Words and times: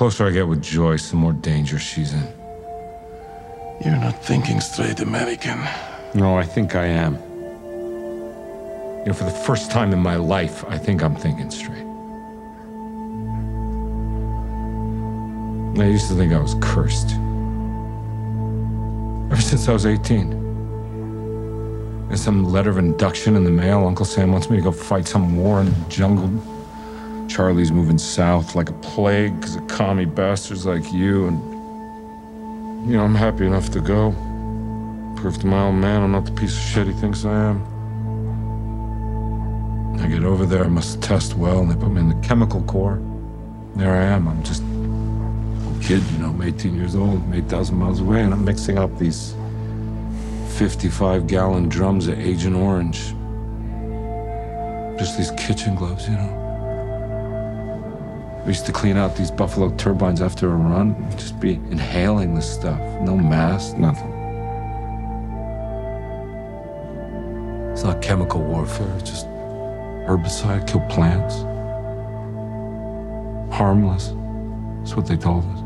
closer 0.00 0.24
I 0.26 0.30
get 0.30 0.48
with 0.48 0.62
Joyce, 0.62 1.10
the 1.10 1.16
more 1.16 1.34
danger 1.34 1.78
she's 1.78 2.14
in. 2.14 2.26
You're 3.84 3.98
not 3.98 4.24
thinking 4.24 4.58
straight, 4.62 4.98
American. 5.00 5.62
No, 6.14 6.38
I 6.38 6.42
think 6.42 6.74
I 6.74 6.86
am. 6.86 7.16
You 9.00 9.04
know, 9.08 9.12
for 9.12 9.24
the 9.24 9.38
first 9.44 9.70
time 9.70 9.92
in 9.92 9.98
my 9.98 10.16
life, 10.16 10.64
I 10.64 10.78
think 10.78 11.02
I'm 11.02 11.14
thinking 11.14 11.50
straight. 11.50 11.84
I 15.78 15.86
used 15.86 16.08
to 16.08 16.14
think 16.14 16.32
I 16.32 16.40
was 16.40 16.54
cursed. 16.62 17.10
Ever 19.30 19.42
since 19.42 19.68
I 19.68 19.74
was 19.74 19.84
18. 19.84 20.30
There's 22.08 22.22
some 22.22 22.44
letter 22.44 22.70
of 22.70 22.78
induction 22.78 23.36
in 23.36 23.44
the 23.44 23.50
mail. 23.50 23.86
Uncle 23.86 24.06
Sam 24.06 24.32
wants 24.32 24.48
me 24.48 24.56
to 24.56 24.62
go 24.62 24.72
fight 24.72 25.06
some 25.06 25.36
war 25.36 25.60
in 25.60 25.66
the 25.66 25.74
jungle. 25.90 26.59
Charlie's 27.30 27.70
moving 27.70 27.96
south 27.96 28.56
like 28.56 28.68
a 28.70 28.72
plague 28.74 29.40
because 29.40 29.54
of 29.54 29.68
commie 29.68 30.04
bastards 30.04 30.66
like 30.66 30.92
you. 30.92 31.28
And, 31.28 32.90
you 32.90 32.96
know, 32.96 33.04
I'm 33.04 33.14
happy 33.14 33.46
enough 33.46 33.70
to 33.70 33.80
go. 33.80 34.10
Prove 35.16 35.38
to 35.38 35.46
my 35.46 35.66
old 35.66 35.76
man 35.76 36.02
I'm 36.02 36.10
not 36.10 36.24
the 36.24 36.32
piece 36.32 36.56
of 36.56 36.62
shit 36.62 36.88
he 36.88 36.92
thinks 36.94 37.24
I 37.24 37.32
am. 37.32 37.62
I 40.00 40.08
get 40.08 40.24
over 40.24 40.44
there, 40.44 40.64
I 40.64 40.68
must 40.68 41.00
test 41.02 41.34
well, 41.34 41.60
and 41.60 41.70
they 41.70 41.76
put 41.76 41.90
me 41.90 42.00
in 42.00 42.08
the 42.08 42.26
chemical 42.26 42.62
corps. 42.62 43.00
There 43.76 43.94
I 43.94 44.06
am. 44.06 44.26
I'm 44.26 44.42
just 44.42 44.62
a 44.62 45.86
kid, 45.86 46.02
you 46.10 46.18
know, 46.18 46.30
I'm 46.30 46.42
18 46.42 46.74
years 46.74 46.96
old, 46.96 47.22
I'm 47.22 47.34
8,000 47.34 47.76
miles 47.76 48.00
away, 48.00 48.22
and 48.22 48.34
I'm 48.34 48.44
mixing 48.44 48.76
up 48.76 48.98
these 48.98 49.36
55 50.56 51.28
gallon 51.28 51.68
drums 51.68 52.08
of 52.08 52.18
Agent 52.18 52.56
Orange. 52.56 53.14
Just 54.98 55.16
these 55.16 55.30
kitchen 55.32 55.76
gloves, 55.76 56.08
you 56.08 56.14
know. 56.14 56.39
We 58.50 58.54
used 58.54 58.66
to 58.66 58.72
clean 58.72 58.96
out 58.96 59.14
these 59.14 59.30
Buffalo 59.30 59.70
turbines 59.76 60.20
after 60.20 60.50
a 60.50 60.56
run, 60.56 61.08
just 61.12 61.38
be 61.38 61.52
inhaling 61.70 62.34
this 62.34 62.52
stuff. 62.52 62.80
No 63.00 63.16
mask, 63.16 63.76
nothing. 63.76 64.10
It's 67.70 67.84
not 67.84 68.02
chemical 68.02 68.42
warfare, 68.42 68.92
it's 68.98 69.08
just 69.08 69.26
herbicide, 69.28 70.66
kill 70.66 70.80
plants. 70.88 71.42
Harmless. 73.54 74.14
That's 74.78 74.96
what 74.96 75.06
they 75.06 75.16
told 75.16 75.44
us. 75.44 75.60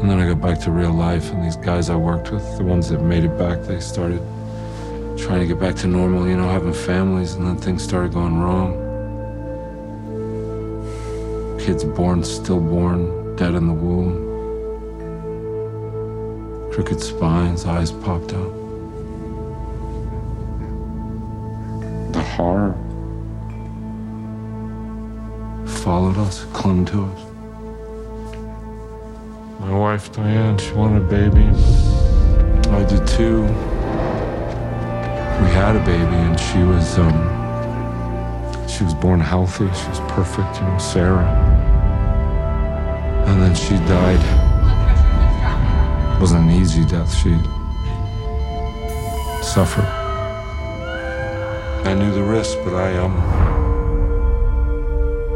And 0.00 0.10
then 0.10 0.18
I 0.18 0.26
got 0.26 0.40
back 0.40 0.58
to 0.62 0.72
real 0.72 0.92
life, 0.92 1.30
and 1.30 1.44
these 1.44 1.54
guys 1.54 1.90
I 1.90 1.94
worked 1.94 2.32
with, 2.32 2.58
the 2.58 2.64
ones 2.64 2.88
that 2.88 3.00
made 3.02 3.22
it 3.22 3.38
back, 3.38 3.62
they 3.62 3.78
started 3.78 4.20
trying 5.20 5.40
to 5.40 5.46
get 5.46 5.60
back 5.60 5.74
to 5.76 5.86
normal, 5.86 6.26
you 6.26 6.36
know, 6.36 6.48
having 6.48 6.72
families, 6.72 7.34
and 7.34 7.46
then 7.46 7.56
things 7.56 7.82
started 7.82 8.12
going 8.12 8.38
wrong. 8.40 8.72
Kids 11.60 11.84
born, 11.84 12.24
stillborn, 12.24 13.36
dead 13.36 13.54
in 13.54 13.66
the 13.66 13.72
womb. 13.72 14.28
Crooked 16.72 17.00
spines, 17.00 17.66
eyes 17.66 17.92
popped 17.92 18.32
out. 18.32 18.52
The 22.12 22.22
horror 22.22 22.74
followed 25.66 26.16
us, 26.18 26.46
clung 26.52 26.84
to 26.86 27.04
us. 27.04 27.20
My 29.60 29.76
wife 29.76 30.10
Diane, 30.12 30.56
she 30.58 30.72
wanted 30.72 31.02
a 31.02 31.06
baby. 31.06 31.44
I 32.70 32.84
did 32.84 33.06
too. 33.06 33.69
We 35.40 35.46
had 35.48 35.76
a 35.76 35.84
baby, 35.84 36.16
and 36.26 36.38
she 36.38 36.62
was 36.62 36.98
um, 36.98 37.18
she 38.68 38.84
was 38.84 38.94
born 38.94 39.20
healthy. 39.20 39.66
She 39.72 39.88
was 39.88 40.00
perfect, 40.08 40.56
you 40.60 40.66
know, 40.66 40.78
Sarah. 40.78 41.26
And 43.26 43.40
then 43.42 43.54
she 43.54 43.76
died. 43.88 44.22
It 46.14 46.20
wasn't 46.20 46.50
an 46.50 46.60
easy 46.60 46.84
death. 46.84 47.12
She 47.14 47.36
suffered. 49.42 49.84
I 51.84 51.94
knew 51.94 52.12
the 52.12 52.22
risk, 52.22 52.58
but 52.64 52.74
I 52.74 52.96
um, 52.98 53.16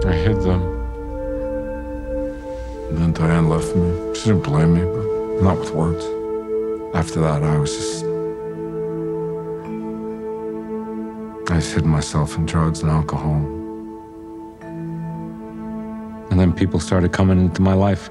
I 0.07 0.13
hid 0.13 0.41
them. 0.43 0.63
And 2.89 2.99
then 2.99 3.13
Diane 3.13 3.49
left 3.49 3.75
me. 3.75 4.15
She 4.15 4.25
didn't 4.27 4.43
blame 4.43 4.75
me, 4.75 4.83
but 4.85 5.43
not 5.43 5.59
with 5.59 5.71
words. 5.71 6.05
After 6.95 7.21
that, 7.21 7.43
I 7.43 7.59
was 7.59 7.75
just. 7.75 8.14
I 11.55 11.59
just 11.59 11.73
hid 11.73 11.87
myself 11.87 12.37
in 12.37 12.47
drugs 12.47 12.83
and 12.83 12.91
alcohol. 12.91 13.37
And 16.31 16.41
then 16.41 16.53
people 16.53 16.81
started 16.81 17.13
coming 17.13 17.39
into 17.39 17.63
my 17.63 17.75
life. 17.75 18.11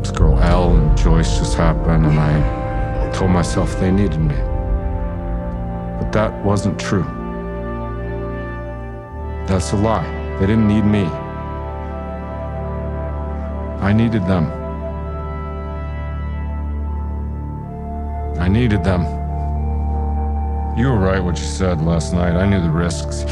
This 0.00 0.10
girl 0.10 0.36
Elle 0.40 0.74
and 0.74 0.98
Joyce 0.98 1.38
just 1.38 1.56
happened, 1.56 2.06
and 2.06 2.18
I 2.18 3.12
told 3.12 3.30
myself 3.30 3.78
they 3.78 3.92
needed 3.92 4.18
me. 4.18 4.34
But 6.00 6.10
that 6.10 6.44
wasn't 6.44 6.76
true. 6.76 7.04
That's 9.46 9.70
a 9.70 9.76
lie. 9.76 10.10
They 10.40 10.46
didn't 10.46 10.66
need 10.66 10.82
me. 10.84 11.04
I 13.80 13.92
needed 13.92 14.26
them. 14.26 14.50
I 18.40 18.48
needed 18.48 18.82
them. 18.82 19.27
You 20.78 20.90
were 20.90 20.98
right 21.00 21.18
what 21.18 21.36
you 21.40 21.44
said 21.44 21.80
last 21.82 22.12
night. 22.14 22.36
I 22.36 22.48
knew 22.48 22.62
the 22.62 22.70
risks. 22.70 23.24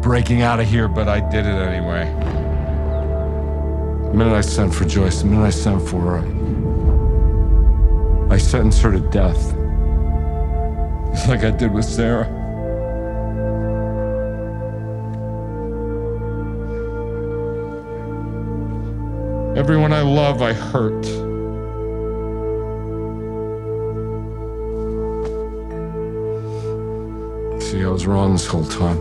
Breaking 0.00 0.40
out 0.40 0.58
of 0.58 0.66
here, 0.66 0.88
but 0.88 1.06
I 1.06 1.20
did 1.20 1.44
it 1.44 1.50
anyway. 1.50 2.06
The 4.06 4.14
minute 4.14 4.32
I 4.32 4.40
sent 4.40 4.74
for 4.74 4.86
Joyce, 4.86 5.20
the 5.20 5.26
minute 5.26 5.44
I 5.44 5.50
sent 5.50 5.86
for 5.86 6.18
her, 6.18 6.24
I 8.32 8.38
sentenced 8.38 8.80
her 8.80 8.90
to 8.90 9.00
death. 9.10 9.52
Like 11.28 11.44
I 11.44 11.50
did 11.50 11.74
with 11.74 11.84
Sarah. 11.84 12.26
Everyone 19.58 19.92
I 19.92 20.00
love, 20.00 20.40
I 20.40 20.54
hurt. 20.54 21.27
See, 27.78 27.84
I 27.84 27.88
was 27.90 28.08
wrong 28.08 28.32
this 28.32 28.44
whole 28.44 28.64
time. 28.64 28.98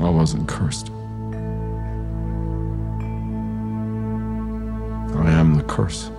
I 0.00 0.10
wasn't 0.10 0.48
cursed. 0.48 0.90
I 5.14 5.30
am 5.30 5.54
the 5.54 5.62
curse. 5.68 6.10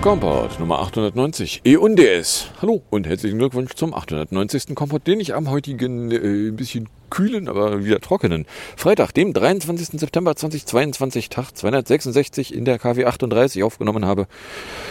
Kompott 0.00 0.60
Nummer 0.60 0.78
890 0.78 1.62
E 1.64 1.76
und 1.76 1.96
DS. 1.96 2.50
Hallo 2.62 2.82
und 2.88 3.08
herzlichen 3.08 3.38
Glückwunsch 3.38 3.74
zum 3.74 3.92
890. 3.92 4.76
Kompott, 4.76 5.08
den 5.08 5.18
ich 5.18 5.34
am 5.34 5.50
heutigen 5.50 6.12
äh, 6.12 6.52
bisschen 6.52 6.88
kühlen, 7.10 7.48
aber 7.48 7.84
wieder 7.84 8.00
trockenen 8.00 8.46
Freitag, 8.76 9.12
dem 9.12 9.32
23. 9.32 9.98
September 9.98 10.36
2022, 10.36 11.30
Tag 11.30 11.56
266 11.56 12.54
in 12.54 12.64
der 12.64 12.78
KW 12.78 13.06
38 13.06 13.64
aufgenommen 13.64 14.04
habe. 14.04 14.28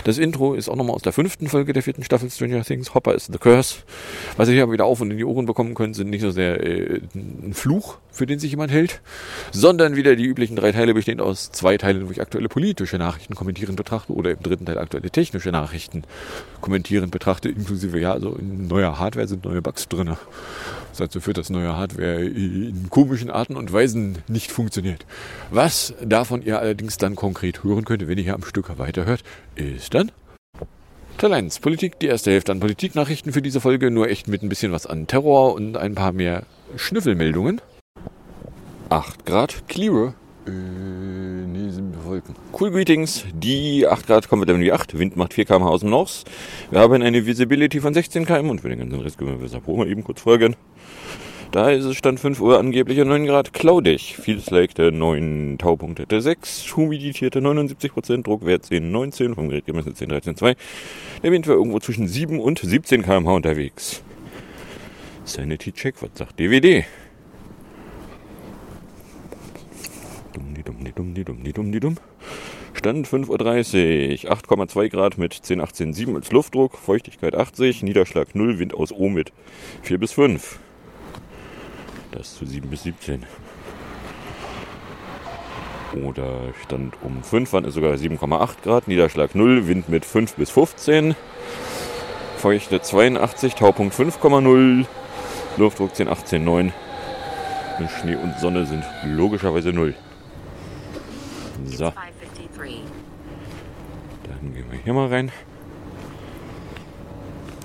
Das 0.04 0.18
Intro 0.18 0.54
ist 0.54 0.68
auch 0.68 0.76
nochmal 0.76 0.96
aus 0.96 1.04
der 1.04 1.14
fünften 1.14 1.48
Folge 1.48 1.72
der 1.72 1.84
vierten 1.84 2.04
Staffel 2.04 2.30
Stranger 2.30 2.64
Things. 2.64 2.94
Hopper 2.94 3.16
is 3.16 3.28
the 3.32 3.38
Curse. 3.38 3.78
Was 4.36 4.50
ihr 4.50 4.56
hier 4.56 4.72
wieder 4.72 4.86
auf 4.86 5.00
und 5.00 5.12
in 5.12 5.18
die 5.18 5.26
Ohren 5.26 5.46
bekommen 5.46 5.74
könnt, 5.74 5.96
sind 5.96 6.10
nicht 6.10 6.22
so 6.22 6.32
sehr 6.32 6.62
äh, 6.62 7.00
ein 7.16 7.54
Fluch, 7.54 7.98
für 8.18 8.26
den 8.26 8.40
sich 8.40 8.52
jemand 8.52 8.72
hält, 8.72 9.02
sondern 9.52 9.96
wieder 9.96 10.16
die 10.16 10.26
üblichen 10.26 10.56
drei 10.56 10.72
Teile 10.72 10.94
bestehend 10.94 11.22
aus 11.22 11.52
zwei 11.52 11.78
Teilen, 11.78 12.08
wo 12.08 12.12
ich 12.12 12.22
aktuelle 12.22 12.50
politische 12.50 12.98
Nachrichten 12.98 13.36
kommentieren 13.36 13.76
betrachte 13.76 14.14
oder 14.14 14.32
im 14.32 14.42
dritten 14.42 14.66
Teil 14.66 14.78
aktuelle 14.78 15.10
technische 15.10 15.50
Nachrichten 15.50 16.04
kommentieren 16.62 17.10
betrachte, 17.10 17.50
inklusive 17.50 18.00
ja, 18.00 18.12
also 18.12 18.36
in 18.36 18.68
neuer 18.68 19.00
Hardware 19.00 19.28
sind 19.28 19.46
neue 19.46 19.62
Bugs 19.62 19.88
drin. 19.88 20.08
Was 20.08 20.98
dazu 20.98 21.20
führt, 21.20 21.38
dass 21.38 21.50
neue 21.50 21.76
Hardware 21.76 22.24
in 22.24 22.90
komischen 22.90 23.30
Arten 23.30 23.56
und 23.56 23.72
Weisen 23.72 24.18
nicht 24.28 24.52
funktioniert. 24.52 25.06
Was 25.52 25.94
davon 26.04 26.42
ihr 26.42 26.60
allerdings 26.60 26.98
dann 26.98 27.16
konkret 27.16 27.64
hören 27.64 27.86
könnt, 27.86 28.08
wenn 28.08 28.18
ihr 28.18 28.24
hier 28.24 28.36
am 28.36 28.44
Stück 28.44 28.78
weiterhört, 28.78 29.24
ist 29.56 29.94
dann 29.94 30.12
Teil 31.18 31.34
1, 31.34 31.60
Politik, 31.62 31.98
die 32.00 32.06
erste 32.06 32.30
Hälfte 32.30 32.52
an 32.52 32.60
Politiknachrichten 32.60 33.34
für 33.34 33.42
diese 33.42 33.60
Folge, 33.60 33.90
nur 33.90 34.08
echt 34.08 34.28
mit 34.28 34.44
ein 34.44 34.50
bisschen 34.50 34.72
was 34.72 34.86
an 34.86 35.08
Terror 35.08 35.56
und 35.56 35.76
ein 35.76 35.96
paar 35.96 36.12
mehr 36.12 36.44
Schnüffelmeldungen. 36.76 37.60
8 38.90 39.26
Grad, 39.26 39.68
clear. 39.68 40.14
Äh, 40.48 40.52
nee, 40.52 41.70
sind 41.70 41.94
Wolken. 42.06 42.36
Cool 42.58 42.72
Greetings. 42.72 43.26
Die 43.34 43.86
8 43.86 44.08
Grad 44.08 44.30
kommen 44.30 44.44
wir 44.44 44.46
dann 44.46 44.62
wie 44.62 44.72
8. 44.72 44.98
Wind 44.98 45.18
macht 45.18 45.34
4 45.34 45.46
km 45.46 45.64
aus 45.64 45.82
dem 45.82 45.90
North. 45.90 46.24
Wir 46.72 46.80
haben 46.80 47.02
eine 47.02 47.26
Visibility 47.26 47.82
von 47.82 47.94
16 47.94 48.26
km 48.26 48.50
und 48.50 48.62
für 48.62 48.70
den 48.70 48.80
ganzen 48.80 49.00
Rest 49.02 49.18
können 49.18 49.42
wir 49.42 49.76
mal 49.76 49.92
eben 49.92 50.04
kurz 50.04 50.22
folgen. 50.22 50.56
Da 51.52 51.70
ist 51.70 51.86
es 51.86 51.98
Stand 51.98 52.20
5 52.20 52.40
Uhr 52.40 52.60
angeblich 52.60 52.98
9 52.98 53.26
Grad 53.26 53.52
cloudig. 53.52 54.16
Feels 54.18 54.50
like 54.52 54.74
der 54.76 54.92
9 54.92 55.58
Taupunkt 55.58 56.00
hätte 56.00 56.22
6. 56.22 56.76
Humiditäte 56.78 57.40
79%, 57.40 58.24
Druckwert 58.24 58.66
10, 58.66 58.90
19, 58.90 59.36
vom 59.36 59.50
Gerät 59.50 59.66
gemessen 59.66 59.96
10, 59.96 60.10
13, 60.10 60.36
2. 60.38 60.56
Der 61.24 61.32
Wind 61.32 61.48
war 61.48 61.56
irgendwo 61.56 61.80
zwischen 61.80 62.08
7 62.08 62.40
und 62.40 62.60
17 62.60 63.04
km/h 63.04 63.34
unterwegs. 63.34 64.02
Sanity 65.26 65.74
Check, 65.74 66.02
was 66.02 66.12
sagt 66.16 66.40
DVD? 66.40 66.86
Dumm, 71.24 71.44
dumm, 71.44 71.72
dumm. 71.72 71.96
Stand 72.74 73.08
5.30 73.08 74.26
Uhr, 74.26 74.32
8,2 74.32 74.90
Grad 74.90 75.18
mit 75.18 75.34
10, 75.34 75.62
18, 75.62 75.94
7 75.94 76.16
als 76.16 76.32
Luftdruck, 76.32 76.78
Feuchtigkeit 76.78 77.36
80, 77.36 77.82
Niederschlag 77.82 78.36
0, 78.36 78.60
Wind 78.60 78.74
aus 78.74 78.92
O 78.92 79.10
mit 79.10 79.34
4 79.82 79.98
bis 79.98 80.14
5. 80.14 80.60
Das 82.12 82.36
zu 82.36 82.46
7 82.46 82.70
bis 82.70 82.84
17. 82.84 83.26
Oder 86.04 86.54
Stand 86.64 86.94
um 87.02 87.24
5 87.24 87.52
waren 87.54 87.66
es 87.66 87.74
sogar 87.74 87.94
7,8 87.94 88.62
Grad, 88.64 88.88
Niederschlag 88.88 89.34
0, 89.34 89.68
Wind 89.68 89.90
mit 89.90 90.06
5 90.06 90.36
bis 90.36 90.52
15. 90.52 91.16
Feuchte 92.38 92.82
82, 92.82 93.56
Taupunkt 93.56 93.96
5,0, 93.96 94.86
Luftdruck 95.58 95.96
10, 95.96 96.08
18, 96.08 96.44
9. 96.44 96.74
Und 97.80 97.90
Schnee 97.90 98.16
und 98.16 98.38
Sonne 98.40 98.66
sind 98.66 98.84
logischerweise 99.04 99.74
0. 99.74 99.96
So. 101.68 101.94
Dann 104.24 104.54
gehen 104.54 104.72
wir 104.72 104.80
hier 104.80 104.94
mal 104.94 105.08
rein. 105.08 105.32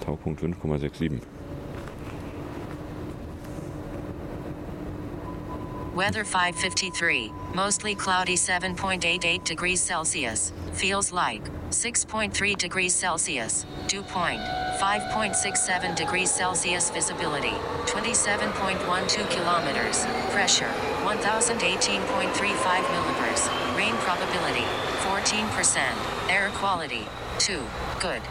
Taupunkt 0.04 0.42
5,67. 0.42 1.20
Weather 5.94 6.24
553. 6.24 7.30
Mostly 7.54 7.94
cloudy 7.94 8.34
7.88 8.34 9.44
degrees 9.44 9.80
Celsius. 9.80 10.52
Feels 10.72 11.12
like 11.12 11.42
6.3 11.70 12.56
degrees 12.56 12.94
Celsius. 12.94 13.66
Dew 13.88 14.02
point 14.02 14.40
5.67 14.80 15.94
degrees 15.94 16.30
Celsius. 16.30 16.90
Visibility 16.90 17.54
27.12 17.84 19.28
kilometers. 19.30 20.06
Pressure 20.30 20.72
1018.35 21.04 22.00
millibars. 22.90 23.61
Rain 23.92 24.00
probability 24.06 24.64
14%. 25.04 25.78
Air 26.28 26.48
quality 26.58 27.02
2. 27.38 27.54
Good. 28.00 28.22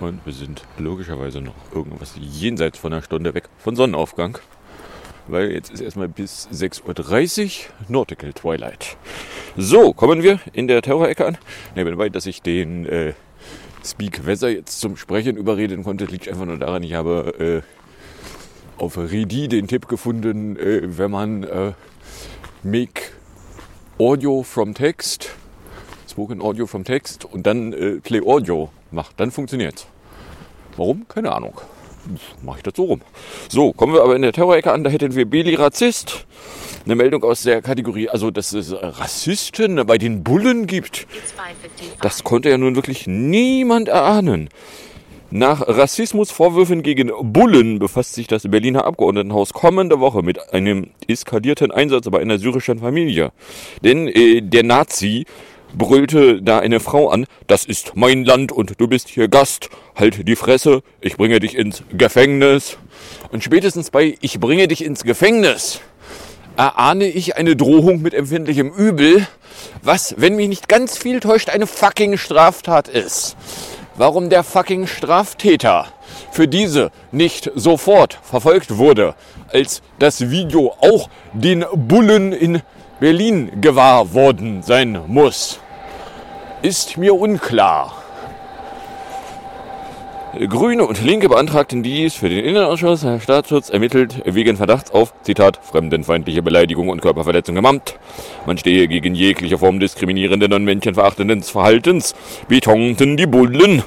Und 0.00 0.24
wir 0.26 0.32
sind 0.32 0.62
logischerweise 0.78 1.40
noch 1.40 1.54
irgendwas 1.74 2.14
jenseits 2.18 2.78
von 2.78 2.92
einer 2.92 3.02
Stunde 3.02 3.32
weg 3.34 3.48
von 3.58 3.76
Sonnenaufgang. 3.76 4.38
weil 5.28 5.50
jetzt 5.52 5.70
ist 5.70 5.80
erstmal 5.80 6.08
bis 6.08 6.48
6.30 6.52 7.44
Uhr 7.44 7.84
Nautical 7.88 8.32
Twilight. 8.32 8.96
So, 9.56 9.92
kommen 9.92 10.22
wir 10.22 10.38
in 10.52 10.68
der 10.68 10.82
Terror-Ecke 10.82 11.26
an. 11.26 11.38
Nebenbei, 11.74 12.10
dass 12.10 12.26
ich 12.26 12.42
den 12.42 12.86
äh, 12.86 13.14
Speak 13.84 14.26
Weather 14.26 14.50
jetzt 14.50 14.80
zum 14.80 14.96
Sprechen 14.96 15.36
überreden 15.36 15.82
konnte, 15.82 16.04
liegt 16.04 16.28
einfach 16.28 16.44
nur 16.44 16.58
daran, 16.58 16.82
ich 16.84 16.94
habe 16.94 17.64
äh, 18.78 18.80
auf 18.80 18.98
Redi 18.98 19.48
den 19.48 19.66
Tipp 19.66 19.88
gefunden, 19.88 20.56
äh, 20.56 20.82
wenn 20.98 21.10
man 21.10 21.42
äh, 21.42 21.72
Make 22.62 23.15
Audio 23.98 24.42
from 24.42 24.74
Text, 24.74 25.30
Spoken 26.08 26.40
Audio 26.42 26.66
from 26.66 26.84
Text 26.84 27.24
und 27.24 27.46
dann 27.46 27.72
äh, 27.72 28.00
Play 28.00 28.20
Audio 28.20 28.70
macht, 28.90 29.18
dann 29.18 29.30
funktioniert 29.30 29.86
Warum? 30.76 31.08
Keine 31.08 31.32
Ahnung 31.32 31.60
mache 32.42 32.58
ich 32.58 32.62
das 32.62 32.74
so 32.76 32.84
rum. 32.84 33.00
So, 33.48 33.72
kommen 33.72 33.94
wir 33.94 34.02
aber 34.02 34.16
in 34.16 34.22
der 34.22 34.32
Terrorecke 34.32 34.72
an, 34.72 34.84
da 34.84 34.90
hätten 34.90 35.14
wir 35.14 35.26
Beli 35.26 35.54
Rassist. 35.54 36.26
Eine 36.84 36.94
Meldung 36.94 37.24
aus 37.24 37.42
der 37.42 37.62
Kategorie, 37.62 38.08
also 38.08 38.30
dass 38.30 38.52
es 38.52 38.72
Rassisten 38.72 39.84
bei 39.86 39.98
den 39.98 40.22
Bullen 40.22 40.66
gibt. 40.66 41.06
Das 42.00 42.22
konnte 42.22 42.48
ja 42.48 42.58
nun 42.58 42.76
wirklich 42.76 43.06
niemand 43.06 43.88
erahnen. 43.88 44.50
Nach 45.36 45.68
Rassismusvorwürfen 45.68 46.82
gegen 46.82 47.12
Bullen 47.20 47.78
befasst 47.78 48.14
sich 48.14 48.26
das 48.26 48.44
Berliner 48.44 48.86
Abgeordnetenhaus 48.86 49.52
kommende 49.52 50.00
Woche 50.00 50.22
mit 50.22 50.54
einem 50.54 50.92
eskalierten 51.08 51.70
Einsatz 51.70 52.08
bei 52.08 52.20
einer 52.20 52.38
syrischen 52.38 52.78
Familie. 52.78 53.32
Denn 53.84 54.08
äh, 54.08 54.40
der 54.40 54.62
Nazi 54.62 55.26
brüllte 55.74 56.40
da 56.40 56.60
eine 56.60 56.80
Frau 56.80 57.10
an, 57.10 57.26
das 57.48 57.66
ist 57.66 57.96
mein 57.96 58.24
Land 58.24 58.50
und 58.50 58.80
du 58.80 58.88
bist 58.88 59.10
hier 59.10 59.28
Gast, 59.28 59.68
halt 59.94 60.26
die 60.26 60.36
Fresse, 60.36 60.82
ich 61.02 61.18
bringe 61.18 61.38
dich 61.38 61.54
ins 61.54 61.82
Gefängnis. 61.90 62.78
Und 63.30 63.44
spätestens 63.44 63.90
bei 63.90 64.16
Ich 64.22 64.40
bringe 64.40 64.68
dich 64.68 64.82
ins 64.82 65.04
Gefängnis 65.04 65.82
erahne 66.56 67.06
ich 67.06 67.36
eine 67.36 67.56
Drohung 67.56 68.00
mit 68.02 68.14
empfindlichem 68.14 68.72
Übel, 68.72 69.26
was, 69.82 70.14
wenn 70.16 70.36
mich 70.36 70.48
nicht 70.48 70.68
ganz 70.68 70.96
viel 70.96 71.20
täuscht, 71.20 71.50
eine 71.50 71.66
fucking 71.66 72.16
Straftat 72.16 72.88
ist. 72.88 73.36
Warum 73.98 74.28
der 74.28 74.44
fucking 74.44 74.86
Straftäter 74.86 75.86
für 76.30 76.46
diese 76.46 76.90
nicht 77.12 77.50
sofort 77.54 78.18
verfolgt 78.22 78.76
wurde, 78.76 79.14
als 79.50 79.80
das 79.98 80.30
Video 80.30 80.74
auch 80.80 81.08
den 81.32 81.64
Bullen 81.72 82.32
in 82.32 82.60
Berlin 83.00 83.58
gewahr 83.62 84.12
worden 84.12 84.62
sein 84.62 85.00
muss, 85.06 85.60
ist 86.60 86.98
mir 86.98 87.14
unklar. 87.14 88.05
Grüne 90.34 90.84
und 90.84 91.02
Linke 91.02 91.28
beantragten 91.28 91.82
dies 91.82 92.14
für 92.14 92.28
den 92.28 92.44
Innenausschuss. 92.44 93.04
Herr 93.04 93.20
Staatsschutz 93.20 93.70
ermittelt 93.70 94.22
wegen 94.26 94.56
Verdachts 94.56 94.90
auf, 94.90 95.14
Zitat, 95.22 95.58
fremdenfeindliche 95.62 96.42
Beleidigung 96.42 96.88
und 96.88 97.00
Körperverletzung 97.00 97.56
im 97.56 97.64
Amt. 97.64 97.98
Man 98.44 98.58
stehe 98.58 98.86
gegen 98.88 99.14
jegliche 99.14 99.56
Form 99.56 99.80
diskriminierenden 99.80 100.52
und 100.52 100.64
menschenverachtenden 100.64 101.42
Verhaltens, 101.42 102.14
betonten 102.48 103.16
die 103.16 103.26
Bullen. 103.26 103.82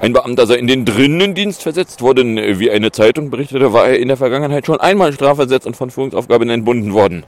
Ein 0.00 0.14
Beamter 0.14 0.46
sei 0.46 0.56
in 0.56 0.66
den 0.66 0.84
Drinnendienst 0.84 1.62
versetzt 1.62 2.02
worden. 2.02 2.36
Wie 2.58 2.70
eine 2.70 2.90
Zeitung 2.90 3.30
berichtete, 3.30 3.72
war 3.72 3.86
er 3.86 3.98
in 3.98 4.08
der 4.08 4.16
Vergangenheit 4.16 4.66
schon 4.66 4.80
einmal 4.80 5.12
strafversetzt 5.12 5.66
und 5.66 5.76
von 5.76 5.90
Führungsaufgaben 5.90 6.50
entbunden 6.50 6.92
worden. 6.92 7.24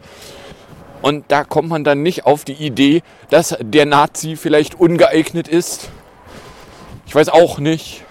Und 1.03 1.27
da 1.29 1.45
kommt 1.45 1.69
man 1.69 1.85
dann 1.85 2.03
nicht 2.03 2.27
auf 2.27 2.45
die 2.45 2.55
Idee, 2.55 3.03
dass 3.31 3.57
der 3.61 3.87
Nazi 3.87 4.35
vielleicht 4.35 4.81
ungeeignet 4.81 5.47
ist. 5.47 5.91
Ich 7.07 7.15
weiß 7.15 7.29
auch 7.29 7.59
nicht. 7.59 8.06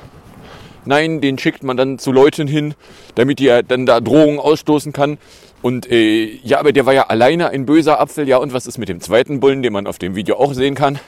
Nein, 0.86 1.22
den 1.22 1.38
schickt 1.38 1.64
man 1.64 1.78
dann 1.78 2.00
zu 2.00 2.12
Leuten 2.12 2.48
hin, 2.48 2.76
damit 3.16 3.42
er 3.42 3.64
dann 3.64 3.86
da 3.86 4.00
Drohungen 4.00 4.40
ausstoßen 4.40 4.94
kann. 4.94 5.18
Und 5.62 5.90
äh, 5.92 6.26
ja, 6.44 6.60
aber 6.60 6.74
der 6.74 6.86
war 6.86 6.94
ja 6.94 7.08
alleine 7.08 7.50
ein 7.50 7.66
böser 7.66 8.00
Apfel. 8.00 8.28
Ja, 8.28 8.38
und 8.38 8.54
was 8.54 8.68
ist 8.68 8.78
mit 8.78 8.90
dem 8.90 9.02
zweiten 9.02 9.40
Bullen, 9.40 9.64
den 9.64 9.74
man 9.74 9.88
auf 9.88 9.98
dem 9.98 10.16
Video 10.16 10.38
auch 10.38 10.54
sehen 10.54 10.76
kann? 10.76 11.00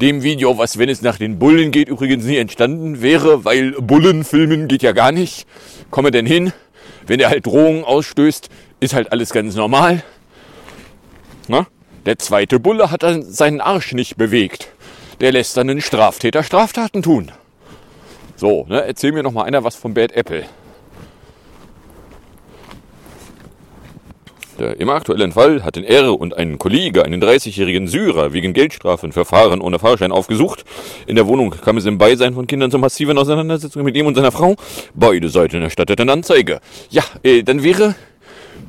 Dem 0.00 0.22
Video, 0.22 0.58
was, 0.58 0.78
wenn 0.78 0.88
es 0.88 1.02
nach 1.02 1.16
den 1.16 1.38
Bullen 1.38 1.70
geht, 1.70 1.88
übrigens 1.88 2.24
nie 2.24 2.36
entstanden 2.36 3.02
wäre, 3.02 3.44
weil 3.44 3.72
Bullenfilmen 3.72 4.68
geht 4.68 4.82
ja 4.82 4.92
gar 4.92 5.10
nicht. 5.10 5.46
Komme 5.90 6.10
denn 6.10 6.26
hin? 6.26 6.52
Wenn 7.06 7.18
er 7.18 7.30
halt 7.30 7.46
Drohungen 7.46 7.82
ausstößt, 7.82 8.50
ist 8.80 8.94
halt 8.94 9.10
alles 9.10 9.30
ganz 9.30 9.54
normal. 9.54 10.02
Na? 11.48 11.66
Der 12.04 12.18
zweite 12.18 12.60
Bulle 12.60 12.90
hat 12.90 13.02
dann 13.02 13.22
seinen 13.22 13.60
Arsch 13.60 13.92
nicht 13.92 14.16
bewegt. 14.16 14.68
Der 15.20 15.32
lässt 15.32 15.56
dann 15.56 15.70
einen 15.70 15.80
Straftäter 15.80 16.42
Straftaten 16.42 17.02
tun. 17.02 17.32
So, 18.36 18.66
ne, 18.68 18.84
erzähl 18.86 19.12
mir 19.12 19.22
noch 19.22 19.32
mal 19.32 19.44
einer 19.44 19.64
was 19.64 19.76
vom 19.76 19.94
Bad 19.94 20.12
Apple. 20.12 20.44
Der 24.58 24.80
Im 24.80 24.88
aktuellen 24.88 25.32
Fall 25.32 25.64
hatten 25.64 25.84
er 25.84 26.18
und 26.18 26.34
ein 26.34 26.58
Kollege 26.58 27.04
einen 27.04 27.22
30-jährigen 27.22 27.88
Syrer 27.88 28.32
wegen 28.32 28.54
Geldstrafen 28.54 29.12
für 29.12 29.26
Fahren 29.26 29.60
ohne 29.60 29.78
Fahrschein 29.78 30.12
aufgesucht. 30.12 30.64
In 31.06 31.16
der 31.16 31.26
Wohnung 31.26 31.50
kam 31.50 31.76
es 31.76 31.84
im 31.84 31.98
Beisein 31.98 32.32
von 32.32 32.46
Kindern 32.46 32.70
zu 32.70 32.78
massiven 32.78 33.18
Auseinandersetzungen 33.18 33.84
mit 33.84 33.96
ihm 33.96 34.06
und 34.06 34.14
seiner 34.14 34.32
Frau. 34.32 34.56
Beide 34.94 35.28
Seiten 35.28 35.60
erstatteten 35.60 36.08
Anzeige. 36.08 36.60
Ja, 36.88 37.02
äh, 37.22 37.42
dann 37.42 37.62
wäre 37.62 37.94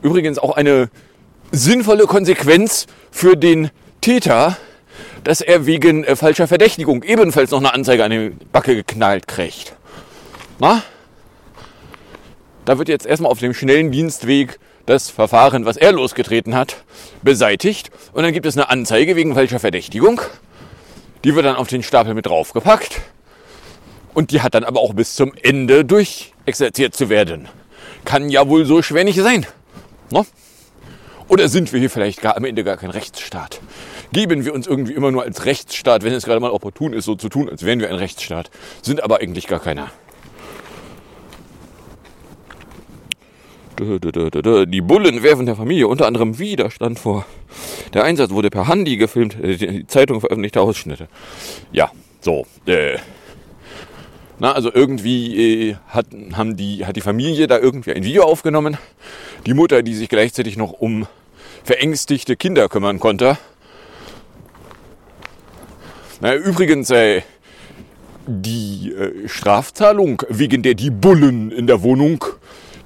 übrigens 0.02 0.40
auch 0.40 0.58
eine 0.58 0.90
sinnvolle 1.52 2.06
Konsequenz 2.06 2.88
für 3.10 3.38
den 3.38 3.70
Täter, 4.02 4.58
dass 5.28 5.42
er 5.42 5.66
wegen 5.66 6.06
äh, 6.06 6.16
falscher 6.16 6.48
Verdächtigung 6.48 7.04
ebenfalls 7.04 7.52
noch 7.52 7.60
eine 7.60 7.74
Anzeige 7.74 8.02
an 8.06 8.12
die 8.12 8.32
Backe 8.54 8.76
geknallt 8.76 9.28
kriegt. 9.28 9.76
Na? 10.58 10.82
Da 12.64 12.78
wird 12.78 12.88
jetzt 12.88 13.06
erstmal 13.06 13.30
auf 13.30 13.40
dem 13.40 13.54
schnellen 13.54 13.92
Dienstweg 13.92 14.58
das 14.86 15.10
Verfahren, 15.10 15.66
was 15.66 15.76
er 15.76 15.92
losgetreten 15.92 16.56
hat, 16.56 16.78
beseitigt. 17.24 17.92
Und 18.14 18.24
dann 18.24 18.32
gibt 18.32 18.46
es 18.46 18.56
eine 18.56 18.70
Anzeige 18.70 19.18
wegen 19.18 19.34
falscher 19.34 19.60
Verdächtigung. 19.60 20.22
Die 21.26 21.36
wird 21.36 21.46
dann 21.46 21.58
auf 21.58 21.68
den 21.68 21.84
Stapel 21.84 22.14
mit 22.14 22.26
draufgepackt. 22.26 23.02
Und 24.14 24.32
die 24.32 24.40
hat 24.42 24.56
dann 24.56 24.64
aber 24.64 24.80
auch 24.80 24.94
bis 24.94 25.16
zum 25.16 25.34
Ende 25.44 25.84
durchexerziert 25.84 26.96
zu 26.96 27.10
werden. 27.10 27.50
Kann 28.06 28.30
ja 28.30 28.48
wohl 28.48 28.66
so 28.66 28.82
schwer 28.82 29.04
nicht 29.04 29.20
sein. 29.20 29.46
No? 30.10 30.26
Oder 31.28 31.50
sind 31.50 31.74
wir 31.74 31.82
hier 31.82 31.90
vielleicht 31.90 32.22
gar 32.22 32.38
am 32.38 32.46
Ende 32.46 32.64
gar 32.64 32.78
kein 32.78 32.92
Rechtsstaat? 32.92 33.60
Geben 34.14 34.46
wir 34.46 34.54
uns 34.54 34.68
irgendwie 34.68 34.94
immer 34.94 35.12
nur 35.12 35.24
als 35.24 35.46
Rechtsstaat, 35.46 36.04
wenn 36.04 36.14
es 36.14 36.26
gerade 36.26 36.40
mal 36.40 36.52
opportun 36.52 36.94
ist, 36.94 37.06
so 37.06 37.16
zu 37.16 37.30
tun, 37.30 37.50
als 37.50 37.64
wären 37.64 37.80
wir 37.80 37.90
ein 37.90 37.96
Rechtsstaat, 37.96 38.50
sind 38.82 39.04
aber 39.04 39.20
eigentlich 39.20 39.48
gar 39.48 39.60
keiner. 39.60 39.92
Die 43.80 44.82
Bullen 44.82 45.22
werfen 45.22 45.46
der 45.46 45.56
Familie 45.56 45.88
unter 45.88 46.08
anderem 46.08 46.40
Widerstand 46.40 46.98
vor. 46.98 47.26
Der 47.94 48.04
Einsatz 48.06 48.32
wurde 48.32 48.50
per 48.50 48.68
Handy 48.68 48.98
gefilmt, 48.98 49.40
äh, 49.40 49.56
die 49.56 49.88
Zeitung 49.88 50.20
veröffentlichte 50.20 50.62
Ausschnitte. 50.62 51.08
Ja, 51.72 51.92
so. 52.22 52.48
Äh, 52.66 52.98
na, 54.40 54.52
also 54.52 54.72
irgendwie 54.74 55.70
äh, 55.70 55.76
hat, 55.88 56.08
haben 56.34 56.58
die, 56.58 56.86
hat 56.86 56.96
die 56.96 57.02
Familie 57.02 57.48
da 57.48 57.60
irgendwie 57.60 57.94
ein 57.94 58.04
Video 58.04 58.24
aufgenommen. 58.24 58.78
Die 59.46 59.54
Mutter, 59.54 59.84
die 59.84 59.94
sich 59.94 60.10
gleichzeitig 60.10 60.58
noch 60.58 60.74
um 60.74 61.08
verängstigte 61.64 62.36
Kinder 62.36 62.70
kümmern 62.70 63.00
konnte. 63.00 63.38
Na, 66.20 66.36
übrigens, 66.36 66.90
äh, 66.90 67.22
die 68.26 68.92
äh, 68.92 69.28
Strafzahlung, 69.28 70.24
wegen 70.30 70.64
der 70.64 70.74
die 70.74 70.90
Bullen 70.90 71.52
in 71.52 71.68
der 71.68 71.84
Wohnung 71.84 72.26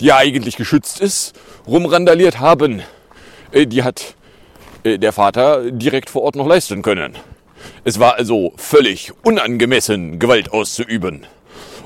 die 0.01 0.07
ja 0.07 0.17
eigentlich 0.17 0.57
geschützt 0.57 0.99
ist, 0.99 1.33
rumrandaliert 1.67 2.39
haben. 2.39 2.81
Äh, 3.51 3.67
die 3.67 3.83
hat 3.83 4.15
äh, 4.83 4.97
der 4.97 5.13
Vater 5.13 5.71
direkt 5.71 6.09
vor 6.09 6.23
Ort 6.23 6.35
noch 6.35 6.47
leisten 6.47 6.81
können. 6.81 7.15
Es 7.83 7.99
war 7.99 8.15
also 8.15 8.53
völlig 8.57 9.11
unangemessen, 9.23 10.17
Gewalt 10.17 10.51
auszuüben. 10.51 11.25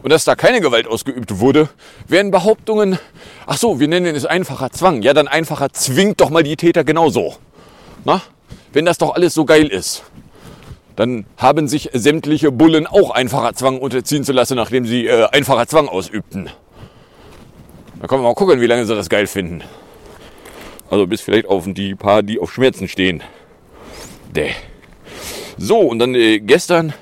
Und 0.01 0.11
dass 0.11 0.23
da 0.23 0.35
keine 0.35 0.61
Gewalt 0.61 0.87
ausgeübt 0.87 1.39
wurde, 1.39 1.67
wären 2.07 2.31
Behauptungen, 2.31 2.99
ach 3.47 3.57
so, 3.57 3.79
wir 3.79 3.87
nennen 3.87 4.15
es 4.15 4.25
einfacher 4.25 4.71
Zwang. 4.71 5.01
Ja, 5.01 5.13
dann 5.13 5.27
einfacher 5.27 5.73
zwingt 5.73 6.21
doch 6.21 6.29
mal 6.29 6.43
die 6.43 6.55
Täter 6.55 6.83
genauso. 6.83 7.35
Na? 8.05 8.21
Wenn 8.71 8.85
das 8.85 8.97
doch 8.97 9.15
alles 9.15 9.33
so 9.33 9.45
geil 9.45 9.67
ist, 9.67 10.03
dann 10.95 11.25
haben 11.37 11.67
sich 11.67 11.89
sämtliche 11.93 12.51
Bullen 12.51 12.87
auch 12.87 13.11
einfacher 13.11 13.53
Zwang 13.53 13.79
unterziehen 13.79 14.23
zu 14.23 14.31
lassen, 14.31 14.55
nachdem 14.55 14.85
sie 14.85 15.07
äh, 15.07 15.27
einfacher 15.31 15.67
Zwang 15.67 15.89
ausübten. 15.89 16.49
Da 17.99 18.07
können 18.07 18.21
wir 18.21 18.29
mal 18.29 18.35
gucken, 18.35 18.61
wie 18.61 18.67
lange 18.67 18.85
sie 18.85 18.95
das 18.95 19.09
geil 19.09 19.27
finden. 19.27 19.63
Also 20.89 21.07
bis 21.07 21.21
vielleicht 21.21 21.47
auf 21.47 21.65
die 21.67 21.95
paar, 21.95 22.23
die 22.23 22.39
auf 22.39 22.53
Schmerzen 22.53 22.87
stehen. 22.87 23.23
Däh. 24.35 24.51
So, 25.57 25.79
und 25.79 25.99
dann 25.99 26.15
äh, 26.15 26.39
gestern 26.39 26.93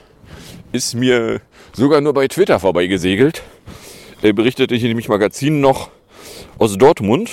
ist 0.71 0.95
mir 0.95 1.41
sogar 1.73 2.01
nur 2.01 2.13
bei 2.13 2.27
Twitter 2.27 2.59
vorbeigesegelt. 2.59 3.43
Äh, 4.21 4.33
berichtete 4.33 4.75
hier 4.75 4.87
nämlich 4.87 5.09
Magazin 5.09 5.59
noch 5.59 5.89
aus 6.57 6.77
Dortmund. 6.77 7.29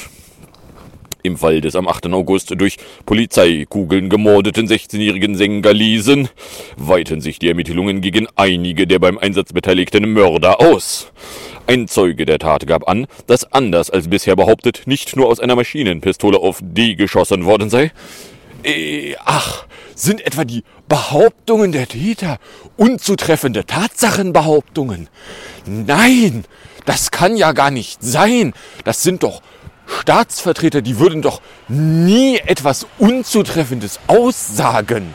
Im 1.22 1.36
Fall 1.36 1.60
des 1.60 1.76
am 1.76 1.86
8. 1.86 2.06
August 2.06 2.58
durch 2.58 2.78
Polizeikugeln 3.04 4.08
gemordeten 4.08 4.66
16-jährigen 4.66 5.36
Sengalisen 5.36 6.28
weiten 6.76 7.20
sich 7.20 7.38
die 7.38 7.48
Ermittlungen 7.48 8.00
gegen 8.00 8.26
einige 8.36 8.86
der 8.86 8.98
beim 8.98 9.18
Einsatz 9.18 9.52
beteiligten 9.52 10.12
Mörder 10.12 10.60
aus. 10.60 11.12
Ein 11.66 11.88
Zeuge 11.88 12.24
der 12.24 12.38
Tat 12.38 12.66
gab 12.66 12.88
an, 12.88 13.06
dass 13.26 13.52
anders 13.52 13.90
als 13.90 14.08
bisher 14.08 14.34
behauptet 14.34 14.82
nicht 14.86 15.14
nur 15.14 15.28
aus 15.28 15.40
einer 15.40 15.56
Maschinenpistole 15.56 16.38
auf 16.38 16.58
D 16.62 16.94
geschossen 16.94 17.44
worden 17.44 17.68
sei. 17.68 17.92
Äh, 18.62 19.14
ach, 19.24 19.66
sind 19.94 20.26
etwa 20.26 20.44
die 20.44 20.64
Behauptungen 20.88 21.72
der 21.72 21.86
Täter 21.86 22.38
unzutreffende 22.76 23.66
Tatsachenbehauptungen? 23.66 25.08
Nein, 25.66 26.44
das 26.86 27.10
kann 27.10 27.36
ja 27.36 27.52
gar 27.52 27.70
nicht 27.70 28.02
sein. 28.02 28.54
Das 28.84 29.02
sind 29.02 29.22
doch 29.22 29.42
Staatsvertreter, 30.00 30.82
die 30.82 30.98
würden 30.98 31.22
doch 31.22 31.40
nie 31.68 32.38
etwas 32.38 32.86
Unzutreffendes 32.98 34.00
aussagen. 34.06 35.14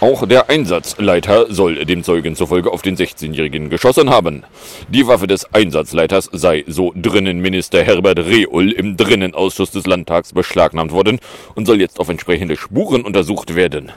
Auch 0.00 0.26
der 0.26 0.48
Einsatzleiter 0.48 1.52
soll 1.52 1.84
dem 1.84 2.02
Zeugen 2.02 2.34
zufolge 2.34 2.72
auf 2.72 2.80
den 2.80 2.96
16-Jährigen 2.96 3.68
geschossen 3.68 4.08
haben. 4.08 4.44
Die 4.88 5.06
Waffe 5.06 5.26
des 5.26 5.52
Einsatzleiters 5.52 6.30
sei, 6.32 6.64
so 6.66 6.94
Drinnenminister 6.96 7.84
Herbert 7.84 8.18
Reul 8.20 8.72
im 8.72 8.96
Drinnenausschuss 8.96 9.72
des 9.72 9.86
Landtags 9.86 10.32
beschlagnahmt 10.32 10.92
worden 10.92 11.20
und 11.54 11.66
soll 11.66 11.82
jetzt 11.82 12.00
auf 12.00 12.08
entsprechende 12.08 12.56
Spuren 12.56 13.02
untersucht 13.02 13.54
werden. 13.54 13.92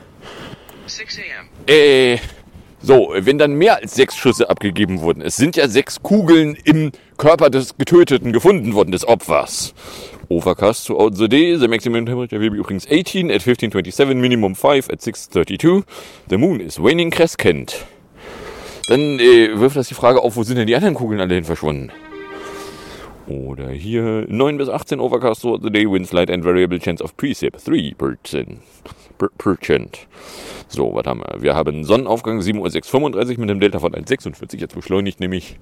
Äh, 1.67 2.17
so, 2.81 3.13
wenn 3.15 3.37
dann 3.37 3.53
mehr 3.53 3.77
als 3.77 3.95
sechs 3.95 4.17
Schüsse 4.17 4.49
abgegeben 4.49 4.99
wurden, 4.99 5.21
es 5.21 5.37
sind 5.37 5.55
ja 5.55 5.69
sechs 5.69 6.03
Kugeln 6.03 6.57
im 6.65 6.91
Körper 7.23 7.49
des 7.49 7.77
Getöteten 7.77 8.33
gefunden 8.33 8.73
worden, 8.73 8.91
des 8.91 9.07
Opfers. 9.07 9.73
Overcast 10.27 10.85
throughout 10.85 11.15
the 11.15 11.29
day. 11.29 11.55
The 11.57 11.69
maximum 11.69 12.05
temperature 12.05 12.37
will 12.41 12.49
be 12.49 12.57
übrigens 12.57 12.85
18 12.85 13.31
at 13.31 13.35
1527, 13.35 14.19
minimum 14.19 14.55
5 14.55 14.89
at 14.89 15.01
632. 15.01 15.85
The 16.29 16.37
moon 16.37 16.59
is 16.59 16.83
waning 16.83 17.11
crescent. 17.11 17.85
Dann 18.89 19.21
äh, 19.21 19.57
wirft 19.57 19.77
das 19.77 19.87
die 19.87 19.93
Frage 19.93 20.21
auf, 20.21 20.35
wo 20.35 20.43
sind 20.43 20.57
denn 20.57 20.67
die 20.67 20.75
anderen 20.75 20.95
Kugeln 20.95 21.21
alle 21.21 21.35
hin 21.35 21.45
verschwunden? 21.45 21.91
Oder 23.27 23.69
hier 23.69 24.25
9 24.27 24.57
bis 24.57 24.67
18 24.67 24.99
Overcast 24.99 25.43
throughout 25.43 25.61
the 25.63 25.71
day, 25.71 25.89
winds 25.89 26.11
light 26.11 26.29
and 26.29 26.43
variable 26.43 26.77
chance 26.77 27.01
of 27.01 27.15
precip 27.15 27.55
3%. 27.55 28.57
So, 30.67 30.93
was 30.95 31.05
haben 31.05 31.21
wir? 31.21 31.41
Wir 31.41 31.55
haben 31.55 31.83
Sonnenaufgang 31.83 32.39
7.635 32.39 33.33
Uhr 33.33 33.39
mit 33.39 33.49
einem 33.49 33.59
Delta 33.59 33.79
von 33.79 33.93
1,46. 33.93 34.57
Jetzt 34.57 34.75
beschleunigt 34.75 35.19
nämlich 35.19 35.57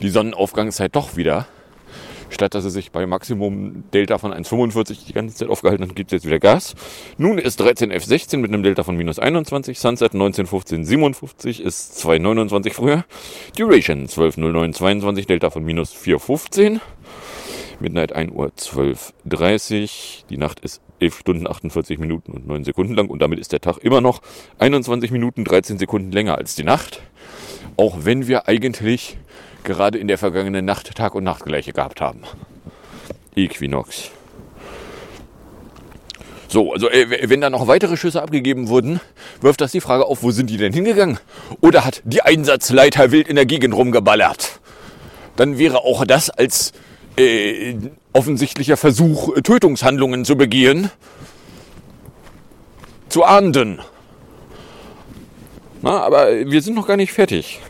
die 0.00 0.08
Sonnenaufgangszeit 0.08 0.94
doch 0.96 1.16
wieder. 1.16 1.46
Statt 2.30 2.54
dass 2.54 2.64
er 2.64 2.70
sich 2.70 2.92
bei 2.92 3.06
Maximum 3.06 3.84
Delta 3.92 4.18
von 4.18 4.32
1,45 4.32 5.06
die 5.06 5.12
ganze 5.12 5.34
Zeit 5.34 5.48
aufgehalten 5.48 5.88
hat, 5.88 5.96
gibt 5.96 6.12
es 6.12 6.16
jetzt 6.16 6.26
wieder 6.26 6.38
Gas. 6.38 6.74
Nun 7.16 7.38
ist 7.38 7.60
13F16 7.60 8.36
mit 8.38 8.52
einem 8.52 8.62
Delta 8.62 8.82
von 8.82 8.96
minus 8.96 9.18
21. 9.18 9.78
Sunset 9.78 10.12
191557 10.12 11.62
ist 11.62 12.04
2,29 12.04 12.72
früher. 12.72 13.04
Duration 13.56 14.06
12.09.22 14.06 15.26
Delta 15.26 15.50
von 15.50 15.64
minus 15.64 15.94
4,15. 15.94 16.80
Midnight 17.80 18.12
1 18.12 18.32
Uhr 18.32 18.48
12.30 18.48 20.24
Die 20.28 20.36
Nacht 20.36 20.60
ist 20.60 20.82
11 21.00 21.18
Stunden 21.18 21.46
48 21.46 21.98
Minuten 21.98 22.32
und 22.32 22.46
9 22.46 22.64
Sekunden 22.64 22.94
lang 22.94 23.08
und 23.08 23.20
damit 23.20 23.38
ist 23.38 23.52
der 23.52 23.60
Tag 23.60 23.78
immer 23.78 24.00
noch 24.00 24.20
21 24.58 25.10
Minuten 25.10 25.44
13 25.44 25.78
Sekunden 25.78 26.12
länger 26.12 26.36
als 26.36 26.54
die 26.54 26.64
Nacht. 26.64 27.02
Auch 27.76 27.98
wenn 28.04 28.26
wir 28.26 28.48
eigentlich 28.48 29.16
gerade 29.64 29.98
in 29.98 30.08
der 30.08 30.18
vergangenen 30.18 30.64
Nacht 30.64 30.94
Tag 30.94 31.14
und 31.14 31.24
Nacht 31.24 31.44
gleiche 31.44 31.72
gehabt 31.72 32.00
haben. 32.00 32.22
Equinox. 33.36 34.10
So, 36.48 36.72
also 36.72 36.88
äh, 36.88 37.28
wenn 37.28 37.42
da 37.42 37.50
noch 37.50 37.66
weitere 37.66 37.96
Schüsse 37.96 38.22
abgegeben 38.22 38.68
wurden, 38.68 39.00
wirft 39.40 39.60
das 39.60 39.72
die 39.72 39.82
Frage 39.82 40.06
auf, 40.06 40.22
wo 40.22 40.30
sind 40.30 40.48
die 40.48 40.56
denn 40.56 40.72
hingegangen? 40.72 41.18
Oder 41.60 41.84
hat 41.84 42.00
die 42.04 42.22
Einsatzleiter 42.22 43.12
wild 43.12 43.28
in 43.28 43.36
der 43.36 43.44
Gegend 43.44 43.74
rumgeballert? 43.74 44.60
Dann 45.36 45.58
wäre 45.58 45.84
auch 45.84 46.04
das 46.06 46.30
als 46.30 46.72
äh, 47.18 47.74
offensichtlicher 48.12 48.76
Versuch, 48.76 49.34
Tötungshandlungen 49.42 50.24
zu 50.24 50.36
begehen, 50.36 50.90
zu 53.08 53.24
ahnden. 53.24 53.80
Na, 55.82 56.00
aber 56.00 56.28
wir 56.46 56.62
sind 56.62 56.74
noch 56.74 56.86
gar 56.86 56.96
nicht 56.96 57.12
fertig 57.12 57.60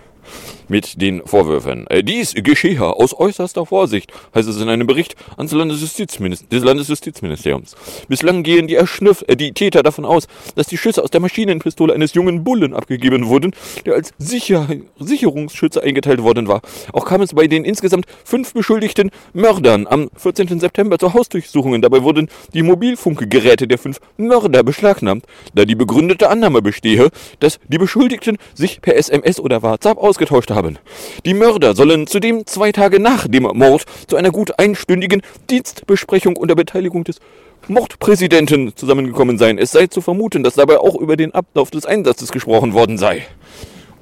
mit 0.69 1.01
den 1.01 1.23
Vorwürfen. 1.25 1.87
Äh, 1.89 2.05
dies 2.05 2.35
geschehe 2.35 2.83
aus 2.83 3.19
äußerster 3.19 3.67
Vorsicht, 3.67 4.13
heißt 4.35 4.49
es 4.49 4.61
in 4.61 4.69
einem 4.69 4.87
Bericht 4.87 5.17
ans 5.37 5.51
des 5.51 6.65
Landesjustizministeriums. 6.65 7.77
Bislang 8.09 8.43
gehen 8.43 8.67
die, 8.69 8.75
Erschnüff 8.75 9.25
äh, 9.27 9.37
die 9.37 9.53
Täter 9.53 9.83
davon 9.83 10.05
aus, 10.05 10.27
dass 10.55 10.67
die 10.67 10.79
Schüsse 10.79 11.03
aus 11.03 11.11
der 11.11 11.21
Maschinenpistole 11.21 11.95
eines 11.95 12.15
jungen 12.15 12.45
Bullen 12.45 12.75
abgegeben 12.75 13.27
wurden, 13.27 13.53
der 13.87 13.95
als 13.95 14.13
Sicher 14.19 14.69
Sicherungsschütze 14.99 15.83
eingeteilt 15.83 16.23
worden 16.23 16.49
war. 16.49 16.61
Auch 16.93 17.07
kam 17.07 17.23
es 17.23 17.35
bei 17.35 17.47
den 17.47 17.65
insgesamt 17.65 18.07
fünf 18.25 18.53
beschuldigten 18.53 19.11
Mördern 19.33 19.87
am 19.87 20.11
14. 20.17 20.61
September 20.61 20.99
zu 20.99 21.15
Hausdurchsuchungen. 21.15 21.83
Dabei 21.83 22.03
wurden 22.03 22.29
die 22.55 22.63
Mobilfunkgeräte 22.63 23.67
der 23.67 23.79
fünf 23.79 24.01
Mörder 24.17 24.63
beschlagnahmt, 24.63 25.25
da 25.55 25.65
die 25.65 25.75
begründete 25.75 26.29
Annahme 26.29 26.63
bestehe, 26.63 27.09
dass 27.41 27.59
die 27.69 27.79
Beschuldigten 27.79 28.37
sich 28.55 28.81
per 28.81 28.97
SMS 28.97 29.41
oder 29.41 29.63
WhatsApp 29.63 29.99
ausgetauscht 29.99 30.51
haben 30.51 30.58
haben. 30.59 30.79
Die 31.25 31.35
Mörder 31.35 31.75
sollen 31.77 32.07
zudem 32.07 32.47
zwei 32.47 32.73
Tage 32.73 32.99
nach 33.00 33.29
dem 33.29 33.45
Mord 33.45 33.85
zu 34.09 34.17
einer 34.17 34.31
gut 34.31 34.59
einstündigen 34.59 35.23
Dienstbesprechung 35.49 36.37
unter 36.37 36.57
Beteiligung 36.57 37.05
des 37.05 37.21
Mordpräsidenten 37.69 38.75
zusammengekommen 38.77 39.38
sein. 39.38 39.59
Es 39.59 39.71
sei 39.71 39.87
zu 39.87 40.00
vermuten, 40.00 40.43
dass 40.43 40.55
dabei 40.55 40.79
auch 40.79 40.97
über 40.97 41.17
den 41.17 41.33
Ablauf 41.35 41.71
des 41.71 41.87
Einsatzes 41.87 42.33
gesprochen 42.33 42.73
worden 42.73 42.99
sei. 42.99 43.27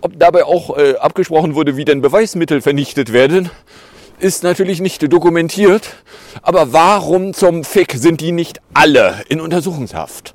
Ob 0.00 0.18
dabei 0.18 0.44
auch 0.44 0.76
äh, 0.76 0.94
abgesprochen 0.96 1.54
wurde, 1.54 1.76
wie 1.76 1.84
denn 1.84 2.00
Beweismittel 2.00 2.60
vernichtet 2.60 3.12
werden, 3.12 3.50
ist 4.18 4.42
natürlich 4.42 4.80
nicht 4.80 5.12
dokumentiert. 5.12 5.96
Aber 6.42 6.72
warum 6.72 7.34
zum 7.34 7.64
Fick 7.64 7.92
sind 7.96 8.20
die 8.20 8.32
nicht 8.32 8.60
alle 8.72 9.22
in 9.28 9.40
Untersuchungshaft? 9.40 10.34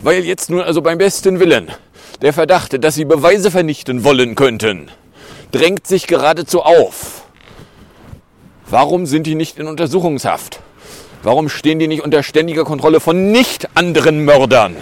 Weil 0.00 0.24
jetzt 0.24 0.50
nun 0.50 0.60
also 0.60 0.82
beim 0.82 0.98
besten 0.98 1.40
Willen 1.40 1.70
Der 2.22 2.32
Verdacht, 2.32 2.82
dass 2.84 2.94
sie 2.94 3.04
Beweise 3.04 3.50
vernichten 3.50 4.04
wollen 4.04 4.34
könnten, 4.34 4.90
drängt 5.54 5.86
sich 5.86 6.08
geradezu 6.08 6.62
auf. 6.62 7.22
Warum 8.66 9.06
sind 9.06 9.26
die 9.26 9.36
nicht 9.36 9.56
in 9.58 9.68
Untersuchungshaft? 9.68 10.58
Warum 11.22 11.48
stehen 11.48 11.78
die 11.78 11.86
nicht 11.86 12.02
unter 12.02 12.24
ständiger 12.24 12.64
Kontrolle 12.64 12.98
von 12.98 13.30
nicht 13.30 13.68
anderen 13.76 14.24
Mördern? 14.24 14.76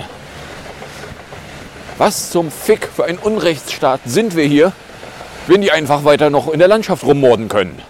Was 1.98 2.30
zum 2.30 2.50
Fick 2.50 2.88
für 2.88 3.04
ein 3.04 3.18
Unrechtsstaat 3.18 4.00
sind 4.06 4.34
wir 4.34 4.44
hier, 4.44 4.72
wenn 5.46 5.60
die 5.60 5.70
einfach 5.70 6.04
weiter 6.04 6.30
noch 6.30 6.48
in 6.48 6.58
der 6.58 6.68
Landschaft 6.68 7.04
rummorden 7.04 7.48
können? 7.48 7.80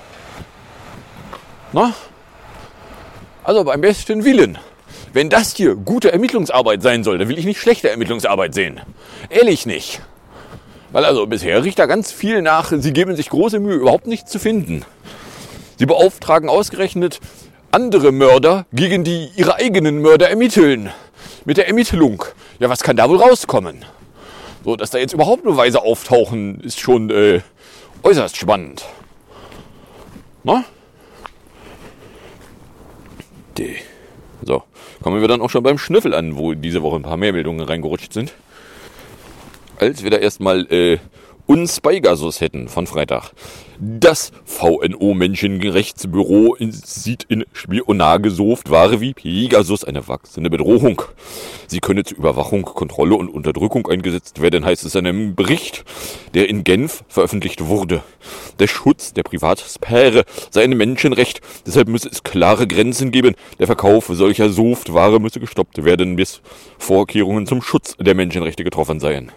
Na? 1.73 1.95
Also 3.45 3.63
beim 3.63 3.81
besten 3.81 4.25
Willen. 4.25 4.59
Wenn 5.13 5.31
das 5.31 5.55
hier 5.55 5.77
gute 5.77 6.13
Ermittlungsarbeit 6.13 6.83
sein 6.83 7.05
soll, 7.05 7.19
dann 7.19 7.29
will 7.29 7.39
ich 7.39 7.45
nicht 7.45 7.61
schlechte 7.61 7.91
Ermittlungsarbeit 7.91 8.55
sehen. 8.55 8.81
Ehrlich 9.31 9.67
nicht. 9.67 10.03
Weil 10.93 11.05
also 11.05 11.27
bisher 11.27 11.65
riecht 11.65 11.79
da 11.79 11.87
ganz 11.87 12.13
viel 12.13 12.43
nach, 12.43 12.73
sie 12.77 12.93
geben 12.93 13.17
sich 13.17 13.31
große 13.31 13.59
Mühe, 13.59 13.77
überhaupt 13.77 14.07
nichts 14.07 14.31
zu 14.31 14.39
finden. 14.39 14.85
Sie 15.79 15.87
beauftragen 15.87 16.49
ausgerechnet 16.49 17.21
andere 17.71 18.13
Mörder, 18.13 18.67
gegen 18.73 19.03
die 19.03 19.31
ihre 19.35 19.57
eigenen 19.57 20.03
Mörder 20.03 20.29
ermitteln. 20.29 20.91
Mit 21.45 21.57
der 21.57 21.67
Ermittlung. 21.67 22.25
Ja, 22.59 22.69
was 22.69 22.83
kann 22.83 22.97
da 22.97 23.09
wohl 23.09 23.17
rauskommen? 23.17 23.85
So, 24.65 24.77
dass 24.77 24.91
da 24.91 24.99
jetzt 24.99 25.15
überhaupt 25.15 25.43
Beweise 25.43 25.83
auftauchen, 25.83 26.61
ist 26.61 26.79
schon 26.79 27.11
äh, 27.11 27.41
äußerst 28.03 28.37
spannend. 28.37 28.85
Na? 30.45 30.65
So, 34.45 34.63
kommen 35.03 35.21
wir 35.21 35.29
dann 35.29 35.41
auch 35.41 35.51
schon 35.51 35.63
beim 35.63 35.79
Schnüffel 35.79 36.15
an, 36.15 36.37
wo 36.37 36.55
diese 36.55 36.83
Woche 36.83 36.97
ein 36.97 37.03
paar 37.03 37.17
mehr 37.17 37.33
Meldungen 37.33 37.61
reingerutscht 37.61 38.13
sind. 38.13 38.35
Als 39.79 40.03
wir 40.03 40.11
da 40.11 40.19
erstmal 40.19 40.67
äh, 40.73 40.99
uns 41.47 41.81
Pegasus 41.81 42.41
hätten 42.41 42.69
von 42.69 42.87
Freitag. 42.87 43.33
Das 43.79 44.31
VNO-Menschenrechtsbüro 44.45 46.57
sieht 46.61 47.25
in 47.25 47.45
Spionage 47.53 48.31
Software 48.31 49.01
wie 49.01 49.13
Pegasus 49.13 49.83
eine 49.83 50.07
wachsende 50.07 50.51
Bedrohung. 50.51 51.03
Sie 51.67 51.81
könne 51.81 52.05
zur 52.05 52.19
Überwachung, 52.19 52.63
Kontrolle 52.63 53.17
und 53.17 53.29
Unterdrückung 53.29 53.89
eingesetzt 53.89 54.41
werden, 54.41 54.65
heißt 54.65 54.85
es 54.85 54.95
in 54.95 55.07
einem 55.07 55.35
Bericht, 55.35 55.85
der 56.35 56.49
in 56.49 56.63
Genf 56.63 57.03
veröffentlicht 57.09 57.67
wurde. 57.67 58.03
Der 58.61 58.69
Schutz 58.69 59.15
der 59.15 59.25
Privatsphäre 59.25 60.25
sei 60.51 60.63
ein 60.63 60.77
Menschenrecht, 60.77 61.41
deshalb 61.67 61.89
müsse 61.89 62.09
es 62.09 62.23
klare 62.23 62.69
Grenzen 62.69 63.11
geben. 63.11 63.35
Der 63.59 63.67
Verkauf 63.67 64.07
solcher 64.13 64.49
Software 64.49 65.19
müsse 65.19 65.41
gestoppt 65.41 65.85
werden, 65.85 66.15
bis 66.15 66.41
Vorkehrungen 66.79 67.47
zum 67.47 67.63
Schutz 67.63 67.97
der 67.99 68.15
Menschenrechte 68.15 68.63
getroffen 68.63 69.01
seien. 69.01 69.33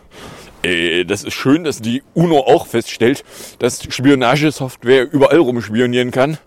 Äh, 0.66 1.06
das 1.06 1.24
ist 1.24 1.34
schön, 1.34 1.64
dass 1.64 1.82
die 1.82 2.04
UNO 2.14 2.40
auch 2.40 2.68
feststellt, 2.68 3.24
dass 3.60 3.84
Spionagesoftware 3.84 5.12
überall 5.12 5.40
rumspionieren 5.40 6.12
kann. 6.12 6.38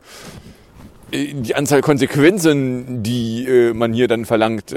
Äh, 1.10 1.34
die 1.34 1.54
Anzahl 1.54 1.80
Konsequenzen, 1.80 3.02
die 3.02 3.46
äh, 3.46 3.74
man 3.74 3.92
hier 3.92 4.08
dann 4.08 4.24
verlangt, 4.24 4.74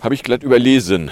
habe 0.00 0.14
ich 0.14 0.22
glatt 0.22 0.42
überlesen. 0.42 1.10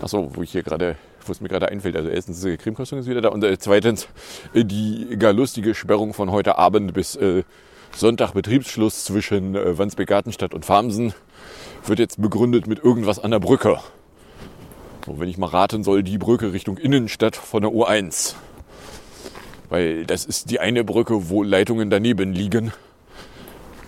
Achso, 0.00 0.30
wo 0.34 0.42
ich 0.42 0.52
hier 0.52 0.62
gerade, 0.62 0.96
wo 1.26 1.32
es 1.32 1.40
mir 1.40 1.48
gerade 1.48 1.68
einfällt. 1.68 1.96
Also 1.96 2.08
erstens, 2.08 2.40
die 2.40 2.56
Krimkostung 2.56 3.00
ist 3.00 3.08
wieder 3.08 3.20
da 3.20 3.30
und 3.30 3.44
zweitens 3.58 4.06
die 4.54 5.16
gar 5.18 5.32
lustige 5.32 5.74
Sperrung 5.74 6.14
von 6.14 6.30
heute 6.30 6.56
Abend 6.56 6.94
bis 6.94 7.18
Sonntag 7.96 8.32
Betriebsschluss 8.32 9.04
zwischen 9.04 9.54
Wandsbek-Gartenstadt 9.54 10.54
und 10.54 10.64
Farmsen 10.64 11.14
wird 11.84 11.98
jetzt 11.98 12.22
begründet 12.22 12.68
mit 12.68 12.84
irgendwas 12.84 13.18
an 13.18 13.32
der 13.32 13.40
Brücke. 13.40 13.80
So, 15.08 15.20
wenn 15.20 15.28
ich 15.30 15.38
mal 15.38 15.46
raten 15.46 15.84
soll, 15.84 16.02
die 16.02 16.18
Brücke 16.18 16.52
Richtung 16.52 16.76
Innenstadt 16.76 17.34
von 17.34 17.62
der 17.62 17.70
U1. 17.70 18.34
Weil 19.70 20.04
das 20.04 20.26
ist 20.26 20.50
die 20.50 20.60
eine 20.60 20.84
Brücke, 20.84 21.30
wo 21.30 21.42
Leitungen 21.42 21.88
daneben 21.88 22.34
liegen, 22.34 22.72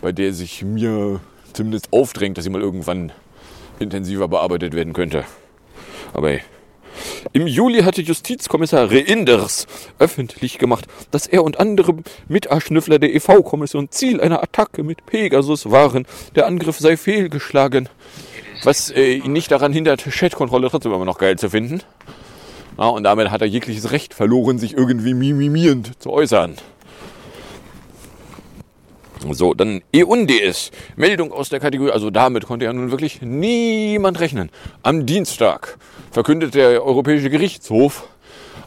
bei 0.00 0.12
der 0.12 0.32
sich 0.32 0.62
mir 0.62 1.20
zumindest 1.52 1.92
aufdrängt, 1.92 2.38
dass 2.38 2.44
sie 2.44 2.50
mal 2.50 2.62
irgendwann 2.62 3.12
intensiver 3.78 4.28
bearbeitet 4.28 4.72
werden 4.72 4.94
könnte. 4.94 5.24
Aber 6.14 6.38
im 7.34 7.46
Juli 7.46 7.82
hatte 7.82 8.00
Justizkommissar 8.00 8.90
Reinders 8.90 9.66
öffentlich 9.98 10.56
gemacht, 10.56 10.86
dass 11.10 11.26
er 11.26 11.44
und 11.44 11.60
andere 11.60 11.96
Miterschnüffler 12.28 12.98
der 12.98 13.14
EV-Kommission 13.14 13.90
Ziel 13.90 14.22
einer 14.22 14.42
Attacke 14.42 14.82
mit 14.82 15.04
Pegasus 15.04 15.70
waren. 15.70 16.06
Der 16.34 16.46
Angriff 16.46 16.78
sei 16.78 16.96
fehlgeschlagen 16.96 17.90
was 18.64 18.90
äh, 18.90 19.14
ihn 19.14 19.32
nicht 19.32 19.50
daran 19.50 19.72
hindert, 19.72 20.04
Chatkontrolle 20.04 20.68
trotzdem 20.70 20.92
immer 20.92 21.04
noch 21.04 21.18
geil 21.18 21.38
zu 21.38 21.50
finden. 21.50 21.82
Ja, 22.78 22.86
und 22.86 23.04
damit 23.04 23.30
hat 23.30 23.40
er 23.40 23.46
jegliches 23.46 23.92
Recht 23.92 24.14
verloren, 24.14 24.58
sich 24.58 24.74
irgendwie 24.76 25.14
mimimierend 25.14 26.00
zu 26.02 26.10
äußern. 26.10 26.56
So, 29.32 29.52
dann 29.52 29.82
EUNDS. 29.94 30.70
Meldung 30.96 31.30
aus 31.32 31.50
der 31.50 31.60
Kategorie, 31.60 31.90
also 31.90 32.10
damit 32.10 32.46
konnte 32.46 32.64
ja 32.64 32.72
nun 32.72 32.90
wirklich 32.90 33.20
niemand 33.20 34.18
rechnen. 34.18 34.50
Am 34.82 35.04
Dienstag 35.04 35.76
verkündet 36.10 36.54
der 36.54 36.82
Europäische 36.82 37.28
Gerichtshof 37.28 38.08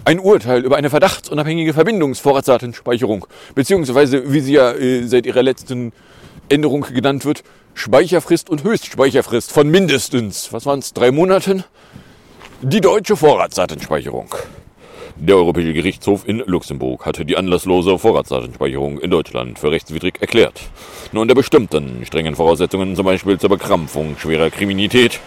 ein 0.05 0.19
Urteil 0.19 0.63
über 0.63 0.75
eine 0.75 0.89
verdachtsunabhängige 0.89 1.73
Verbindungsvorratsdatenspeicherung, 1.73 3.25
beziehungsweise, 3.55 4.31
wie 4.31 4.41
sie 4.41 4.53
ja 4.53 4.73
äh, 4.73 5.07
seit 5.07 5.25
ihrer 5.25 5.41
letzten 5.41 5.91
Änderung 6.53 6.85
genannt 6.93 7.25
wird, 7.25 7.43
Speicherfrist 7.73 8.49
und 8.49 8.63
Höchstspeicherfrist 8.63 9.51
von 9.51 9.67
mindestens, 9.69 10.53
was 10.53 10.65
waren 10.65 10.79
es, 10.79 10.93
drei 10.93 11.11
Monaten? 11.11 11.63
Die 12.61 12.79
deutsche 12.79 13.17
Vorratsdatenspeicherung. 13.17 14.33
Der 15.15 15.35
Europäische 15.35 15.73
Gerichtshof 15.73 16.27
in 16.27 16.43
Luxemburg 16.45 17.05
hatte 17.05 17.25
die 17.25 17.37
anlasslose 17.37 17.97
Vorratsdatenspeicherung 17.97 18.99
in 18.99 19.11
Deutschland 19.11 19.59
für 19.59 19.71
rechtswidrig 19.71 20.21
erklärt. 20.21 20.61
Nur 21.11 21.23
unter 21.23 21.35
bestimmten 21.35 22.05
strengen 22.05 22.35
Voraussetzungen, 22.35 22.95
zum 22.95 23.05
Beispiel 23.05 23.39
zur 23.39 23.49
Bekrampfung 23.49 24.15
schwerer 24.17 24.49
Kriminalität, 24.49 25.19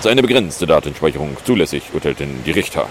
sei 0.00 0.10
eine 0.10 0.22
begrenzte 0.22 0.66
Datenspeicherung 0.66 1.36
zulässig, 1.44 1.82
urteilten 1.94 2.42
die 2.44 2.52
Richter. 2.52 2.88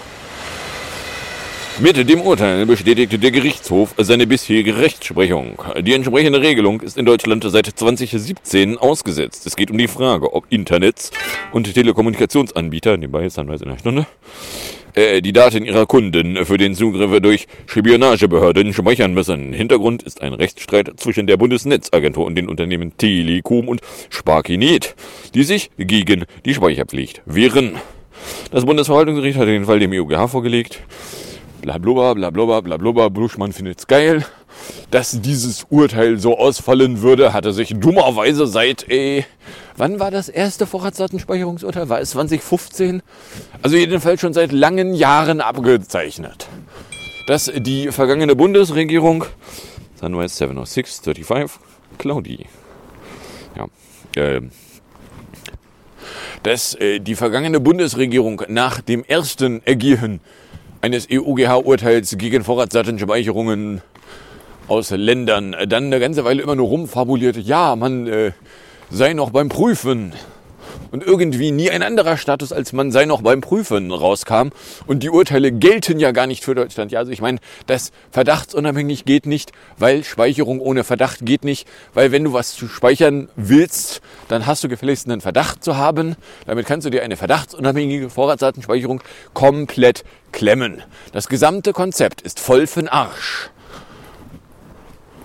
Mit 1.80 2.08
dem 2.08 2.20
Urteil 2.20 2.66
bestätigte 2.66 3.18
der 3.18 3.32
Gerichtshof 3.32 3.96
seine 3.98 4.28
bisherige 4.28 4.76
Rechtsprechung. 4.76 5.60
Die 5.80 5.92
entsprechende 5.92 6.40
Regelung 6.40 6.80
ist 6.80 6.96
in 6.96 7.04
Deutschland 7.04 7.44
seit 7.48 7.66
2017 7.66 8.78
ausgesetzt. 8.78 9.44
Es 9.44 9.56
geht 9.56 9.72
um 9.72 9.78
die 9.78 9.88
Frage, 9.88 10.32
ob 10.34 10.44
Internets 10.50 11.10
und 11.50 11.74
Telekommunikationsanbieter, 11.74 12.96
nebenbei 12.96 13.24
ist 13.24 13.40
Anweis 13.40 13.60
in 13.60 13.70
einer 13.70 13.78
Stunde, 13.80 14.06
äh, 14.94 15.20
die 15.20 15.32
Daten 15.32 15.64
ihrer 15.64 15.84
Kunden 15.86 16.44
für 16.44 16.58
den 16.58 16.76
Zugriff 16.76 17.20
durch 17.20 17.48
Spionagebehörden 17.66 18.72
speichern 18.72 19.12
müssen. 19.12 19.52
Hintergrund 19.52 20.04
ist 20.04 20.22
ein 20.22 20.32
Rechtsstreit 20.32 20.92
zwischen 20.98 21.26
der 21.26 21.38
Bundesnetzagentur 21.38 22.24
und 22.24 22.36
den 22.36 22.48
Unternehmen 22.48 22.96
Telekom 22.98 23.66
und 23.66 23.80
Sparkinet, 24.10 24.94
die 25.34 25.42
sich 25.42 25.72
gegen 25.76 26.24
die 26.44 26.54
Speicherpflicht 26.54 27.22
wehren. 27.26 27.80
Das 28.52 28.64
Bundesverwaltungsgericht 28.64 29.38
hat 29.38 29.48
den 29.48 29.64
Fall 29.64 29.80
dem 29.80 29.90
EuGH 29.90 30.28
vorgelegt 30.28 30.80
blablubber, 31.64 32.14
blablubber, 32.14 32.60
blablubber, 32.60 33.10
Bruschmann 33.10 33.52
findet's 33.52 33.86
geil. 33.86 34.24
Dass 34.90 35.20
dieses 35.20 35.64
Urteil 35.70 36.18
so 36.18 36.38
ausfallen 36.38 37.00
würde, 37.00 37.32
hatte 37.32 37.52
sich 37.52 37.74
dummerweise 37.76 38.46
seit, 38.46 38.88
ey, 38.88 39.24
wann 39.76 39.98
war 39.98 40.10
das 40.10 40.28
erste 40.28 40.66
Vorratsdatenspeicherungsurteil? 40.66 41.88
War 41.88 42.00
es 42.00 42.10
2015? 42.10 43.02
Also 43.62 43.76
jedenfalls 43.76 44.20
schon 44.20 44.34
seit 44.34 44.52
langen 44.52 44.94
Jahren 44.94 45.40
abgezeichnet. 45.40 46.48
Dass 47.26 47.50
die 47.56 47.90
vergangene 47.90 48.36
Bundesregierung, 48.36 49.24
Sunrise 49.98 50.36
706 50.36 51.00
35, 51.00 51.58
Claudi, 51.98 52.46
ja, 53.56 54.22
äh, 54.22 54.42
dass 56.42 56.74
äh, 56.74 57.00
die 57.00 57.14
vergangene 57.14 57.58
Bundesregierung 57.58 58.42
nach 58.48 58.82
dem 58.82 59.02
ersten 59.02 59.62
Ergehen 59.64 60.20
eines 60.84 61.08
EUGH-Urteils 61.10 62.18
gegen 62.18 62.44
Vorratsdatenspeicherungen 62.44 63.80
aus 64.68 64.90
Ländern 64.90 65.56
dann 65.66 65.84
eine 65.84 65.98
ganze 65.98 66.26
Weile 66.26 66.42
immer 66.42 66.56
nur 66.56 66.68
rumfabuliert, 66.68 67.38
ja, 67.38 67.74
man 67.74 68.06
äh, 68.06 68.32
sei 68.90 69.14
noch 69.14 69.30
beim 69.30 69.48
Prüfen. 69.48 70.12
Und 70.94 71.02
irgendwie 71.02 71.50
nie 71.50 71.72
ein 71.72 71.82
anderer 71.82 72.16
Status 72.16 72.52
als 72.52 72.72
man 72.72 72.92
sei 72.92 73.04
noch 73.04 73.20
beim 73.20 73.40
Prüfen 73.40 73.90
rauskam. 73.90 74.50
Und 74.86 75.02
die 75.02 75.10
Urteile 75.10 75.50
gelten 75.50 75.98
ja 75.98 76.12
gar 76.12 76.28
nicht 76.28 76.44
für 76.44 76.54
Deutschland. 76.54 76.92
Ja, 76.92 77.00
also 77.00 77.10
ich 77.10 77.20
meine, 77.20 77.40
das 77.66 77.90
verdachtsunabhängig 78.12 79.04
geht 79.04 79.26
nicht, 79.26 79.50
weil 79.76 80.04
Speicherung 80.04 80.60
ohne 80.60 80.84
Verdacht 80.84 81.26
geht 81.26 81.42
nicht. 81.42 81.66
Weil 81.94 82.12
wenn 82.12 82.22
du 82.22 82.32
was 82.32 82.54
zu 82.54 82.68
speichern 82.68 83.28
willst, 83.34 84.02
dann 84.28 84.46
hast 84.46 84.62
du 84.62 84.68
gefälligst 84.68 85.08
einen 85.08 85.20
Verdacht 85.20 85.64
zu 85.64 85.76
haben. 85.76 86.14
Damit 86.46 86.64
kannst 86.66 86.86
du 86.86 86.90
dir 86.90 87.02
eine 87.02 87.16
verdachtsunabhängige 87.16 88.08
Vorratsdatenspeicherung 88.08 89.02
komplett 89.32 90.04
klemmen. 90.30 90.80
Das 91.10 91.26
gesamte 91.26 91.72
Konzept 91.72 92.22
ist 92.22 92.38
voll 92.38 92.66
für'n 92.66 92.88
Arsch. 92.88 93.50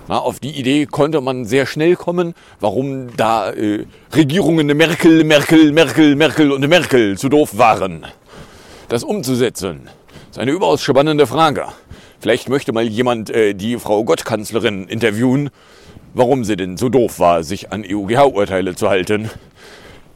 Na, 0.09 0.17
auf 0.17 0.39
die 0.39 0.59
Idee 0.59 0.87
konnte 0.87 1.21
man 1.21 1.45
sehr 1.45 1.67
schnell 1.67 1.95
kommen, 1.95 2.33
warum 2.59 3.15
da 3.15 3.51
äh, 3.51 3.85
Regierungen 4.11 4.65
Merkel, 4.75 5.23
Merkel, 5.23 5.71
Merkel, 5.71 6.15
Merkel 6.15 6.51
und 6.51 6.67
Merkel 6.67 7.15
zu 7.15 7.29
doof 7.29 7.59
waren. 7.59 8.07
das 8.87 9.03
umzusetzen? 9.03 9.87
Ist 10.31 10.39
eine 10.39 10.49
überaus 10.49 10.81
spannende 10.81 11.27
Frage. 11.27 11.67
Vielleicht 12.19 12.49
möchte 12.49 12.73
mal 12.73 12.87
jemand 12.87 13.29
äh, 13.29 13.53
die 13.53 13.77
Frau 13.77 14.03
Gottkanzlerin 14.03 14.87
interviewen, 14.87 15.51
warum 16.15 16.43
sie 16.43 16.55
denn 16.55 16.75
so 16.75 16.89
doof 16.89 17.19
war, 17.19 17.43
sich 17.43 17.71
an 17.71 17.83
EUGH-Urteile 17.83 18.73
zu 18.73 18.89
halten, 18.89 19.29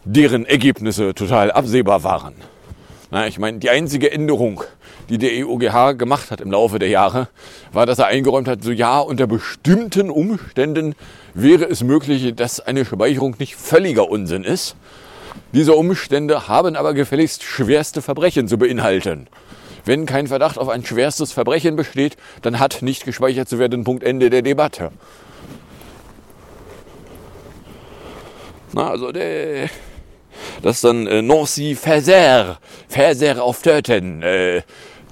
deren 0.06 0.48
Ergebnisse 0.48 1.14
total 1.14 1.52
absehbar 1.52 2.04
waren. 2.04 2.34
Na, 3.12 3.28
ich 3.28 3.38
meine, 3.38 3.60
die 3.60 3.70
einzige 3.70 4.12
Änderung, 4.12 4.64
die 5.10 5.18
der 5.18 5.32
EUGH 5.32 5.98
gemacht 5.98 6.32
hat 6.32 6.42
im 6.42 6.52
Laufe 6.52 6.80
der 6.80 6.90
Jahre, 6.90 7.28
war, 7.72 7.86
dass 7.86 8.00
er 8.00 8.08
eingeräumt 8.08 8.48
hat, 8.48 8.64
so 8.64 8.72
ja, 8.72 9.00
unter 9.00 9.28
bestimmten 9.28 10.10
Umständen 10.10 10.96
wäre 11.34 11.66
es 11.66 11.84
möglich, 11.84 12.36
dass 12.36 12.60
eine 12.60 12.86
Speicherung 12.86 13.36
nicht 13.40 13.56
völliger 13.56 14.10
Unsinn 14.10 14.44
ist. 14.44 14.76
Diese 15.52 15.74
Umstände 15.74 16.48
haben 16.48 16.76
aber 16.76 16.94
gefälligst 16.94 17.44
schwerste 17.44 18.02
Verbrechen 18.02 18.48
zu 18.48 18.58
beinhalten. 18.58 19.28
Wenn 19.86 20.06
kein 20.06 20.28
Verdacht 20.28 20.58
auf 20.58 20.70
ein 20.70 20.86
schwerstes 20.86 21.34
Verbrechen 21.34 21.76
besteht, 21.76 22.16
dann 22.42 22.60
hat 22.60 22.82
nicht 22.82 23.06
gespeichert 23.06 23.50
zu 23.50 23.60
werden. 23.60 23.84
Punkt 23.84 24.04
Ende 24.04 24.30
der 24.30 24.42
Debatte. 24.42 24.92
Also 28.76 29.12
der, 29.12 29.70
das 30.62 30.82
dann 30.82 31.06
äh, 31.06 31.22
Nancy 31.22 31.76
Verser, 31.76 32.58
Verser 32.88 33.44
auf 33.44 33.62
Töten, 33.62 34.24
äh, 34.24 34.62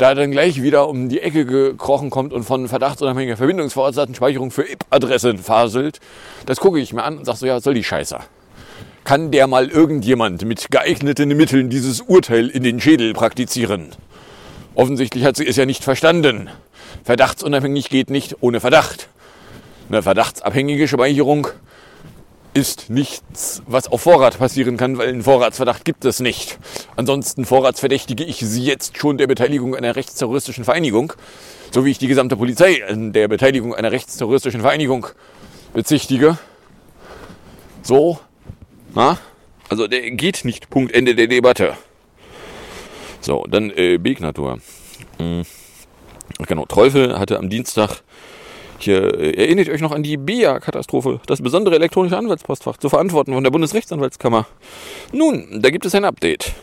da 0.02 0.16
dann 0.16 0.32
gleich 0.32 0.64
wieder 0.64 0.90
um 0.90 1.10
die 1.10 1.20
Ecke 1.20 1.46
gekrochen 1.46 2.10
kommt 2.10 2.34
und 2.34 2.44
von 2.44 2.68
verdachtsunabhängiger 2.68 3.38
Verbindungsvorratsdatenspeicherung 3.38 4.50
für 4.50 4.64
IP-Adressen 4.64 5.38
faselt, 5.38 6.00
das 6.48 6.60
gucke 6.60 6.80
ich 6.80 6.92
mir 6.92 7.04
an 7.04 7.20
und 7.20 7.26
sage 7.26 7.38
so, 7.38 7.46
ja, 7.46 7.56
was 7.56 7.64
soll 7.64 7.76
die 7.76 7.84
Scheiße? 7.84 8.18
Kann 9.04 9.30
der 9.30 9.46
mal 9.46 9.68
irgendjemand 9.68 10.44
mit 10.44 10.72
geeigneten 10.72 11.30
Mitteln 11.30 11.70
dieses 11.70 12.02
Urteil 12.02 12.48
in 12.50 12.64
den 12.64 12.80
Schädel 12.80 13.14
praktizieren? 13.14 13.90
Offensichtlich 14.74 15.24
hat 15.24 15.36
sie 15.36 15.46
es 15.46 15.56
ja 15.56 15.68
nicht 15.68 15.84
verstanden. 15.84 16.50
Verdachtsunabhängig 17.04 17.90
geht 17.90 18.10
nicht 18.10 18.38
ohne 18.42 18.60
Verdacht. 18.60 19.08
Eine 19.90 20.02
verdachtsabhängige 20.02 20.88
Speicherung 20.88 21.48
ist 22.54 22.90
nichts, 22.90 23.62
was 23.66 23.88
auf 23.88 24.02
Vorrat 24.02 24.38
passieren 24.38 24.78
kann, 24.78 24.98
weil 24.98 25.10
einen 25.10 25.24
Vorratsverdacht 25.24 25.86
gibt 25.86 26.04
es 26.06 26.20
nicht. 26.20 26.60
Ansonsten 26.96 27.46
vorratsverdächtige 27.46 28.24
ich 28.24 28.40
Sie 28.40 28.64
jetzt 28.64 28.98
schon 28.98 29.18
der 29.18 29.28
Beteiligung 29.28 29.76
einer 29.76 29.96
rechtsterroristischen 29.96 30.66
Vereinigung, 30.66 31.14
so 31.72 31.86
wie 31.86 31.92
ich 31.92 31.98
die 31.98 32.08
gesamte 32.08 32.36
Polizei 32.36 32.86
an 32.86 33.14
der 33.14 33.28
Beteiligung 33.28 33.74
einer 33.74 33.92
rechtsterroristischen 33.92 34.62
Vereinigung 34.62 35.08
bezichtige. 35.74 36.38
So, 37.84 38.20
na? 38.94 39.18
Also 39.70 39.88
der 39.88 40.12
geht 40.12 40.44
nicht. 40.44 40.70
Punkt 40.70 40.94
Ende 40.94 41.16
der 41.16 41.28
Debatte. 41.28 41.78
So, 43.22 43.46
dann 43.50 43.72
äh, 43.72 43.98
Begnatur. 43.98 44.60
Hm. 45.18 45.44
Genau, 46.48 46.66
Teufel 46.66 47.18
hatte 47.18 47.38
am 47.38 47.50
Dienstag 47.50 48.02
hier, 48.84 49.20
äh, 49.20 49.32
erinnert 49.34 49.70
euch 49.70 49.82
noch 49.82 49.92
an 49.92 50.04
die 50.04 50.18
BIA-Katastrophe, 50.18 51.20
das 51.28 51.42
besondere 51.42 51.76
elektronische 51.76 52.18
Anwaltspostfach 52.18 52.78
zu 52.78 52.90
verantworten 52.90 53.34
von 53.34 53.44
der 53.44 53.52
Bundesrechtsanwaltskammer. 53.52 54.48
Nun, 55.14 55.62
da 55.62 55.70
gibt 55.70 55.86
es 55.86 55.96
ein 55.96 56.06
Update. 56.06 56.54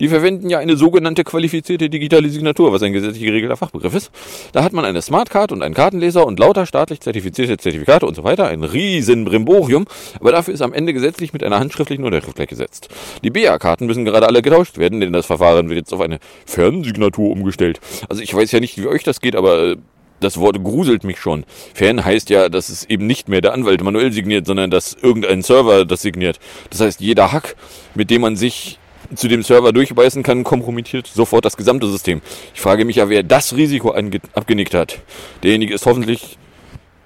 Die 0.00 0.08
verwenden 0.08 0.48
ja 0.48 0.58
eine 0.58 0.76
sogenannte 0.76 1.24
qualifizierte 1.24 1.88
digitale 1.90 2.28
Signatur, 2.28 2.72
was 2.72 2.82
ein 2.82 2.92
gesetzlich 2.92 3.24
geregelter 3.24 3.56
Fachbegriff 3.56 3.94
ist. 3.94 4.10
Da 4.52 4.62
hat 4.64 4.72
man 4.72 4.84
eine 4.84 5.02
Smartcard 5.02 5.52
und 5.52 5.62
einen 5.62 5.74
Kartenleser 5.74 6.26
und 6.26 6.38
lauter 6.38 6.66
staatlich 6.66 7.00
zertifizierte 7.00 7.56
Zertifikate 7.56 8.06
und 8.06 8.14
so 8.14 8.24
weiter. 8.24 8.48
Ein 8.48 8.64
riesen 8.64 9.24
Brimborium. 9.24 9.86
Aber 10.18 10.32
dafür 10.32 10.54
ist 10.54 10.62
am 10.62 10.72
Ende 10.72 10.92
gesetzlich 10.92 11.32
mit 11.32 11.42
einer 11.42 11.58
handschriftlichen 11.58 12.04
Unterschrift 12.04 12.36
gleichgesetzt. 12.36 12.88
Die 13.22 13.30
BA-Karten 13.30 13.86
müssen 13.86 14.04
gerade 14.04 14.26
alle 14.26 14.42
getauscht 14.42 14.78
werden, 14.78 15.00
denn 15.00 15.12
das 15.12 15.26
Verfahren 15.26 15.68
wird 15.68 15.78
jetzt 15.78 15.92
auf 15.92 16.00
eine 16.00 16.18
Fernsignatur 16.46 17.30
umgestellt. 17.30 17.80
Also 18.08 18.22
ich 18.22 18.34
weiß 18.34 18.50
ja 18.52 18.60
nicht, 18.60 18.78
wie 18.78 18.86
euch 18.86 19.04
das 19.04 19.20
geht, 19.20 19.36
aber 19.36 19.72
äh, 19.72 19.76
das 20.22 20.38
Wort 20.38 20.62
gruselt 20.62 21.04
mich 21.04 21.18
schon. 21.18 21.44
Fern 21.74 22.04
heißt 22.04 22.30
ja, 22.30 22.48
dass 22.48 22.68
es 22.68 22.84
eben 22.84 23.06
nicht 23.06 23.28
mehr 23.28 23.40
der 23.40 23.52
Anwalt 23.52 23.82
manuell 23.82 24.12
signiert, 24.12 24.46
sondern 24.46 24.70
dass 24.70 24.96
irgendein 25.00 25.42
Server 25.42 25.84
das 25.84 26.02
signiert. 26.02 26.38
Das 26.70 26.80
heißt, 26.80 27.00
jeder 27.00 27.32
Hack, 27.32 27.56
mit 27.94 28.10
dem 28.10 28.22
man 28.22 28.36
sich 28.36 28.78
zu 29.14 29.28
dem 29.28 29.42
Server 29.42 29.72
durchbeißen 29.72 30.22
kann, 30.22 30.44
kompromittiert 30.44 31.06
sofort 31.06 31.44
das 31.44 31.56
gesamte 31.56 31.86
System. 31.88 32.22
Ich 32.54 32.60
frage 32.60 32.84
mich 32.84 32.96
ja, 32.96 33.08
wer 33.08 33.22
das 33.22 33.54
Risiko 33.54 33.94
abgenickt 34.34 34.74
hat. 34.74 35.00
Derjenige 35.42 35.74
ist 35.74 35.86
hoffentlich 35.86 36.38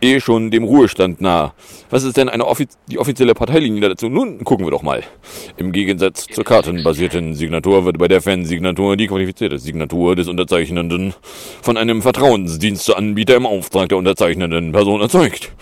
eh 0.00 0.20
schon 0.20 0.50
dem 0.50 0.64
Ruhestand 0.64 1.20
nah. 1.20 1.54
Was 1.90 2.04
ist 2.04 2.16
denn 2.16 2.28
eine 2.28 2.46
offiz 2.46 2.76
die 2.88 2.98
offizielle 2.98 3.34
Parteilinie 3.34 3.88
dazu? 3.88 4.08
Nun, 4.08 4.44
gucken 4.44 4.66
wir 4.66 4.70
doch 4.70 4.82
mal. 4.82 5.02
Im 5.56 5.72
Gegensatz 5.72 6.26
zur 6.26 6.44
kartenbasierten 6.44 7.34
Signatur 7.34 7.84
wird 7.84 7.98
bei 7.98 8.08
der 8.08 8.20
Fansignatur 8.20 8.96
die 8.96 9.06
qualifizierte 9.06 9.58
Signatur 9.58 10.16
des 10.16 10.28
Unterzeichnenden 10.28 11.14
von 11.62 11.76
einem 11.76 12.02
Vertrauensdiensteanbieter 12.02 13.36
im 13.36 13.46
Auftrag 13.46 13.88
der 13.88 13.98
unterzeichnenden 13.98 14.72
Person 14.72 15.00
erzeugt. 15.00 15.52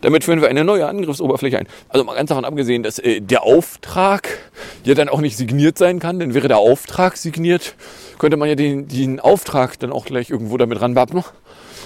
Damit 0.00 0.24
führen 0.24 0.40
wir 0.40 0.48
eine 0.48 0.64
neue 0.64 0.86
Angriffsoberfläche 0.86 1.58
ein. 1.58 1.68
Also 1.88 2.04
mal 2.04 2.14
ganz 2.14 2.28
davon 2.28 2.44
abgesehen, 2.44 2.82
dass 2.82 2.98
äh, 2.98 3.20
der 3.20 3.44
Auftrag 3.44 4.28
ja 4.84 4.94
dann 4.94 5.08
auch 5.08 5.20
nicht 5.20 5.36
signiert 5.36 5.78
sein 5.78 5.98
kann, 5.98 6.18
denn 6.18 6.34
wäre 6.34 6.48
der 6.48 6.58
Auftrag 6.58 7.16
signiert, 7.16 7.74
könnte 8.18 8.36
man 8.36 8.48
ja 8.48 8.54
den, 8.54 8.88
den 8.88 9.20
Auftrag 9.20 9.78
dann 9.78 9.92
auch 9.92 10.04
gleich 10.04 10.30
irgendwo 10.30 10.56
damit 10.56 10.80
ranbappen 10.80 11.14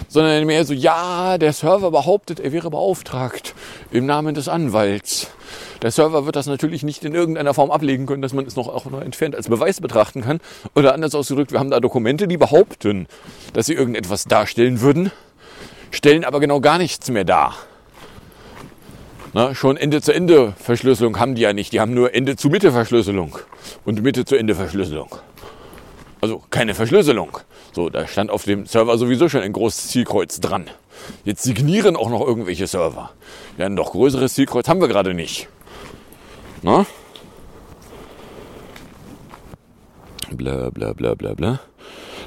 sondern 0.06 0.46
mehr 0.46 0.64
so, 0.64 0.72
ja, 0.72 1.38
der 1.38 1.52
Server 1.52 1.90
behauptet, 1.90 2.40
er 2.40 2.52
wäre 2.52 2.70
beauftragt 2.70 3.54
im 3.90 4.06
Namen 4.06 4.34
des 4.34 4.48
Anwalts. 4.48 5.30
Der 5.82 5.90
Server 5.90 6.26
wird 6.26 6.36
das 6.36 6.46
natürlich 6.46 6.82
nicht 6.82 7.04
in 7.04 7.14
irgendeiner 7.14 7.54
Form 7.54 7.70
ablegen 7.70 8.06
können, 8.06 8.22
dass 8.22 8.32
man 8.32 8.46
es 8.46 8.56
noch 8.56 8.68
auch 8.68 8.86
noch 8.86 9.00
entfernt 9.00 9.36
als 9.36 9.48
Beweis 9.48 9.80
betrachten 9.80 10.22
kann. 10.22 10.40
Oder 10.74 10.94
anders 10.94 11.14
ausgedrückt, 11.14 11.52
wir 11.52 11.58
haben 11.58 11.70
da 11.70 11.80
Dokumente, 11.80 12.26
die 12.26 12.36
behaupten, 12.36 13.06
dass 13.52 13.66
sie 13.66 13.74
irgendetwas 13.74 14.24
darstellen 14.24 14.80
würden, 14.80 15.12
stellen 15.90 16.24
aber 16.24 16.40
genau 16.40 16.60
gar 16.60 16.78
nichts 16.78 17.10
mehr 17.10 17.24
dar. 17.24 17.54
Na, 19.34 19.54
schon 19.54 19.76
Ende-zu-Ende-Verschlüsselung 19.76 21.18
haben 21.18 21.34
die 21.34 21.42
ja 21.42 21.52
nicht. 21.52 21.72
Die 21.72 21.80
haben 21.80 21.94
nur 21.94 22.14
Ende-zu-Mitte-Verschlüsselung 22.14 23.38
und 23.84 24.02
Mitte-zu-Ende-Verschlüsselung. 24.02 25.14
Also 26.20 26.42
keine 26.50 26.74
Verschlüsselung. 26.74 27.38
So, 27.72 27.90
da 27.90 28.06
stand 28.06 28.30
auf 28.30 28.44
dem 28.44 28.66
Server 28.66 28.96
sowieso 28.98 29.28
schon 29.28 29.42
ein 29.42 29.52
großes 29.52 29.88
Zielkreuz 29.88 30.40
dran. 30.40 30.70
Jetzt 31.24 31.42
signieren 31.42 31.96
auch 31.96 32.10
noch 32.10 32.26
irgendwelche 32.26 32.66
Server. 32.66 33.10
Ja, 33.56 33.66
ein 33.66 33.74
noch 33.74 33.92
größeres 33.92 34.34
Zielkreuz 34.34 34.68
haben 34.68 34.80
wir 34.80 34.88
gerade 34.88 35.14
nicht. 35.14 35.48
Na? 36.62 36.86
Bla 40.30 40.70
bla 40.70 40.92
bla 40.92 41.14
bla 41.14 41.34
bla. 41.34 41.60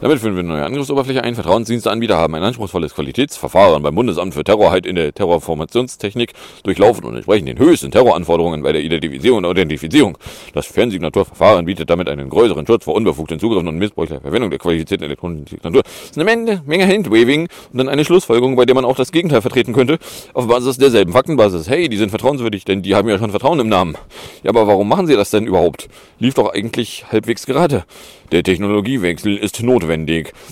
Damit 0.01 0.17
führen 0.17 0.33
wir 0.33 0.39
eine 0.39 0.49
neue 0.49 0.65
Angriffsoberfläche 0.65 1.23
ein. 1.23 1.35
Vertrauensdiensteanbieter 1.35 2.17
haben 2.17 2.33
ein 2.33 2.41
anspruchsvolles 2.41 2.95
Qualitätsverfahren 2.95 3.83
beim 3.83 3.93
Bundesamt 3.93 4.33
für 4.33 4.43
Terrorheit 4.43 4.87
in 4.87 4.95
der 4.95 5.13
Terrorformationstechnik 5.13 6.33
durchlaufen 6.63 7.03
und 7.05 7.13
entsprechen 7.13 7.45
den 7.45 7.59
höchsten 7.59 7.91
Terroranforderungen 7.91 8.63
bei 8.63 8.71
der 8.71 8.81
Identifizierung 8.81 9.37
und 9.37 9.45
Authentifizierung. 9.45 10.17
Das 10.55 10.65
Fernsignaturverfahren 10.65 11.65
bietet 11.65 11.91
damit 11.91 12.09
einen 12.09 12.29
größeren 12.29 12.65
Schutz 12.65 12.85
vor 12.85 12.95
unbefugten 12.95 13.39
Zugriffen 13.39 13.67
und 13.67 13.77
missbräuchlicher 13.77 14.21
Verwendung 14.21 14.49
der 14.49 14.57
qualifizierten 14.57 15.05
elektronischen 15.05 15.45
Signatur. 15.45 15.83
Das 15.83 16.05
ist 16.05 16.17
eine 16.17 16.25
Menge, 16.25 16.63
Menge 16.65 16.87
Handwaving 16.87 17.47
und 17.71 17.77
dann 17.77 17.87
eine 17.87 18.03
Schlussfolgerung, 18.03 18.55
bei 18.55 18.65
der 18.65 18.73
man 18.73 18.85
auch 18.85 18.95
das 18.95 19.11
Gegenteil 19.11 19.41
vertreten 19.41 19.73
könnte, 19.73 19.99
auf 20.33 20.47
Basis 20.47 20.77
derselben 20.77 21.13
Faktenbasis. 21.13 21.69
Hey, 21.69 21.89
die 21.89 21.97
sind 21.97 22.09
vertrauenswürdig, 22.09 22.65
denn 22.65 22.81
die 22.81 22.95
haben 22.95 23.07
ja 23.07 23.19
schon 23.19 23.29
Vertrauen 23.29 23.59
im 23.59 23.69
Namen. 23.69 23.95
Ja, 24.41 24.49
aber 24.49 24.65
warum 24.65 24.89
machen 24.89 25.05
sie 25.05 25.15
das 25.15 25.29
denn 25.29 25.45
überhaupt? 25.45 25.89
Lief 26.17 26.33
doch 26.33 26.51
eigentlich 26.51 27.05
halbwegs 27.11 27.45
gerade. 27.45 27.83
Der 28.31 28.43
Technologiewechsel 28.43 29.35
ist 29.35 29.61
notwendig, 29.61 29.90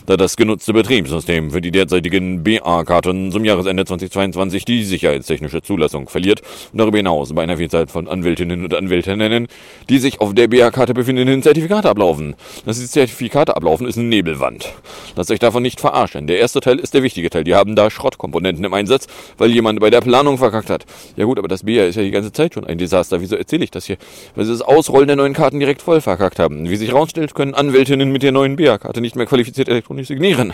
da 0.06 0.18
das 0.18 0.36
genutzte 0.36 0.74
Betriebssystem 0.74 1.52
für 1.52 1.62
die 1.62 1.72
derzeitigen 1.72 2.44
BA-Karten 2.44 3.32
zum 3.32 3.46
Jahresende 3.46 3.86
2022 3.86 4.66
die 4.66 4.84
sicherheitstechnische 4.84 5.62
Zulassung 5.62 6.10
verliert 6.10 6.42
und 6.74 6.80
darüber 6.80 6.98
hinaus 6.98 7.34
bei 7.34 7.44
einer 7.44 7.58
Vielzahl 7.58 7.88
von 7.88 8.08
Anwältinnen 8.08 8.64
und 8.64 8.74
Anwältinnen, 8.74 9.48
die 9.88 10.00
sich 10.00 10.20
auf 10.20 10.34
der 10.34 10.48
BA-Karte 10.50 10.94
befindenden 10.94 11.42
Zertifikate 11.42 11.90
ablaufen. 11.90 12.36
Dass 12.66 12.80
die 12.80 12.88
Zertifikate 12.88 13.56
ablaufen, 13.56 13.88
ist 13.88 13.98
eine 13.98 14.08
Nebelwand. 14.08 14.74
Lasst 15.16 15.32
euch 15.32 15.40
davon 15.40 15.64
nicht 15.64 15.80
verarschen. 15.80 16.28
Der 16.28 16.40
erste 16.40 16.60
Teil 16.60 16.80
ist 16.80 16.94
der 16.94 17.04
wichtige 17.04 17.30
Teil. 17.30 17.46
Die 17.46 17.56
haben 17.56 17.76
da 17.76 17.90
Schrottkomponenten 17.90 18.66
im 18.66 18.74
Einsatz, 18.74 19.08
weil 19.38 19.52
jemand 19.52 19.80
bei 19.80 19.90
der 19.90 20.02
Planung 20.02 20.38
verkackt 20.38 20.70
hat. 20.70 20.86
Ja 21.16 21.26
gut, 21.26 21.40
aber 21.40 21.48
das 21.48 21.64
BA 21.64 21.86
ist 21.86 21.96
ja 21.96 22.04
die 22.04 22.12
ganze 22.12 22.32
Zeit 22.32 22.54
schon 22.54 22.66
ein 22.66 22.78
Desaster. 22.78 23.22
Wieso 23.22 23.36
erzähle 23.36 23.64
ich 23.64 23.72
das 23.72 23.86
hier? 23.86 23.98
Weil 24.36 24.46
sie 24.46 24.52
das 24.52 24.62
Ausrollen 24.62 25.08
der 25.08 25.16
neuen 25.16 25.34
Karten 25.34 25.60
direkt 25.60 25.82
voll 25.82 26.02
verkackt 26.02 26.40
haben. 26.40 26.70
Wie 26.70 26.76
sich 26.76 26.90
herausstellt, 26.90 27.34
können 27.34 27.54
Anwältinnen 27.54 28.12
mit 28.12 28.24
der 28.24 28.32
neuen 28.32 28.56
BA-Karte 28.56 29.02
nicht 29.02 29.16
mehr 29.16 29.26
qualifiziert 29.30 29.70
elektronisch 29.70 30.08
signieren. 30.08 30.54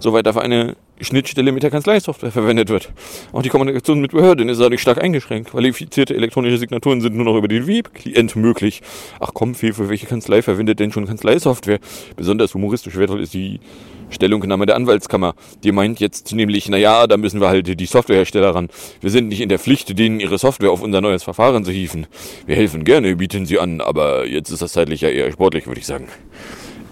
Soweit 0.00 0.26
dafür 0.26 0.42
eine 0.42 0.76
Schnittstelle 1.00 1.52
mit 1.52 1.62
der 1.62 1.70
Kanzleisoftware 1.70 2.32
verwendet 2.32 2.70
wird. 2.70 2.90
Auch 3.32 3.42
die 3.42 3.50
Kommunikation 3.50 4.00
mit 4.00 4.12
Behörden 4.12 4.48
ist 4.48 4.60
dadurch 4.60 4.80
stark 4.80 5.02
eingeschränkt. 5.02 5.50
Qualifizierte 5.50 6.14
elektronische 6.14 6.58
Signaturen 6.58 7.00
sind 7.00 7.14
nur 7.14 7.26
noch 7.26 7.36
über 7.36 7.48
den 7.48 7.66
Web-Client 7.66 8.34
möglich. 8.34 8.82
Ach 9.20 9.30
komm, 9.34 9.54
Fee, 9.54 9.72
für 9.72 9.88
welche 9.88 10.06
Kanzlei 10.06 10.42
verwendet 10.42 10.80
denn 10.80 10.92
schon 10.92 11.06
Kanzleisoftware? 11.06 11.78
Besonders 12.16 12.54
humoristisch 12.54 12.96
wertvoll 12.96 13.20
ist 13.20 13.34
die 13.34 13.60
Stellungnahme 14.08 14.66
der 14.66 14.76
Anwaltskammer. 14.76 15.34
Die 15.64 15.72
meint 15.72 16.00
jetzt 16.00 16.32
nämlich, 16.32 16.68
naja, 16.68 17.06
da 17.06 17.16
müssen 17.16 17.40
wir 17.40 17.48
halt 17.48 17.78
die 17.78 17.86
Softwarehersteller 17.86 18.54
ran. 18.54 18.68
Wir 19.00 19.10
sind 19.10 19.28
nicht 19.28 19.40
in 19.40 19.48
der 19.48 19.58
Pflicht, 19.58 19.98
denen 19.98 20.20
ihre 20.20 20.38
Software 20.38 20.70
auf 20.70 20.82
unser 20.82 21.00
neues 21.00 21.22
Verfahren 21.22 21.64
zu 21.64 21.72
hieven. 21.72 22.06
Wir 22.46 22.56
helfen 22.56 22.84
gerne, 22.84 23.16
bieten 23.16 23.44
sie 23.46 23.58
an, 23.58 23.80
aber 23.80 24.26
jetzt 24.26 24.50
ist 24.50 24.62
das 24.62 24.72
zeitlich 24.72 25.02
ja 25.02 25.08
eher 25.08 25.30
sportlich, 25.32 25.66
würde 25.66 25.80
ich 25.80 25.86
sagen. 25.86 26.08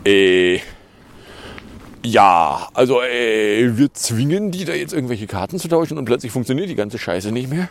Äh, 0.04 0.58
ja, 2.04 2.68
also 2.74 3.02
äh, 3.02 3.76
wir 3.78 3.92
zwingen 3.94 4.50
die 4.50 4.64
da 4.64 4.74
jetzt 4.74 4.92
irgendwelche 4.92 5.26
Karten 5.26 5.58
zu 5.58 5.68
tauschen 5.68 5.96
und 5.96 6.04
plötzlich 6.04 6.32
funktioniert 6.32 6.68
die 6.68 6.74
ganze 6.74 6.98
Scheiße 6.98 7.32
nicht 7.32 7.48
mehr. 7.48 7.68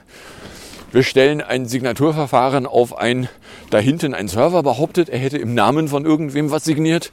Wir 0.92 1.04
stellen 1.04 1.42
ein 1.42 1.68
Signaturverfahren 1.68 2.66
auf 2.66 2.98
ein, 2.98 3.30
da 3.70 3.80
hinten 3.80 4.14
ein 4.14 4.28
Server 4.28 4.64
behauptet, 4.64 5.10
er 5.10 5.20
hätte 5.20 5.38
im 5.38 5.54
Namen 5.54 5.88
von 5.88 6.06
irgendwem 6.06 6.52
was 6.52 6.64
signiert, 6.64 7.12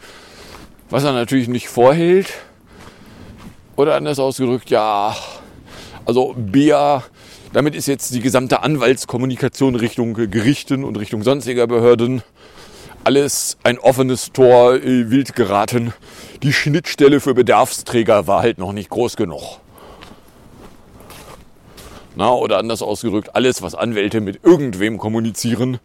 was 0.88 1.04
er 1.04 1.12
natürlich 1.12 1.48
nicht 1.48 1.68
vorhält. 1.68 2.32
Oder 3.76 3.96
anders 3.96 4.18
ausgedrückt, 4.18 4.68
ja, 4.70 5.14
also 6.04 6.34
BIA, 6.36 7.04
damit 7.52 7.74
ist 7.74 7.86
jetzt 7.86 8.14
die 8.14 8.20
gesamte 8.20 8.62
Anwaltskommunikation 8.62 9.74
Richtung 9.74 10.14
Gerichten 10.14 10.84
und 10.84 10.96
Richtung 10.96 11.22
sonstiger 11.22 11.66
Behörden 11.66 12.22
alles 13.04 13.56
ein 13.62 13.78
offenes 13.78 14.32
Tor, 14.32 14.74
äh, 14.74 15.10
wild 15.10 15.34
geraten. 15.34 15.92
Die 16.42 16.54
Schnittstelle 16.54 17.20
für 17.20 17.34
Bedarfsträger 17.34 18.26
war 18.26 18.40
halt 18.40 18.56
noch 18.56 18.72
nicht 18.72 18.88
groß 18.88 19.16
genug. 19.16 19.60
Na, 22.16 22.32
oder 22.32 22.56
anders 22.56 22.80
ausgedrückt, 22.80 23.36
alles, 23.36 23.60
was 23.60 23.74
Anwälte 23.74 24.22
mit 24.22 24.40
irgendwem 24.42 24.96
kommunizieren, 24.96 25.80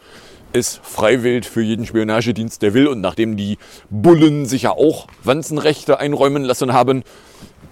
ist 0.54 0.80
freiwillig 0.82 1.46
für 1.46 1.62
jeden 1.62 1.86
Spionagedienst, 1.86 2.62
der 2.62 2.74
will. 2.74 2.88
Und 2.88 3.02
nachdem 3.02 3.36
die 3.36 3.58
Bullen 3.90 4.46
sich 4.46 4.62
ja 4.62 4.72
auch 4.72 5.08
Wanzenrechte 5.26 6.00
einräumen 6.00 6.46
lassen 6.46 6.72
haben, 6.72 7.04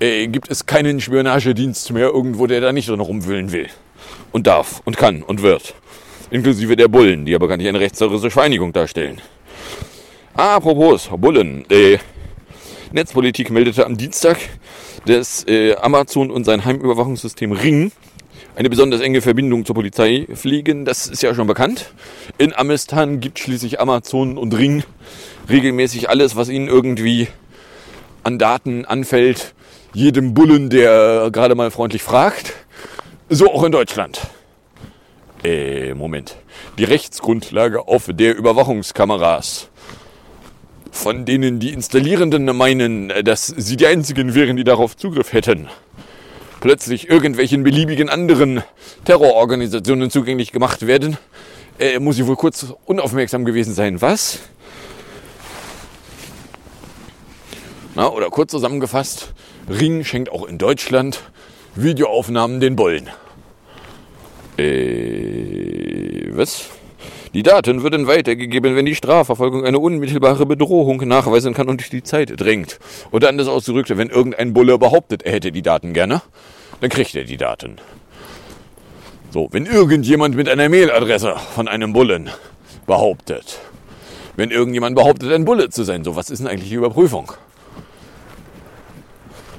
äh, 0.02 0.28
gibt 0.28 0.52
es 0.52 0.66
keinen 0.66 1.00
Spionagedienst 1.00 1.94
mehr 1.94 2.08
irgendwo, 2.08 2.48
der 2.48 2.60
da 2.60 2.74
nicht 2.74 2.90
drin 2.90 3.00
rumwühlen 3.00 3.54
will. 3.54 3.68
Und 4.34 4.46
darf 4.46 4.82
und 4.84 4.98
kann 4.98 5.24
und 5.24 5.42
wird. 5.42 5.74
Inklusive 6.32 6.76
der 6.76 6.90
Bullen, 6.90 7.26
die 7.26 7.34
aber 7.34 7.48
gar 7.48 7.56
nicht 7.56 7.70
eine 7.70 7.80
rechtsterroristische 7.80 8.32
Vereinigung 8.32 8.74
darstellen. 8.74 9.22
Apropos 10.34 11.10
Bullen. 11.18 11.64
Äh, 11.70 12.00
Netzpolitik 12.94 13.50
meldete 13.50 13.88
am 13.88 13.98
Dienstag, 13.98 14.38
dass 15.08 15.48
äh, 15.48 15.76
Amazon 15.78 16.30
und 16.30 16.44
sein 16.44 16.64
Heimüberwachungssystem 16.64 17.52
Ring 17.52 17.92
eine 18.56 18.70
besonders 18.70 19.02
enge 19.02 19.22
Verbindung 19.22 19.66
zur 19.66 19.74
Polizei 19.74 20.28
pflegen. 20.32 20.86
Das 20.86 21.08
ist 21.08 21.24
ja 21.24 21.34
schon 21.34 21.48
bekannt. 21.48 21.92
In 22.38 22.54
Amistan 22.54 23.20
gibt 23.20 23.40
schließlich 23.40 23.80
Amazon 23.80 24.38
und 24.38 24.56
Ring 24.56 24.84
regelmäßig 25.50 26.08
alles, 26.08 26.36
was 26.36 26.50
ihnen 26.50 26.68
irgendwie 26.68 27.28
an 28.22 28.38
Daten 28.38 28.86
anfällt, 28.86 29.56
jedem 29.96 30.36
Bullen, 30.36 30.70
der 30.70 31.32
gerade 31.32 31.56
mal 31.56 31.72
freundlich 31.72 32.04
fragt. 32.04 32.54
So 33.28 33.52
auch 33.52 33.64
in 33.64 33.72
Deutschland. 33.72 34.22
Äh, 35.44 35.96
Moment. 35.96 36.36
Die 36.78 36.84
Rechtsgrundlage 36.84 37.88
auf 37.88 38.08
der 38.14 38.38
Überwachungskameras 38.38 39.72
von 40.94 41.26
denen 41.26 41.60
die 41.60 41.74
Installierenden 41.74 42.46
meinen, 42.56 43.12
dass 43.24 43.48
sie 43.48 43.76
die 43.76 43.88
einzigen 43.88 44.36
wären, 44.36 44.56
die 44.56 44.64
darauf 44.64 44.96
Zugriff 44.96 45.34
hätten, 45.34 45.68
plötzlich 46.62 47.10
irgendwelchen 47.10 47.64
beliebigen 47.64 48.10
anderen 48.10 48.64
Terrororganisationen 49.04 50.12
zugänglich 50.12 50.52
gemacht 50.52 50.86
werden, 50.86 51.18
äh, 51.80 52.00
muss 52.00 52.20
ich 52.20 52.28
wohl 52.28 52.36
kurz 52.36 52.68
unaufmerksam 52.86 53.44
gewesen 53.44 53.74
sein. 53.74 54.02
Was? 54.02 54.40
Na, 57.96 58.08
oder 58.10 58.30
kurz 58.30 58.52
zusammengefasst, 58.52 59.34
Ring 59.68 60.04
schenkt 60.04 60.32
auch 60.32 60.46
in 60.48 60.60
Deutschland 60.60 61.22
Videoaufnahmen 61.76 62.60
den 62.60 62.76
Bullen. 62.76 63.10
Äh, 64.58 66.30
was? 66.34 66.70
Die 67.34 67.42
Daten 67.42 67.82
würden 67.82 68.06
weitergegeben, 68.06 68.76
wenn 68.76 68.86
die 68.86 68.94
Strafverfolgung 68.94 69.66
eine 69.66 69.80
unmittelbare 69.80 70.46
Bedrohung 70.46 71.08
nachweisen 71.08 71.56
kann 71.56 71.68
und 71.68 71.92
die 71.92 72.04
Zeit 72.04 72.40
drängt. 72.40 72.80
Oder 73.10 73.30
anders 73.30 73.48
ausgedrückt, 73.48 73.90
wenn 73.98 74.10
irgendein 74.10 74.54
Bulle 74.54 74.78
behauptet, 74.78 75.24
er 75.24 75.32
hätte 75.32 75.52
die 75.52 75.64
Daten 75.64 75.94
gerne, 75.94 76.22
dann 76.80 76.92
kriegt 76.92 77.16
er 77.16 77.24
die 77.24 77.38
Daten. 77.38 77.78
So, 79.32 79.48
wenn 79.52 79.66
irgendjemand 79.66 80.36
mit 80.36 80.48
einer 80.48 80.70
Mailadresse 80.70 81.36
von 81.56 81.68
einem 81.68 81.92
Bullen 81.92 82.30
behauptet, 82.86 83.60
wenn 84.36 84.52
irgendjemand 84.52 84.96
behauptet, 84.96 85.32
ein 85.32 85.46
Bulle 85.46 85.72
zu 85.72 85.84
sein, 85.84 86.04
so 86.04 86.16
was 86.16 86.30
ist 86.30 86.38
denn 86.38 86.48
eigentlich 86.48 86.70
die 86.70 86.76
Überprüfung? 86.76 87.32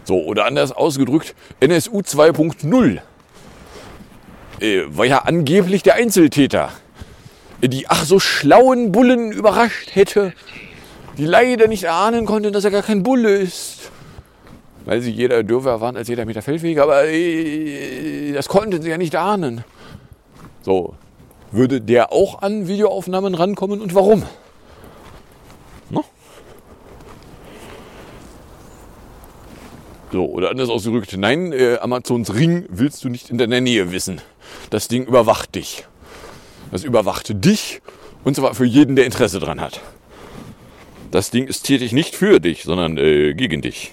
So, 0.05 0.23
oder 0.23 0.45
anders 0.45 0.71
ausgedrückt, 0.71 1.35
NSU 1.59 2.01
2.0 2.01 3.01
äh, 4.61 4.83
war 4.87 5.07
ja 5.07 5.23
angeblich 5.23 5.83
der 5.83 5.97
Einzeltäter 5.97 6.71
die 7.69 7.89
ach 7.89 8.05
so 8.05 8.19
schlauen 8.21 8.93
Bullen 8.93 9.33
überrascht 9.33 9.95
hätte, 9.95 10.33
die 11.19 11.27
leider 11.27 11.69
nicht 11.69 11.85
erahnen 11.85 12.27
konnten, 12.27 12.53
dass 12.53 12.65
er 12.65 12.71
gar 12.71 12.83
kein 12.83 13.03
Bulle 13.03 13.37
ist. 13.37 13.91
Weil 14.85 15.01
sie 15.01 15.11
jeder 15.11 15.43
dürfer 15.43 15.81
waren 15.81 15.97
als 15.97 16.09
jeder 16.09 16.27
Meter 16.27 16.43
Feldweg, 16.43 16.79
aber 16.79 17.07
äh, 17.07 18.33
das 18.33 18.49
konnten 18.49 18.83
sie 18.83 18.91
ja 18.91 18.99
nicht 18.99 19.17
ahnen. 19.17 19.65
So, 20.63 20.95
würde 21.53 21.81
der 21.81 22.13
auch 22.13 22.43
an 22.43 22.69
Videoaufnahmen 22.69 23.35
rankommen 23.35 23.81
und 23.81 23.95
warum? 23.95 24.25
No? 25.89 26.05
So, 30.13 30.27
oder 30.27 30.51
anders 30.51 30.69
ausgedrückt, 30.69 31.17
nein, 31.17 31.53
äh, 31.53 31.79
Amazons 31.81 32.35
Ring 32.35 32.67
willst 32.69 33.05
du 33.05 33.09
nicht 33.09 33.31
in 33.31 33.39
deiner 33.39 33.61
Nähe 33.61 33.91
wissen. 33.91 34.21
Das 34.71 34.89
Ding 34.89 35.07
überwacht 35.07 35.55
dich. 35.55 35.87
Das 36.75 36.83
überwacht 36.83 37.45
dich 37.45 37.81
und 38.25 38.35
zwar 38.35 38.53
für 38.53 38.65
jeden, 38.65 38.97
der 38.97 39.05
Interesse 39.05 39.39
dran 39.39 39.61
hat. 39.61 39.81
Das 41.13 41.31
Ding 41.31 41.47
ist 41.47 41.63
tätig 41.63 41.93
nicht 41.93 42.17
für 42.17 42.41
dich, 42.41 42.65
sondern 42.65 42.99
äh, 42.99 43.33
gegen 43.33 43.63
dich. 43.63 43.93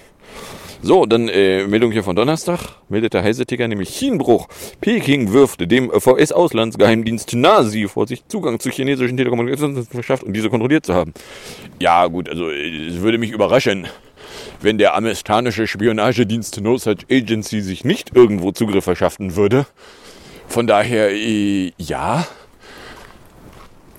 So, 0.82 1.06
dann 1.06 1.28
äh, 1.28 1.64
Meldung 1.68 1.92
hier 1.92 2.02
von 2.02 2.16
Donnerstag. 2.16 2.58
Meldet 2.88 3.14
der 3.14 3.22
Heise-Ticker 3.22 3.68
nämlich 3.68 3.90
Chienbruch. 3.90 4.48
Peking 4.80 5.32
wirft 5.32 5.60
dem 5.70 5.92
VS-Auslandsgeheimdienst 5.92 7.34
Nasi 7.34 7.86
vor, 7.86 8.08
sich 8.08 8.26
Zugang 8.26 8.58
zu 8.58 8.68
chinesischen 8.68 9.16
Telekommunikationen 9.16 9.86
verschafft 9.86 10.24
und 10.24 10.32
diese 10.32 10.50
kontrolliert 10.50 10.84
zu 10.84 10.94
haben. 10.94 11.14
Ja, 11.78 12.08
gut, 12.08 12.28
also 12.28 12.50
es 12.50 13.00
würde 13.00 13.18
mich 13.18 13.30
überraschen, 13.30 13.86
wenn 14.60 14.78
der 14.78 14.96
amerikanische 14.96 15.68
Spionagedienst 15.68 16.60
No 16.60 16.78
Such 16.78 17.06
Agency 17.08 17.60
sich 17.60 17.84
nicht 17.84 18.16
irgendwo 18.16 18.50
Zugriff 18.50 18.82
verschaffen 18.82 19.36
würde. 19.36 19.66
Von 20.48 20.66
daher, 20.66 21.12
äh, 21.12 21.70
ja, 21.78 22.26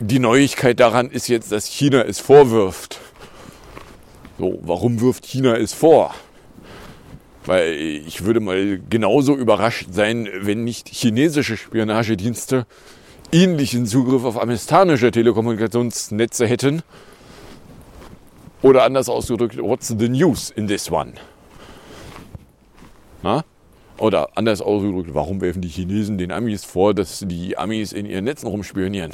die 0.08 0.20
Neuigkeit 0.20 0.80
daran 0.80 1.10
ist 1.10 1.30
jetzt, 1.30 1.52
dass 1.52 1.66
China 1.66 2.02
es 2.04 2.20
vorwirft. 2.20 3.00
So, 4.38 4.60
warum 4.62 5.00
wirft 5.00 5.26
China 5.26 5.56
es 5.56 5.74
vor? 5.74 6.14
Weil 7.46 7.74
ich 7.74 8.26
würde 8.26 8.40
mal 8.40 8.82
genauso 8.90 9.36
überrascht 9.36 9.88
sein, 9.92 10.28
wenn 10.42 10.64
nicht 10.64 10.90
chinesische 10.90 11.56
Spionagedienste 11.56 12.66
ähnlichen 13.32 13.86
Zugriff 13.86 14.26
auf 14.26 14.42
amerikanische 14.42 15.12
Telekommunikationsnetze 15.12 16.48
hätten. 16.48 16.84
Oder 18.62 18.84
anders 18.84 19.10
ausgedrückt, 19.10 19.58
what's 19.58 19.88
the 19.88 20.10
news 20.10 20.50
in 20.50 20.68
this 20.68 20.92
one? 20.92 21.14
Na? 23.22 23.44
Oder 23.98 24.38
anders 24.38 24.62
ausgedrückt, 24.62 25.14
warum 25.14 25.40
werfen 25.40 25.62
die 25.62 25.70
Chinesen 25.70 26.18
den 26.18 26.32
Amis 26.32 26.66
vor, 26.66 26.94
dass 26.94 27.24
die 27.26 27.58
Amis 27.58 27.94
in 27.94 28.06
ihren 28.06 28.26
Netzen 28.26 28.48
rumspionieren? 28.48 29.14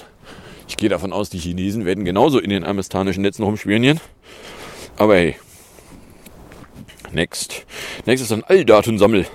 Ich 0.70 0.78
gehe 0.78 0.88
davon 0.88 1.12
aus, 1.12 1.32
die 1.32 1.40
Chinesen 1.40 1.84
werden 1.84 2.06
genauso 2.06 2.40
in 2.40 2.52
den 2.52 2.64
amerikanischen 2.64 3.24
Netzen 3.24 3.44
rumspionieren. 3.44 4.00
Aber 4.98 5.16
hey. 5.16 5.36
Next. 7.12 7.66
Next 8.06 8.22
ist 8.22 8.32
ein 8.32 8.44
Alldatensammel. 8.44 9.26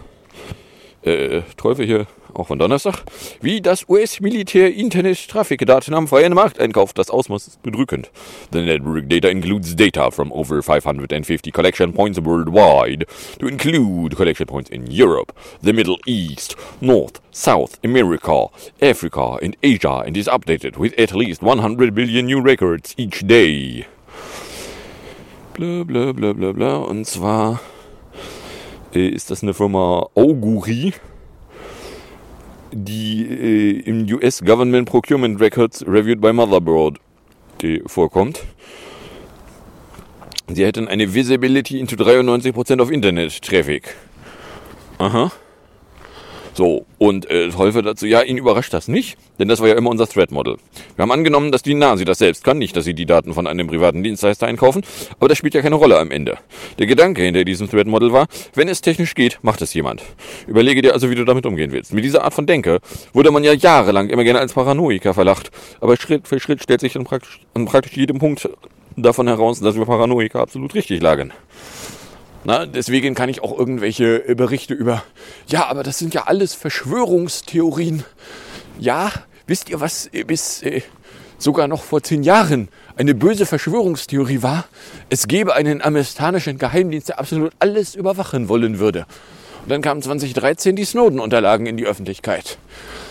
Äh, 1.04 1.42
Teufel 1.58 1.84
hier 1.84 2.06
auch 2.32 2.46
von 2.46 2.58
Donnerstag. 2.58 3.04
Wie 3.40 3.60
das 3.60 3.88
US-Militär 3.88 4.74
Internet-Traffic-Daten 4.74 5.94
am 5.94 6.08
freien 6.08 6.34
Markt 6.34 6.58
einkauft. 6.58 6.98
Das 6.98 7.10
Ausmaß 7.10 7.46
ist 7.46 7.62
bedrückend. 7.62 8.10
The 8.52 8.62
network 8.62 9.08
data 9.08 9.28
includes 9.28 9.76
data 9.76 10.10
from 10.10 10.32
over 10.32 10.62
550 10.62 11.52
collection 11.52 11.92
points 11.92 12.18
worldwide, 12.24 13.06
to 13.38 13.46
include 13.46 14.16
collection 14.16 14.46
points 14.46 14.70
in 14.70 14.86
Europe, 14.90 15.32
the 15.62 15.72
Middle 15.72 15.98
East, 16.06 16.56
North, 16.80 17.20
South 17.30 17.78
America, 17.84 18.48
Africa 18.80 19.38
and 19.42 19.56
Asia 19.62 20.02
and 20.06 20.16
is 20.16 20.26
updated 20.26 20.76
with 20.78 20.98
at 20.98 21.14
least 21.14 21.42
100 21.42 21.94
billion 21.94 22.26
new 22.26 22.40
records 22.40 22.94
each 22.96 23.26
day. 23.26 23.86
Bla 25.54 25.84
bla 25.84 26.12
bla 26.12 26.32
bla 26.32 26.52
bla. 26.52 26.76
Und 26.78 27.06
zwar 27.06 27.60
ist 29.00 29.30
das 29.30 29.42
eine 29.42 29.54
Firma 29.54 30.08
Augury 30.14 30.92
die 32.74 33.24
äh, 33.24 33.80
im 33.88 34.04
US 34.14 34.42
Government 34.44 34.88
Procurement 34.88 35.40
Records 35.40 35.86
Reviewed 35.86 36.20
by 36.20 36.32
Motherboard 36.32 36.98
vorkommt. 37.86 38.42
Sie 40.48 40.66
hätten 40.66 40.88
eine 40.88 41.14
Visibility 41.14 41.80
into 41.80 41.96
93% 41.96 42.82
auf 42.82 42.90
Internet-Traffic. 42.90 43.94
Aha. 44.98 45.32
So, 46.56 46.86
und 46.98 47.28
äh, 47.30 47.48
Teufel 47.48 47.82
dazu, 47.82 48.06
ja, 48.06 48.22
ihn 48.22 48.38
überrascht 48.38 48.72
das 48.72 48.86
nicht, 48.86 49.18
denn 49.40 49.48
das 49.48 49.60
war 49.60 49.66
ja 49.66 49.74
immer 49.74 49.90
unser 49.90 50.06
Threat-Model. 50.06 50.56
Wir 50.94 51.02
haben 51.02 51.10
angenommen, 51.10 51.50
dass 51.50 51.62
die 51.62 51.74
Nasi 51.74 52.04
das 52.04 52.18
selbst 52.18 52.44
kann, 52.44 52.58
nicht, 52.58 52.76
dass 52.76 52.84
sie 52.84 52.94
die 52.94 53.06
Daten 53.06 53.34
von 53.34 53.48
einem 53.48 53.66
privaten 53.66 54.04
Dienstleister 54.04 54.46
einkaufen, 54.46 54.82
aber 55.18 55.28
das 55.28 55.36
spielt 55.36 55.54
ja 55.54 55.62
keine 55.62 55.74
Rolle 55.74 55.98
am 55.98 56.12
Ende. 56.12 56.38
Der 56.78 56.86
Gedanke 56.86 57.22
hinter 57.22 57.44
diesem 57.44 57.68
Threat-Model 57.68 58.12
war, 58.12 58.28
wenn 58.54 58.68
es 58.68 58.80
technisch 58.80 59.16
geht, 59.16 59.40
macht 59.42 59.62
es 59.62 59.74
jemand. 59.74 60.02
Überlege 60.46 60.80
dir 60.80 60.92
also, 60.92 61.10
wie 61.10 61.16
du 61.16 61.24
damit 61.24 61.44
umgehen 61.44 61.72
willst. 61.72 61.92
Mit 61.92 62.04
dieser 62.04 62.22
Art 62.22 62.34
von 62.34 62.46
Denke 62.46 62.78
wurde 63.12 63.32
man 63.32 63.42
ja 63.42 63.52
jahrelang 63.52 64.08
immer 64.08 64.22
gerne 64.22 64.38
als 64.38 64.52
Paranoiker 64.52 65.12
verlacht, 65.12 65.50
aber 65.80 65.96
Schritt 65.96 66.28
für 66.28 66.38
Schritt 66.38 66.62
stellt 66.62 66.80
sich 66.80 66.92
dann 66.92 67.02
praktisch, 67.02 67.40
an 67.54 67.64
praktisch 67.64 67.96
jedem 67.96 68.20
Punkt 68.20 68.48
davon 68.96 69.26
heraus, 69.26 69.58
dass 69.58 69.74
wir 69.74 69.86
Paranoiker 69.86 70.38
absolut 70.38 70.72
richtig 70.74 71.02
lagen. 71.02 71.32
Na, 72.44 72.66
deswegen 72.66 73.14
kann 73.14 73.30
ich 73.30 73.42
auch 73.42 73.58
irgendwelche 73.58 74.28
äh, 74.28 74.34
Berichte 74.34 74.74
über, 74.74 75.02
ja, 75.46 75.66
aber 75.66 75.82
das 75.82 75.98
sind 75.98 76.12
ja 76.12 76.24
alles 76.24 76.52
Verschwörungstheorien. 76.52 78.04
Ja, 78.78 79.12
wisst 79.46 79.70
ihr, 79.70 79.80
was 79.80 80.10
äh, 80.12 80.24
bis 80.24 80.62
äh, 80.62 80.82
sogar 81.38 81.68
noch 81.68 81.82
vor 81.82 82.02
zehn 82.02 82.22
Jahren 82.22 82.68
eine 82.96 83.14
böse 83.14 83.46
Verschwörungstheorie 83.46 84.42
war? 84.42 84.66
Es 85.08 85.26
gäbe 85.26 85.54
einen 85.54 85.80
amerikanischen 85.80 86.58
Geheimdienst, 86.58 87.08
der 87.08 87.18
absolut 87.18 87.52
alles 87.60 87.94
überwachen 87.94 88.50
wollen 88.50 88.78
würde. 88.78 89.06
Und 89.62 89.70
dann 89.70 89.80
kamen 89.80 90.02
2013 90.02 90.76
die 90.76 90.84
Snowden-Unterlagen 90.84 91.64
in 91.64 91.78
die 91.78 91.86
Öffentlichkeit. 91.86 92.58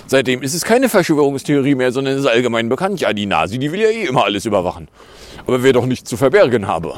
Seitdem 0.06 0.44
ist 0.44 0.54
es 0.54 0.64
keine 0.64 0.90
Verschwörungstheorie 0.90 1.74
mehr, 1.74 1.92
sondern 1.92 2.14
es 2.14 2.20
ist 2.20 2.28
allgemein 2.28 2.70
bekannt. 2.70 3.02
Ja, 3.02 3.12
die 3.14 3.26
Nasi, 3.26 3.58
die 3.58 3.72
will 3.72 3.82
ja 3.82 3.90
eh 3.90 4.04
immer 4.04 4.26
alles 4.26 4.46
überwachen. 4.46 4.90
Aber 5.48 5.64
wer 5.64 5.74
doch 5.74 5.88
nichts 5.88 6.08
zu 6.08 6.18
verbergen 6.18 6.68
habe. 6.68 6.94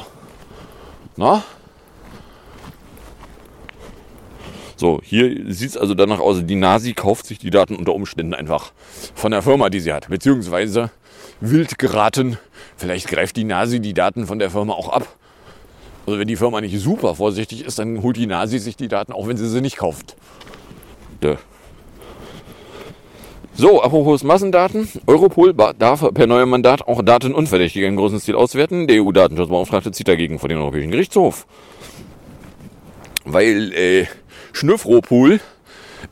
Na? 1.16 1.42
So, 4.76 5.00
hier 5.02 5.52
sieht 5.52 5.70
es 5.70 5.76
also 5.76 5.94
danach 5.94 6.20
aus, 6.20 6.44
die 6.44 6.54
Nasi 6.54 6.92
kauft 6.92 7.26
sich 7.26 7.38
die 7.38 7.50
Daten 7.50 7.76
unter 7.76 7.94
Umständen 7.94 8.34
einfach 8.34 8.72
von 9.14 9.30
der 9.32 9.42
Firma, 9.42 9.70
die 9.70 9.80
sie 9.80 9.92
hat. 9.92 10.08
Beziehungsweise 10.08 10.90
wild 11.40 11.78
geraten, 11.78 12.38
vielleicht 12.76 13.08
greift 13.08 13.36
die 13.36 13.44
Nasi 13.44 13.80
die 13.80 13.94
Daten 13.94 14.26
von 14.26 14.38
der 14.38 14.50
Firma 14.50 14.74
auch 14.74 14.90
ab. 14.90 15.08
Also 16.06 16.18
wenn 16.20 16.28
die 16.28 16.36
Firma 16.36 16.60
nicht 16.60 16.78
super 16.78 17.14
vorsichtig 17.14 17.64
ist, 17.64 17.78
dann 17.78 18.02
holt 18.02 18.16
die 18.16 18.26
Nasi 18.26 18.58
sich 18.58 18.76
die 18.76 18.88
Daten, 18.88 19.12
auch 19.12 19.26
wenn 19.26 19.38
sie 19.38 19.48
sie 19.48 19.62
nicht 19.62 19.78
kauft. 19.78 20.14
Dö. 21.22 21.36
So, 23.54 23.82
apropos 23.82 24.22
Massendaten. 24.22 24.86
Europol 25.06 25.54
darf 25.54 26.12
per 26.12 26.26
neuem 26.26 26.50
Mandat 26.50 26.86
auch 26.86 27.00
Daten 27.02 27.32
Unverdächtiger 27.34 27.86
im 27.86 27.96
großen 27.96 28.20
Stil 28.20 28.34
auswerten. 28.34 28.86
Der 28.86 29.02
EU-Datenschutzbeauftragte 29.02 29.92
zieht 29.92 30.08
dagegen 30.08 30.38
vor 30.38 30.50
den 30.50 30.58
Europäischen 30.58 30.90
Gerichtshof. 30.90 31.46
Weil 33.24 33.72
äh, 33.72 34.06
Schnüffropol 34.56 35.40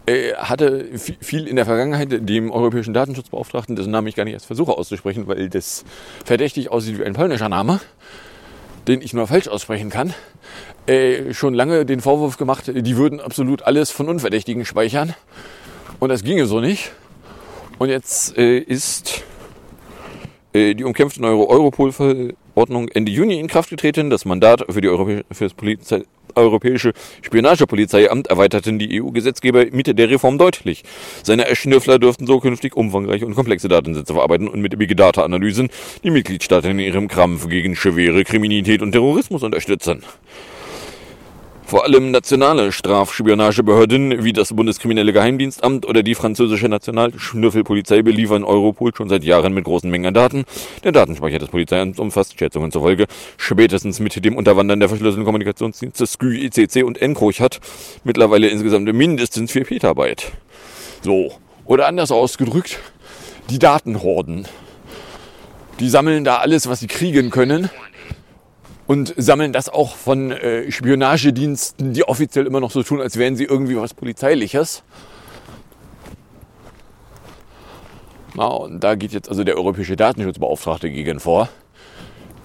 äh, 0.04 0.34
hatte 0.34 0.86
viel 0.98 1.46
in 1.46 1.56
der 1.56 1.64
Vergangenheit 1.64 2.28
dem 2.28 2.50
europäischen 2.50 2.92
Datenschutzbeauftragten, 2.92 3.74
dessen 3.74 3.90
Namen 3.90 4.08
ich 4.08 4.16
gar 4.16 4.24
nicht 4.24 4.34
erst 4.34 4.44
versuche 4.44 4.72
auszusprechen, 4.76 5.26
weil 5.26 5.48
das 5.48 5.84
verdächtig 6.26 6.70
aussieht 6.70 6.98
wie 6.98 7.04
ein 7.04 7.14
polnischer 7.14 7.48
Name, 7.48 7.80
den 8.86 9.00
ich 9.00 9.14
nur 9.14 9.26
falsch 9.26 9.48
aussprechen 9.48 9.88
kann, 9.88 10.12
äh, 10.86 11.32
schon 11.32 11.54
lange 11.54 11.86
den 11.86 12.02
Vorwurf 12.02 12.36
gemacht, 12.36 12.64
die 12.66 12.96
würden 12.98 13.18
absolut 13.18 13.62
alles 13.62 13.90
von 13.90 14.10
Unverdächtigen 14.10 14.66
speichern. 14.66 15.14
Und 15.98 16.10
das 16.10 16.22
ginge 16.22 16.44
so 16.44 16.60
nicht. 16.60 16.92
Und 17.78 17.88
jetzt 17.88 18.36
äh, 18.36 18.58
ist 18.58 19.22
die 20.54 20.84
umkämpfte 20.84 21.20
neue 21.20 21.48
Europol-Verordnung 21.48 22.88
Ende 22.88 23.10
Juni 23.10 23.40
in 23.40 23.48
Kraft 23.48 23.70
getreten. 23.70 24.08
Das 24.08 24.24
Mandat 24.24 24.64
für, 24.68 24.80
die 24.80 24.88
Europä 24.88 25.24
für 25.32 25.44
das 25.44 25.54
Polizei 25.54 26.04
Europäische 26.34 26.92
Spionagepolizeiamt 27.22 28.28
erweiterten 28.28 28.78
die 28.78 29.02
EU-Gesetzgeber 29.02 29.66
Mitte 29.70 29.94
der 29.94 30.10
Reform 30.10 30.38
deutlich. 30.38 30.82
Seine 31.22 31.54
Schnüffler 31.54 31.98
dürften 31.98 32.26
so 32.26 32.40
künftig 32.40 32.76
umfangreiche 32.76 33.26
und 33.26 33.34
komplexe 33.34 33.68
Datensätze 33.68 34.14
verarbeiten 34.14 34.48
und 34.48 34.60
mit 34.60 34.78
Big 34.78 34.96
Data-Analysen 34.96 35.68
die 36.02 36.10
Mitgliedstaaten 36.10 36.72
in 36.72 36.78
ihrem 36.78 37.08
Kampf 37.08 37.48
gegen 37.48 37.76
schwere 37.76 38.24
Kriminalität 38.24 38.82
und 38.82 38.92
Terrorismus 38.92 39.42
unterstützen. 39.42 40.02
Vor 41.66 41.84
allem 41.84 42.10
nationale 42.10 42.72
Strafspionagebehörden 42.72 44.22
wie 44.22 44.34
das 44.34 44.52
Bundeskriminelle 44.52 45.14
Geheimdienstamt 45.14 45.86
oder 45.86 46.02
die 46.02 46.14
französische 46.14 46.68
Nationalschnüffelpolizei 46.68 48.02
beliefern 48.02 48.44
Europol 48.44 48.94
schon 48.94 49.08
seit 49.08 49.24
Jahren 49.24 49.54
mit 49.54 49.64
großen 49.64 49.90
Mengen 49.90 50.06
an 50.06 50.14
Daten. 50.14 50.44
Der 50.84 50.92
Datenspeicher 50.92 51.38
des 51.38 51.48
Polizeiamts 51.48 51.98
umfasst 51.98 52.38
Schätzungen 52.38 52.70
zufolge 52.70 53.06
spätestens 53.38 53.98
mit 53.98 54.22
dem 54.22 54.36
Unterwandern 54.36 54.78
der 54.78 54.90
verschlüsselten 54.90 55.24
Kommunikationsdienste 55.24 56.06
SKÜ, 56.06 56.36
ICC 56.36 56.84
und 56.84 57.00
Encrochat 57.00 57.60
mittlerweile 58.04 58.48
insgesamt 58.48 58.92
mindestens 58.92 59.50
4 59.50 59.64
Petabyte. 59.64 60.32
So, 61.00 61.32
oder 61.64 61.86
anders 61.86 62.12
ausgedrückt, 62.12 62.78
die 63.48 63.58
Datenhorden. 63.58 64.46
Die 65.80 65.88
sammeln 65.88 66.24
da 66.24 66.36
alles, 66.36 66.68
was 66.68 66.80
sie 66.80 66.86
kriegen 66.88 67.30
können 67.30 67.70
und 68.86 69.14
sammeln 69.16 69.52
das 69.52 69.68
auch 69.68 69.96
von 69.96 70.30
äh, 70.30 70.70
Spionagediensten, 70.70 71.92
die 71.92 72.04
offiziell 72.04 72.46
immer 72.46 72.60
noch 72.60 72.70
so 72.70 72.82
tun, 72.82 73.00
als 73.00 73.16
wären 73.16 73.36
sie 73.36 73.44
irgendwie 73.44 73.76
was 73.76 73.94
Polizeiliches. 73.94 74.82
Na, 78.34 78.46
und 78.46 78.80
da 78.82 78.94
geht 78.96 79.12
jetzt 79.12 79.28
also 79.28 79.44
der 79.44 79.56
europäische 79.56 79.96
Datenschutzbeauftragte 79.96 80.90
gegen 80.90 81.20
vor. 81.20 81.48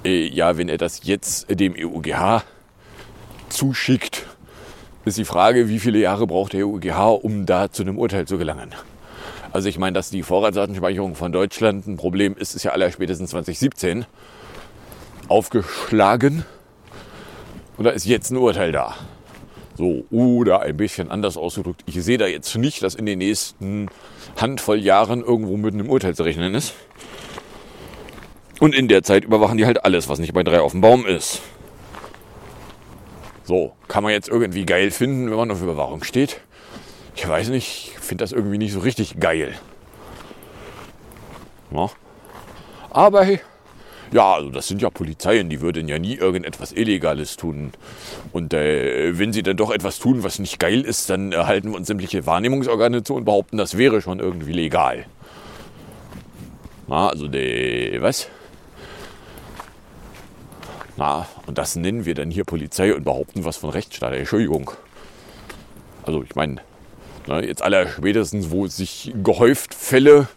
Äh, 0.05 0.27
ja, 0.27 0.57
wenn 0.57 0.69
er 0.69 0.77
das 0.77 1.01
jetzt 1.03 1.47
dem 1.49 1.73
EUGH 1.75 2.43
zuschickt, 3.49 4.27
ist 5.05 5.17
die 5.17 5.25
Frage, 5.25 5.67
wie 5.67 5.79
viele 5.79 5.99
Jahre 5.99 6.27
braucht 6.27 6.53
der 6.53 6.67
EUGH, 6.67 7.23
um 7.23 7.45
da 7.45 7.71
zu 7.71 7.81
einem 7.81 7.97
Urteil 7.97 8.27
zu 8.27 8.37
gelangen. 8.37 8.75
Also 9.51 9.67
ich 9.67 9.79
meine, 9.79 9.93
dass 9.93 10.11
die 10.11 10.21
Vorratsdatenspeicherung 10.21 11.15
von 11.15 11.31
Deutschland 11.31 11.87
ein 11.87 11.97
Problem 11.97 12.35
ist, 12.37 12.55
ist 12.55 12.63
ja 12.63 12.71
aller 12.71 12.91
spätestens 12.91 13.31
2017 13.31 14.05
aufgeschlagen 15.29 16.45
und 17.77 17.85
da 17.85 17.91
ist 17.91 18.05
jetzt 18.05 18.31
ein 18.31 18.37
Urteil 18.37 18.71
da. 18.71 18.95
So, 19.77 20.03
oder 20.11 20.61
ein 20.61 20.75
bisschen 20.75 21.09
anders 21.09 21.37
ausgedrückt, 21.37 21.83
ich 21.85 22.03
sehe 22.03 22.17
da 22.17 22.27
jetzt 22.27 22.53
nicht, 22.55 22.83
dass 22.83 22.95
in 22.95 23.05
den 23.05 23.19
nächsten 23.19 23.87
Handvoll 24.35 24.79
Jahren 24.79 25.23
irgendwo 25.23 25.55
mit 25.55 25.73
einem 25.73 25.89
Urteil 25.89 26.13
zu 26.13 26.23
rechnen 26.23 26.53
ist. 26.53 26.73
Und 28.59 28.75
in 28.75 28.89
der 28.89 29.03
Zeit 29.03 29.23
überwachen 29.23 29.57
die 29.57 29.65
halt 29.65 29.85
alles, 29.85 30.09
was 30.09 30.19
nicht 30.19 30.33
bei 30.33 30.43
drei 30.43 30.59
auf 30.59 30.73
dem 30.73 30.81
Baum 30.81 31.05
ist. 31.05 31.41
So, 33.45 33.71
kann 33.87 34.03
man 34.03 34.11
jetzt 34.11 34.27
irgendwie 34.27 34.65
geil 34.65 34.91
finden, 34.91 35.29
wenn 35.29 35.37
man 35.37 35.49
auf 35.49 35.61
Überwachung 35.61 36.03
steht? 36.03 36.41
Ich 37.15 37.27
weiß 37.27 37.47
nicht, 37.49 37.93
ich 37.93 37.99
finde 37.99 38.23
das 38.23 38.33
irgendwie 38.33 38.57
nicht 38.57 38.73
so 38.73 38.79
richtig 38.79 39.19
geil. 39.19 39.55
Ja. 41.71 41.89
Aber 42.89 43.23
hey, 43.23 43.39
ja, 44.11 44.33
also 44.33 44.49
das 44.49 44.67
sind 44.67 44.81
ja 44.81 44.89
Polizeien, 44.89 45.49
die 45.49 45.61
würden 45.61 45.87
ja 45.87 45.99
nie 45.99 46.15
irgendetwas 46.15 46.71
Illegales 46.71 47.37
tun. 47.37 47.71
Und 48.31 48.53
äh, 48.53 49.17
wenn 49.17 49.33
sie 49.33 49.43
dann 49.43 49.57
doch 49.57 49.71
etwas 49.71 49.99
tun, 49.99 50.23
was 50.23 50.39
nicht 50.39 50.59
geil 50.59 50.81
ist, 50.81 51.09
dann 51.09 51.31
erhalten 51.31 51.71
wir 51.71 51.77
uns 51.77 51.87
sämtliche 51.87 52.25
Wahrnehmungsorgane 52.25 53.03
zu 53.03 53.15
und 53.15 53.25
behaupten, 53.25 53.57
das 53.57 53.77
wäre 53.77 54.01
schon 54.01 54.19
irgendwie 54.19 54.53
legal. 54.53 55.05
Na, 56.87 57.09
also 57.09 57.27
der, 57.27 58.01
was? 58.01 58.27
Na, 60.97 61.27
und 61.45 61.57
das 61.57 61.75
nennen 61.75 62.05
wir 62.05 62.15
dann 62.15 62.31
hier 62.31 62.45
Polizei 62.45 62.93
und 62.93 63.03
behaupten 63.03 63.45
was 63.45 63.57
von 63.57 63.69
Rechtsstaat. 63.69 64.13
Entschuldigung. 64.13 64.71
Also 66.03 66.23
ich 66.23 66.35
meine, 66.35 66.61
jetzt 67.41 67.61
aller 67.61 67.87
spätestens, 67.87 68.49
wo 68.49 68.65
sich 68.67 69.13
gehäuft 69.23 69.75
Fälle 69.75 70.27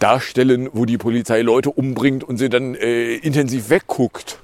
darstellen, 0.00 0.68
wo 0.72 0.84
die 0.84 0.98
Polizei 0.98 1.42
Leute 1.42 1.70
umbringt 1.70 2.24
und 2.24 2.38
sie 2.38 2.48
dann 2.48 2.74
äh, 2.74 3.14
intensiv 3.16 3.70
wegguckt. 3.70 4.38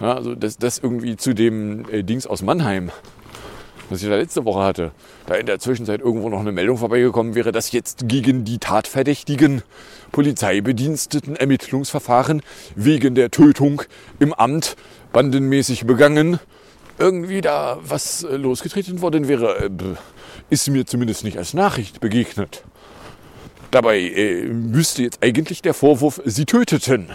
Ja, 0.00 0.14
also 0.14 0.34
das, 0.34 0.58
das 0.58 0.78
irgendwie 0.78 1.16
zu 1.16 1.34
dem 1.34 1.88
äh, 1.90 2.02
Dings 2.02 2.26
aus 2.26 2.42
Mannheim, 2.42 2.90
was 3.88 4.02
ich 4.02 4.08
da 4.08 4.16
letzte 4.16 4.44
Woche 4.44 4.62
hatte, 4.62 4.92
da 5.26 5.36
in 5.36 5.46
der 5.46 5.58
Zwischenzeit 5.58 6.00
irgendwo 6.00 6.28
noch 6.28 6.40
eine 6.40 6.52
Meldung 6.52 6.76
vorbeigekommen 6.76 7.34
wäre, 7.34 7.52
dass 7.52 7.72
jetzt 7.72 8.08
gegen 8.08 8.44
die 8.44 8.58
Tatverdächtigen 8.58 9.62
Polizeibediensteten 10.12 11.36
Ermittlungsverfahren 11.36 12.42
wegen 12.74 13.14
der 13.14 13.30
Tötung 13.30 13.82
im 14.18 14.34
Amt 14.34 14.76
bandenmäßig 15.12 15.86
begangen 15.86 16.40
irgendwie 16.98 17.40
da 17.40 17.78
was 17.82 18.22
äh, 18.24 18.36
losgetreten 18.36 19.00
worden 19.00 19.28
wäre, 19.28 19.66
äh, 19.66 19.70
ist 20.50 20.68
mir 20.68 20.86
zumindest 20.86 21.24
nicht 21.24 21.38
als 21.38 21.54
Nachricht 21.54 22.00
begegnet. 22.00 22.64
Dabei 23.76 23.98
äh, 23.98 24.46
müsste 24.46 25.02
jetzt 25.02 25.22
eigentlich 25.22 25.60
der 25.60 25.74
Vorwurf, 25.74 26.22
sie 26.24 26.46
töteten. 26.46 27.10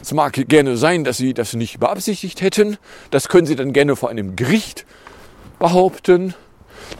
Es 0.00 0.12
mag 0.12 0.34
gerne 0.46 0.76
sein, 0.76 1.02
dass 1.02 1.16
sie 1.16 1.34
das 1.34 1.54
nicht 1.54 1.80
beabsichtigt 1.80 2.40
hätten. 2.40 2.76
Das 3.10 3.26
können 3.26 3.48
sie 3.48 3.56
dann 3.56 3.72
gerne 3.72 3.96
vor 3.96 4.10
einem 4.10 4.36
Gericht 4.36 4.86
behaupten. 5.58 6.34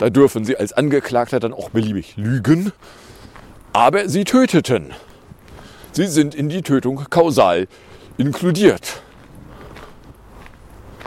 Da 0.01 0.11
dürfen 0.11 0.45
sie 0.45 0.57
als 0.57 0.73
Angeklagter 0.73 1.39
dann 1.39 1.53
auch 1.53 1.71
beliebig 1.71 2.17
lügen. 2.17 2.73
Aber 3.73 4.09
sie 4.09 4.25
töteten. 4.25 4.93
Sie 5.93 6.09
sind 6.09 6.35
in 6.35 6.49
die 6.49 6.63
Tötung 6.63 7.05
kausal 7.09 7.69
inkludiert. 8.19 9.01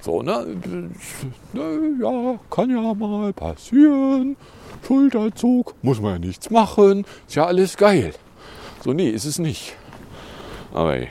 So, 0.02 0.22
ne? 0.22 0.46
ne? 1.54 1.96
Ja, 2.02 2.40
kann 2.50 2.70
ja 2.70 2.94
mal 2.94 3.34
passieren. 3.34 4.38
Schulterzug, 4.86 5.76
muss 5.82 6.02
man 6.02 6.14
ja 6.14 6.20
nichts 6.20 6.50
machen. 6.50 7.06
Ist 7.28 7.36
ja 7.36 7.46
alles 7.46 7.78
geil. 7.78 8.14
So, 8.84 8.94
nee, 8.94 9.10
ist 9.10 9.26
es 9.26 9.40
nicht. 9.40 9.76
Aber 10.74 10.96
ey. 10.96 11.10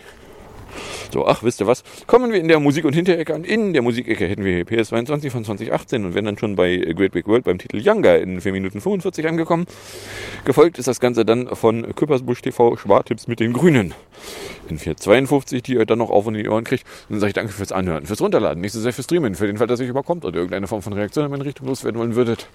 So, 1.12 1.26
ach, 1.26 1.42
wisst 1.42 1.60
ihr 1.60 1.66
was? 1.66 1.84
Kommen 2.06 2.32
wir 2.32 2.40
in 2.40 2.48
der 2.48 2.60
Musik- 2.60 2.84
und 2.84 2.92
Hinterecke 2.92 3.34
an. 3.34 3.44
In 3.44 3.72
der 3.72 3.82
Musikecke 3.82 4.26
hätten 4.26 4.44
wir 4.44 4.66
PS22 4.66 5.30
von 5.30 5.44
2018 5.44 6.04
und 6.04 6.14
wenn 6.14 6.24
dann 6.26 6.36
schon 6.36 6.54
bei 6.54 6.76
Great 6.76 7.12
Big 7.12 7.26
World 7.26 7.44
beim 7.44 7.58
Titel 7.58 7.78
Younger 7.78 8.18
in 8.18 8.40
4 8.40 8.52
Minuten 8.52 8.80
45 8.80 9.26
angekommen. 9.26 9.66
Gefolgt 10.44 10.78
ist 10.78 10.88
das 10.88 11.00
Ganze 11.00 11.24
dann 11.24 11.54
von 11.54 11.94
Küppersbusch 11.94 12.42
TV 12.42 12.76
Spartipps 12.76 13.26
mit 13.26 13.40
den 13.40 13.52
Grünen. 13.52 13.94
In 14.68 14.78
452, 14.78 15.62
die 15.62 15.74
ihr 15.74 15.86
dann 15.86 15.98
noch 15.98 16.10
auf 16.10 16.26
und 16.26 16.34
in 16.34 16.42
die 16.42 16.48
Ohren 16.48 16.64
kriegt. 16.64 16.84
Und 17.08 17.14
dann 17.14 17.20
sage 17.20 17.30
ich 17.30 17.34
danke 17.34 17.52
fürs 17.52 17.72
Anhören, 17.72 18.06
fürs 18.06 18.20
Runterladen, 18.20 18.60
nicht 18.60 18.72
so 18.72 18.80
sehr 18.80 18.92
fürs 18.92 19.04
Streamen, 19.04 19.34
für 19.34 19.46
den 19.46 19.58
Fall, 19.58 19.66
dass 19.66 19.80
ihr 19.80 19.88
überkommt 19.88 20.24
oder 20.24 20.36
irgendeine 20.36 20.66
Form 20.66 20.82
von 20.82 20.92
Reaktion 20.92 21.24
in 21.24 21.30
meine 21.30 21.44
Richtung 21.44 21.66
loswerden 21.66 21.98
wollen 21.98 22.14
würdet. 22.14 22.48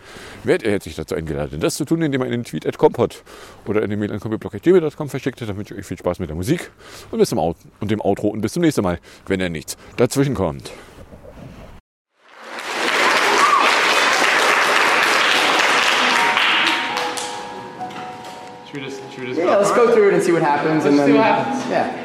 Werdet 0.44 0.64
ihr 0.64 0.72
herzlich 0.72 0.96
dazu 0.96 1.16
eingeladen, 1.16 1.60
das 1.60 1.76
zu 1.76 1.86
tun, 1.86 2.02
indem 2.02 2.22
ihr 2.22 2.28
einen 2.28 2.44
Tweet 2.44 2.66
at 2.66 2.78
Kompot 2.78 3.24
oder 3.66 3.82
eine 3.82 3.98
Mail 3.98 4.12
an 4.12 4.20
kompotblog.gmail.com 4.20 5.10
verschickt. 5.10 5.42
Dann 5.42 5.58
wünsche 5.58 5.74
ich 5.74 5.80
euch 5.82 5.86
viel 5.86 5.98
Spaß 5.98 6.20
mit 6.20 6.30
der 6.30 6.36
Musik 6.36 6.72
und 7.12 7.20
bis 7.20 7.30
zum 7.30 7.40
und 7.40 7.92
dem 7.92 8.02
Outro 8.02 8.30
und 8.30 8.42
bis 8.42 8.54
zum 8.54 8.62
nächsten 8.62 8.84
Mal, 8.84 9.00
wenn 9.28 9.40
er 9.40 9.50
nichts 9.50 9.78
dazwischen 9.98 10.36
kommt. 10.36 10.72
Just, 18.74 19.03
Should 19.14 19.22
we 19.22 19.28
just 19.28 19.40
yeah, 19.40 19.46
go 19.46 19.60
let's 19.60 19.72
go 19.72 19.94
through 19.94 20.08
it 20.10 20.14
and 20.16 20.24
see 20.24 20.32
what 20.32 20.42
happens. 20.42 20.86
Let's 20.86 20.88
and 20.88 21.00
then, 21.00 21.08
see 21.08 21.14
what 21.14 21.24
happens. 21.24 21.70
Yeah. 21.70 22.04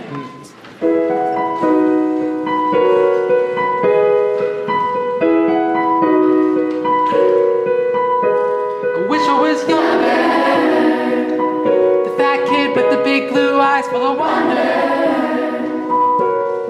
full 13.90 14.12
of 14.12 14.18
wonder. 14.18 14.64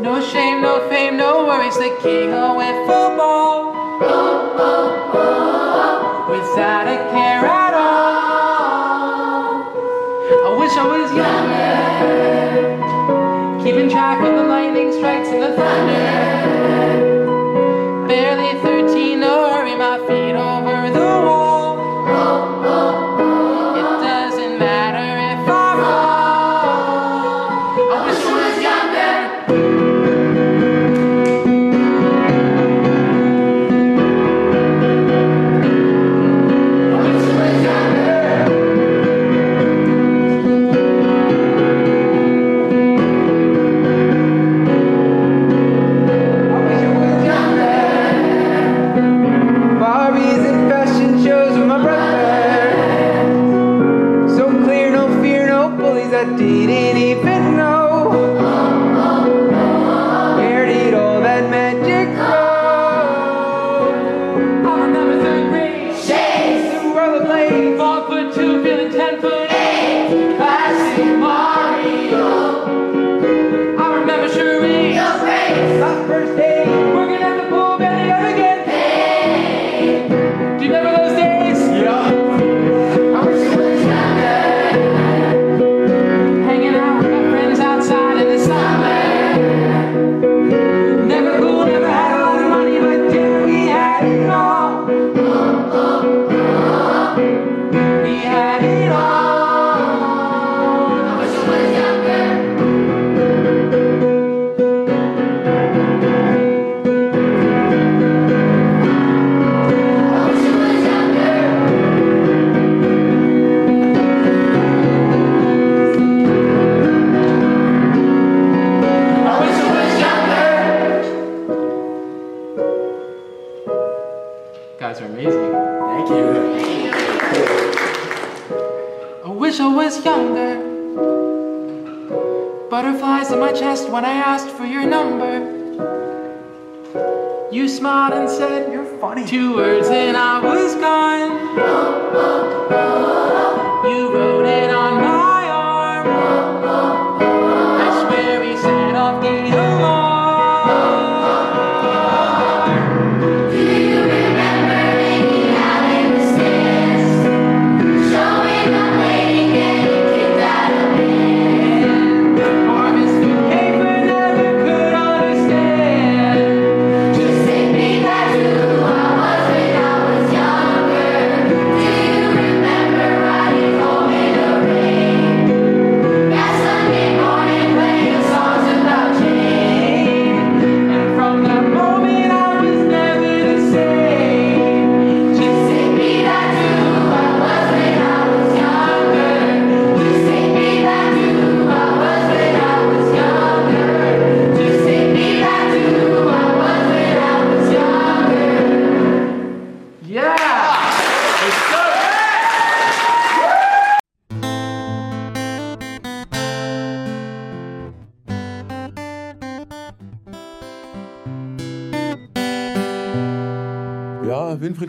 No 0.00 0.20
shame, 0.20 0.62
no 0.62 0.88
fame, 0.88 1.16
no 1.16 1.46
worries, 1.46 1.74
the 1.74 1.96
king 2.00 2.32
of 2.32 2.56
football. 2.86 3.72
Without 6.30 6.86
a 6.86 7.10
care. 7.10 7.67
I 10.76 10.86
was 10.86 11.10
younger. 11.14 11.64
Keeping 13.64 13.88
track 13.88 14.20
of 14.20 14.34
the 14.34 14.44
lightning 14.44 14.92
strikes 14.92 15.28
and 15.28 15.42
the 15.42 15.56
thunder. 15.56 16.47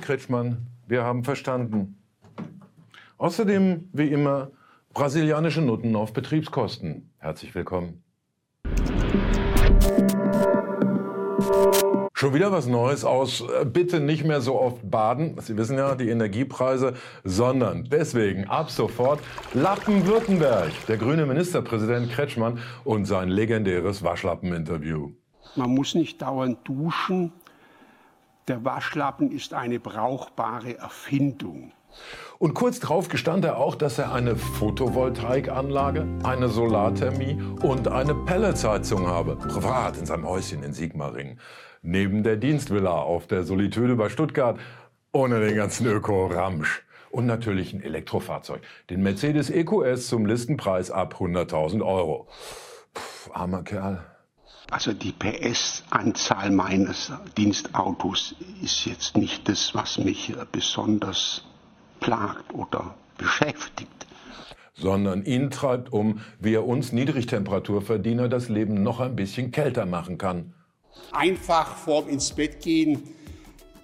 Kretschmann, 0.09 0.65
wir 0.87 1.03
haben 1.03 1.23
verstanden. 1.23 1.95
Außerdem, 3.19 3.89
wie 3.93 4.07
immer, 4.07 4.49
brasilianische 4.91 5.61
Nutten 5.61 5.95
auf 5.95 6.13
Betriebskosten. 6.13 7.11
Herzlich 7.19 7.53
willkommen. 7.53 8.01
Schon 12.13 12.33
wieder 12.33 12.51
was 12.51 12.65
Neues 12.65 13.05
aus. 13.05 13.41
Äh, 13.41 13.65
Bitte 13.65 13.99
nicht 13.99 14.25
mehr 14.25 14.41
so 14.41 14.59
oft 14.59 14.89
baden. 14.89 15.35
Sie 15.41 15.55
wissen 15.57 15.77
ja, 15.77 15.93
die 15.93 16.09
Energiepreise, 16.09 16.95
sondern 17.23 17.83
deswegen 17.83 18.45
ab 18.45 18.71
sofort 18.71 19.19
Lappen-Württemberg. 19.53 20.71
Der 20.87 20.97
grüne 20.97 21.27
Ministerpräsident 21.27 22.09
Kretschmann 22.11 22.57
und 22.83 23.05
sein 23.05 23.29
legendäres 23.29 24.01
Waschlappen-Interview. 24.03 25.11
Man 25.55 25.69
muss 25.69 25.93
nicht 25.93 26.19
dauernd 26.19 26.67
duschen. 26.67 27.31
Der 28.49 28.65
Waschlappen 28.65 29.31
ist 29.31 29.53
eine 29.53 29.79
brauchbare 29.79 30.75
Erfindung. 30.79 31.71
Und 32.39 32.55
kurz 32.55 32.79
drauf 32.79 33.07
gestand 33.07 33.45
er 33.45 33.57
auch, 33.57 33.75
dass 33.75 33.99
er 33.99 34.11
eine 34.11 34.35
Photovoltaikanlage, 34.35 36.07
eine 36.23 36.47
Solarthermie 36.47 37.39
und 37.61 37.87
eine 37.87 38.15
Pelletsheizung 38.15 39.05
habe. 39.05 39.35
Privat 39.35 39.97
in 39.97 40.07
seinem 40.07 40.27
Häuschen 40.27 40.63
in 40.63 40.73
Sigmaringen. 40.73 41.39
Neben 41.83 42.23
der 42.23 42.37
Dienstvilla 42.37 42.91
auf 42.91 43.27
der 43.27 43.43
Solitude 43.43 43.95
bei 43.95 44.09
Stuttgart. 44.09 44.59
Ohne 45.11 45.41
den 45.41 45.55
ganzen 45.55 45.85
Öko-Ramsch. 45.85 46.81
Und 47.11 47.27
natürlich 47.27 47.73
ein 47.73 47.83
Elektrofahrzeug. 47.83 48.61
Den 48.89 49.03
Mercedes 49.03 49.51
EQS 49.51 50.07
zum 50.07 50.25
Listenpreis 50.25 50.89
ab 50.89 51.17
100.000 51.19 51.85
Euro. 51.85 52.27
Puh, 52.95 53.31
armer 53.31 53.61
Kerl. 53.61 54.03
Also 54.71 54.93
die 54.93 55.11
PS-Anzahl 55.11 56.51
meines 56.51 57.11
Dienstautos 57.37 58.35
ist 58.61 58.85
jetzt 58.85 59.17
nicht 59.17 59.49
das, 59.49 59.73
was 59.73 59.97
mich 59.97 60.33
besonders 60.51 61.43
plagt 61.99 62.53
oder 62.53 62.95
beschäftigt. 63.17 63.89
sondern 64.75 65.23
ihn 65.25 65.49
treibt 65.49 65.91
um, 65.91 66.21
wie 66.39 66.53
er 66.53 66.65
uns 66.65 66.93
Niedrigtemperaturverdiener 66.93 68.29
das 68.29 68.47
Leben 68.47 68.81
noch 68.81 69.01
ein 69.01 69.15
bisschen 69.15 69.51
kälter 69.51 69.85
machen 69.85 70.17
kann. 70.17 70.53
Einfach 71.11 71.75
vorm 71.75 72.07
ins 72.07 72.31
Bett 72.31 72.61
gehen, 72.61 73.03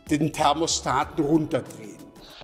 den 0.09 0.31
Thermostaten 0.31 1.23
runterdrehen. 1.23 1.97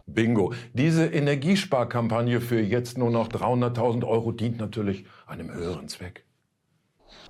Bingo. 0.06 0.54
Diese 0.74 1.06
Energiesparkampagne 1.06 2.42
für 2.42 2.60
jetzt 2.60 2.98
nur 2.98 3.12
noch 3.12 3.30
300.000 3.30 4.06
Euro 4.06 4.32
dient 4.34 4.58
natürlich 4.58 5.06
einem 5.28 5.54
höheren 5.54 5.88
Zweck. 5.88 6.26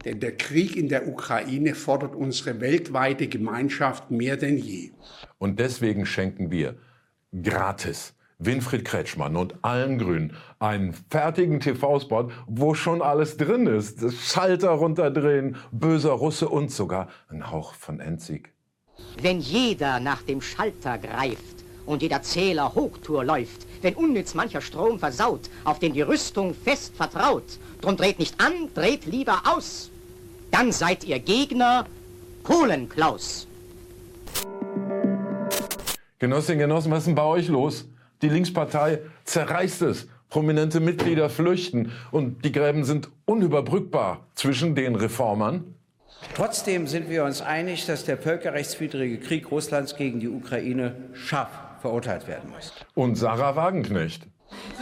Denn 0.06 0.20
der 0.20 0.36
Krieg 0.36 0.76
in 0.76 0.90
der 0.90 1.08
Ukraine 1.08 1.76
fordert 1.76 2.16
unsere 2.16 2.60
weltweite 2.60 3.28
Gemeinschaft 3.28 4.12
mehr 4.12 4.38
denn 4.38 4.58
je. 4.58 4.92
Und 5.38 5.60
deswegen 5.60 6.06
schenken 6.06 6.52
wir 6.52 6.76
gratis 7.44 8.14
Winfried 8.44 8.86
Kretschmann 8.86 9.36
und 9.36 9.54
allen 9.62 10.00
Grünen 10.00 10.36
einen 10.58 10.94
fertigen 11.12 11.60
TV-Spot, 11.60 12.30
wo 12.48 12.74
schon 12.74 13.04
alles 13.04 13.38
drin 13.38 13.68
ist. 13.68 14.02
Das 14.02 14.16
Schalter 14.16 14.72
runterdrehen, 14.72 15.58
böser 15.72 16.14
Russe 16.14 16.50
und 16.50 16.72
sogar 16.72 17.08
ein 17.30 17.52
Hauch 17.52 17.76
von 17.76 18.00
Endsieg. 18.00 18.52
Wenn 19.22 19.40
jeder 19.40 20.00
nach 20.00 20.24
dem 20.24 20.42
Schalter 20.42 20.98
greift 20.98 21.64
und 21.86 22.02
jeder 22.02 22.24
Zähler 22.24 22.74
Hochtour 22.74 23.24
läuft, 23.24 23.68
wenn 23.84 23.94
unnütz 23.94 24.34
mancher 24.34 24.62
Strom 24.62 24.98
versaut, 24.98 25.50
auf 25.64 25.78
den 25.78 25.94
die 25.94 26.02
Rüstung 26.02 26.56
fest 26.56 26.96
vertraut, 26.96 27.60
drum 27.82 27.98
dreht 27.98 28.20
nicht 28.20 28.40
an, 28.40 28.70
dreht 28.74 29.06
lieber 29.06 29.42
aus. 29.46 29.90
Dann 30.52 30.72
seid 30.72 31.04
ihr 31.04 31.20
Gegner 31.20 31.86
Kohlenklaus. 32.44 33.48
Genossinnen, 36.20 36.60
Genossen, 36.60 36.92
was 36.92 37.00
ist 37.00 37.08
denn 37.08 37.16
bei 37.16 37.24
euch 37.24 37.48
los? 37.48 37.86
Die 38.22 38.30
Linkspartei 38.30 39.00
zerreißt 39.26 39.82
es. 39.84 40.08
Prominente 40.30 40.80
Mitglieder 40.80 41.30
flüchten 41.30 41.92
und 42.12 42.46
die 42.46 42.52
Gräben 42.52 42.86
sind 42.86 43.10
unüberbrückbar 43.26 44.28
zwischen 44.36 44.76
den 44.76 44.96
Reformern 44.96 45.76
Trotzdem 46.36 46.88
sind 46.88 47.10
wir 47.10 47.24
uns 47.26 47.42
einig, 47.42 47.86
dass 47.86 48.06
der 48.06 48.18
völkerrechtswidrige 48.18 49.20
Krieg 49.20 49.52
Russlands 49.52 49.96
gegen 49.96 50.20
die 50.20 50.30
Ukraine 50.30 50.96
scharf 51.14 51.50
verurteilt 51.82 52.28
werden 52.28 52.52
muss. 52.52 52.72
und 52.94 53.16
Sarah 53.16 53.56
Wagenknecht. 53.56 54.28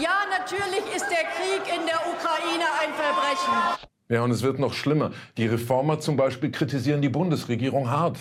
Ja, 0.01 0.08
natürlich 0.51 0.95
ist 0.95 1.05
der 1.09 1.25
Krieg 1.35 1.73
in 1.73 1.85
der 1.85 1.99
Ukraine 2.07 2.65
ein 2.81 2.93
Verbrechen. 2.93 3.87
Ja, 4.09 4.23
und 4.23 4.31
es 4.31 4.41
wird 4.41 4.59
noch 4.59 4.73
schlimmer. 4.73 5.11
Die 5.37 5.45
Reformer 5.45 5.99
zum 5.99 6.17
Beispiel 6.17 6.51
kritisieren 6.51 7.01
die 7.01 7.09
Bundesregierung 7.09 7.89
hart. 7.89 8.17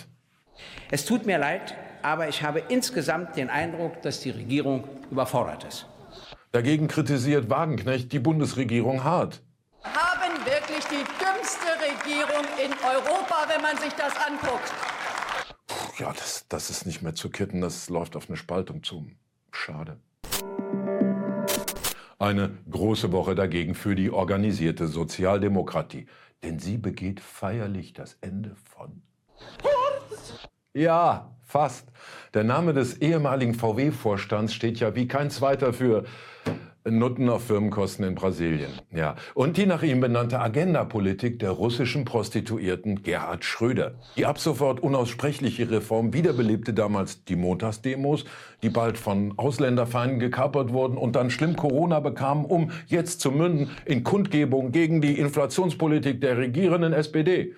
Es 0.90 1.04
tut 1.04 1.24
mir 1.24 1.38
leid, 1.38 1.74
aber 2.02 2.28
ich 2.28 2.42
habe 2.42 2.62
insgesamt 2.68 3.36
den 3.36 3.48
Eindruck, 3.48 4.02
dass 4.02 4.20
die 4.20 4.30
Regierung 4.30 4.84
überfordert 5.10 5.64
ist. 5.64 5.86
Dagegen 6.52 6.88
kritisiert 6.88 7.48
Wagenknecht 7.48 8.12
die 8.12 8.18
Bundesregierung 8.18 9.04
hart. 9.04 9.42
Haben 9.82 10.44
wirklich 10.44 10.84
die 10.86 11.04
dümmste 11.22 11.70
Regierung 11.80 12.44
in 12.62 12.72
Europa, 12.72 13.46
wenn 13.48 13.62
man 13.62 13.76
sich 13.78 13.92
das 13.94 14.12
anguckt. 14.16 14.72
Puh, 15.66 16.02
ja, 16.02 16.12
das, 16.12 16.46
das 16.48 16.70
ist 16.70 16.86
nicht 16.86 17.02
mehr 17.02 17.14
zu 17.14 17.30
kitten, 17.30 17.60
das 17.60 17.88
läuft 17.88 18.16
auf 18.16 18.28
eine 18.28 18.36
Spaltung 18.36 18.82
zu. 18.82 19.06
Schade. 19.52 19.98
Eine 22.20 22.50
große 22.68 23.12
Woche 23.12 23.36
dagegen 23.36 23.76
für 23.76 23.94
die 23.94 24.10
organisierte 24.10 24.88
Sozialdemokratie. 24.88 26.06
Denn 26.42 26.58
sie 26.58 26.76
begeht 26.76 27.20
feierlich 27.20 27.92
das 27.92 28.18
Ende 28.20 28.56
von. 28.64 29.02
Ja, 30.74 31.30
fast. 31.44 31.88
Der 32.34 32.42
Name 32.42 32.72
des 32.74 32.98
ehemaligen 32.98 33.54
VW-Vorstands 33.54 34.52
steht 34.52 34.80
ja 34.80 34.96
wie 34.96 35.06
kein 35.06 35.30
zweiter 35.30 35.72
für 35.72 36.04
Nutten 36.90 37.28
auf 37.28 37.44
Firmenkosten 37.44 38.04
in 38.04 38.14
Brasilien. 38.14 38.70
Ja. 38.90 39.16
Und 39.34 39.56
die 39.56 39.66
nach 39.66 39.82
ihm 39.82 40.00
benannte 40.00 40.40
Agenda-Politik 40.40 41.38
der 41.38 41.50
russischen 41.50 42.04
Prostituierten 42.04 43.02
Gerhard 43.02 43.44
Schröder. 43.44 43.94
Die 44.16 44.26
ab 44.26 44.38
sofort 44.38 44.80
unaussprechliche 44.80 45.70
Reform 45.70 46.12
wiederbelebte 46.12 46.72
damals 46.72 47.24
die 47.24 47.36
Montagsdemos, 47.36 48.24
die 48.62 48.70
bald 48.70 48.98
von 48.98 49.34
Ausländerfeinden 49.36 50.18
gekapert 50.18 50.72
wurden 50.72 50.96
und 50.96 51.16
dann 51.16 51.30
schlimm 51.30 51.56
Corona 51.56 52.00
bekamen, 52.00 52.44
um 52.44 52.70
jetzt 52.86 53.20
zu 53.20 53.30
münden 53.30 53.70
in 53.84 54.04
Kundgebung 54.04 54.72
gegen 54.72 55.00
die 55.00 55.18
Inflationspolitik 55.18 56.20
der 56.20 56.38
regierenden 56.38 56.92
SPD. 56.92 57.54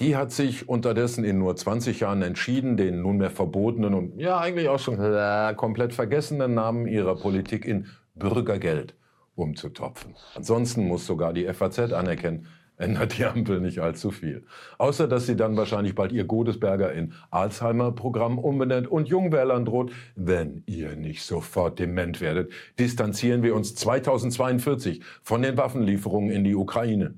Die 0.00 0.16
hat 0.16 0.32
sich 0.32 0.68
unterdessen 0.68 1.24
in 1.24 1.38
nur 1.38 1.54
20 1.54 2.00
Jahren 2.00 2.22
entschieden, 2.22 2.76
den 2.76 3.02
nunmehr 3.02 3.30
verbotenen 3.30 3.94
und 3.94 4.18
ja 4.18 4.38
eigentlich 4.38 4.68
auch 4.68 4.80
schon 4.80 4.98
äh, 5.00 5.54
komplett 5.56 5.94
vergessenen 5.94 6.54
Namen 6.54 6.88
ihrer 6.88 7.14
Politik 7.14 7.64
in 7.64 7.86
Bürgergeld 8.14 8.94
umzutopfen. 9.34 10.14
Ansonsten 10.34 10.86
muss 10.86 11.06
sogar 11.06 11.32
die 11.32 11.52
FAZ 11.52 11.92
anerkennen, 11.92 12.46
ändert 12.76 13.18
die 13.18 13.24
Ampel 13.24 13.60
nicht 13.60 13.80
allzu 13.80 14.10
viel. 14.10 14.46
Außer, 14.78 15.08
dass 15.08 15.26
sie 15.26 15.36
dann 15.36 15.56
wahrscheinlich 15.56 15.94
bald 15.94 16.12
ihr 16.12 16.24
Godesberger 16.24 16.92
in 16.92 17.12
Alzheimer-Programm 17.30 18.38
umbenennt 18.38 18.88
und 18.88 19.08
Jungwählern 19.08 19.64
droht, 19.64 19.92
wenn 20.16 20.62
ihr 20.66 20.96
nicht 20.96 21.22
sofort 21.22 21.78
dement 21.78 22.20
werdet, 22.20 22.52
distanzieren 22.78 23.42
wir 23.42 23.54
uns 23.54 23.74
2042 23.74 25.02
von 25.22 25.42
den 25.42 25.56
Waffenlieferungen 25.56 26.30
in 26.30 26.44
die 26.44 26.54
Ukraine. 26.54 27.14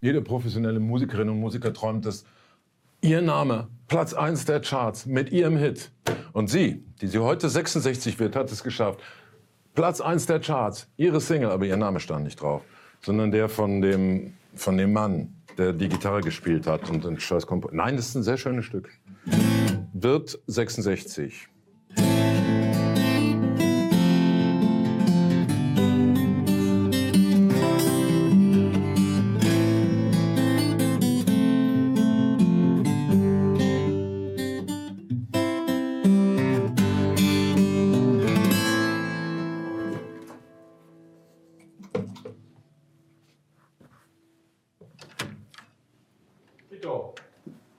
Jede 0.00 0.20
professionelle 0.22 0.80
Musikerin 0.80 1.30
und 1.30 1.40
Musiker 1.40 1.72
träumt, 1.72 2.04
dass 2.04 2.24
ihr 3.06 3.22
Name 3.22 3.68
Platz 3.86 4.14
1 4.14 4.46
der 4.46 4.60
Charts 4.60 5.06
mit 5.06 5.30
ihrem 5.30 5.56
Hit. 5.56 5.92
Und 6.32 6.50
sie, 6.50 6.84
die 7.00 7.06
sie 7.06 7.20
heute 7.20 7.48
66 7.48 8.18
wird, 8.18 8.34
hat 8.34 8.50
es 8.50 8.64
geschafft. 8.64 8.98
Platz 9.74 10.00
1 10.00 10.26
der 10.26 10.40
Charts, 10.40 10.88
ihre 10.96 11.20
Single, 11.20 11.50
aber 11.50 11.66
ihr 11.66 11.76
Name 11.76 12.00
stand 12.00 12.24
nicht 12.24 12.40
drauf, 12.40 12.62
sondern 13.00 13.30
der 13.30 13.48
von 13.48 13.80
dem, 13.80 14.34
von 14.56 14.76
dem 14.76 14.92
Mann, 14.92 15.36
der 15.56 15.72
die 15.72 15.88
Gitarre 15.88 16.20
gespielt 16.20 16.66
hat 16.66 16.90
und 16.90 17.06
ein 17.06 17.20
scheiß 17.20 17.46
Kompo 17.46 17.70
Nein, 17.72 17.96
das 17.96 18.08
ist 18.08 18.16
ein 18.16 18.22
sehr 18.24 18.38
schönes 18.38 18.64
Stück. 18.64 18.90
Wird 19.92 20.40
66. 20.48 21.48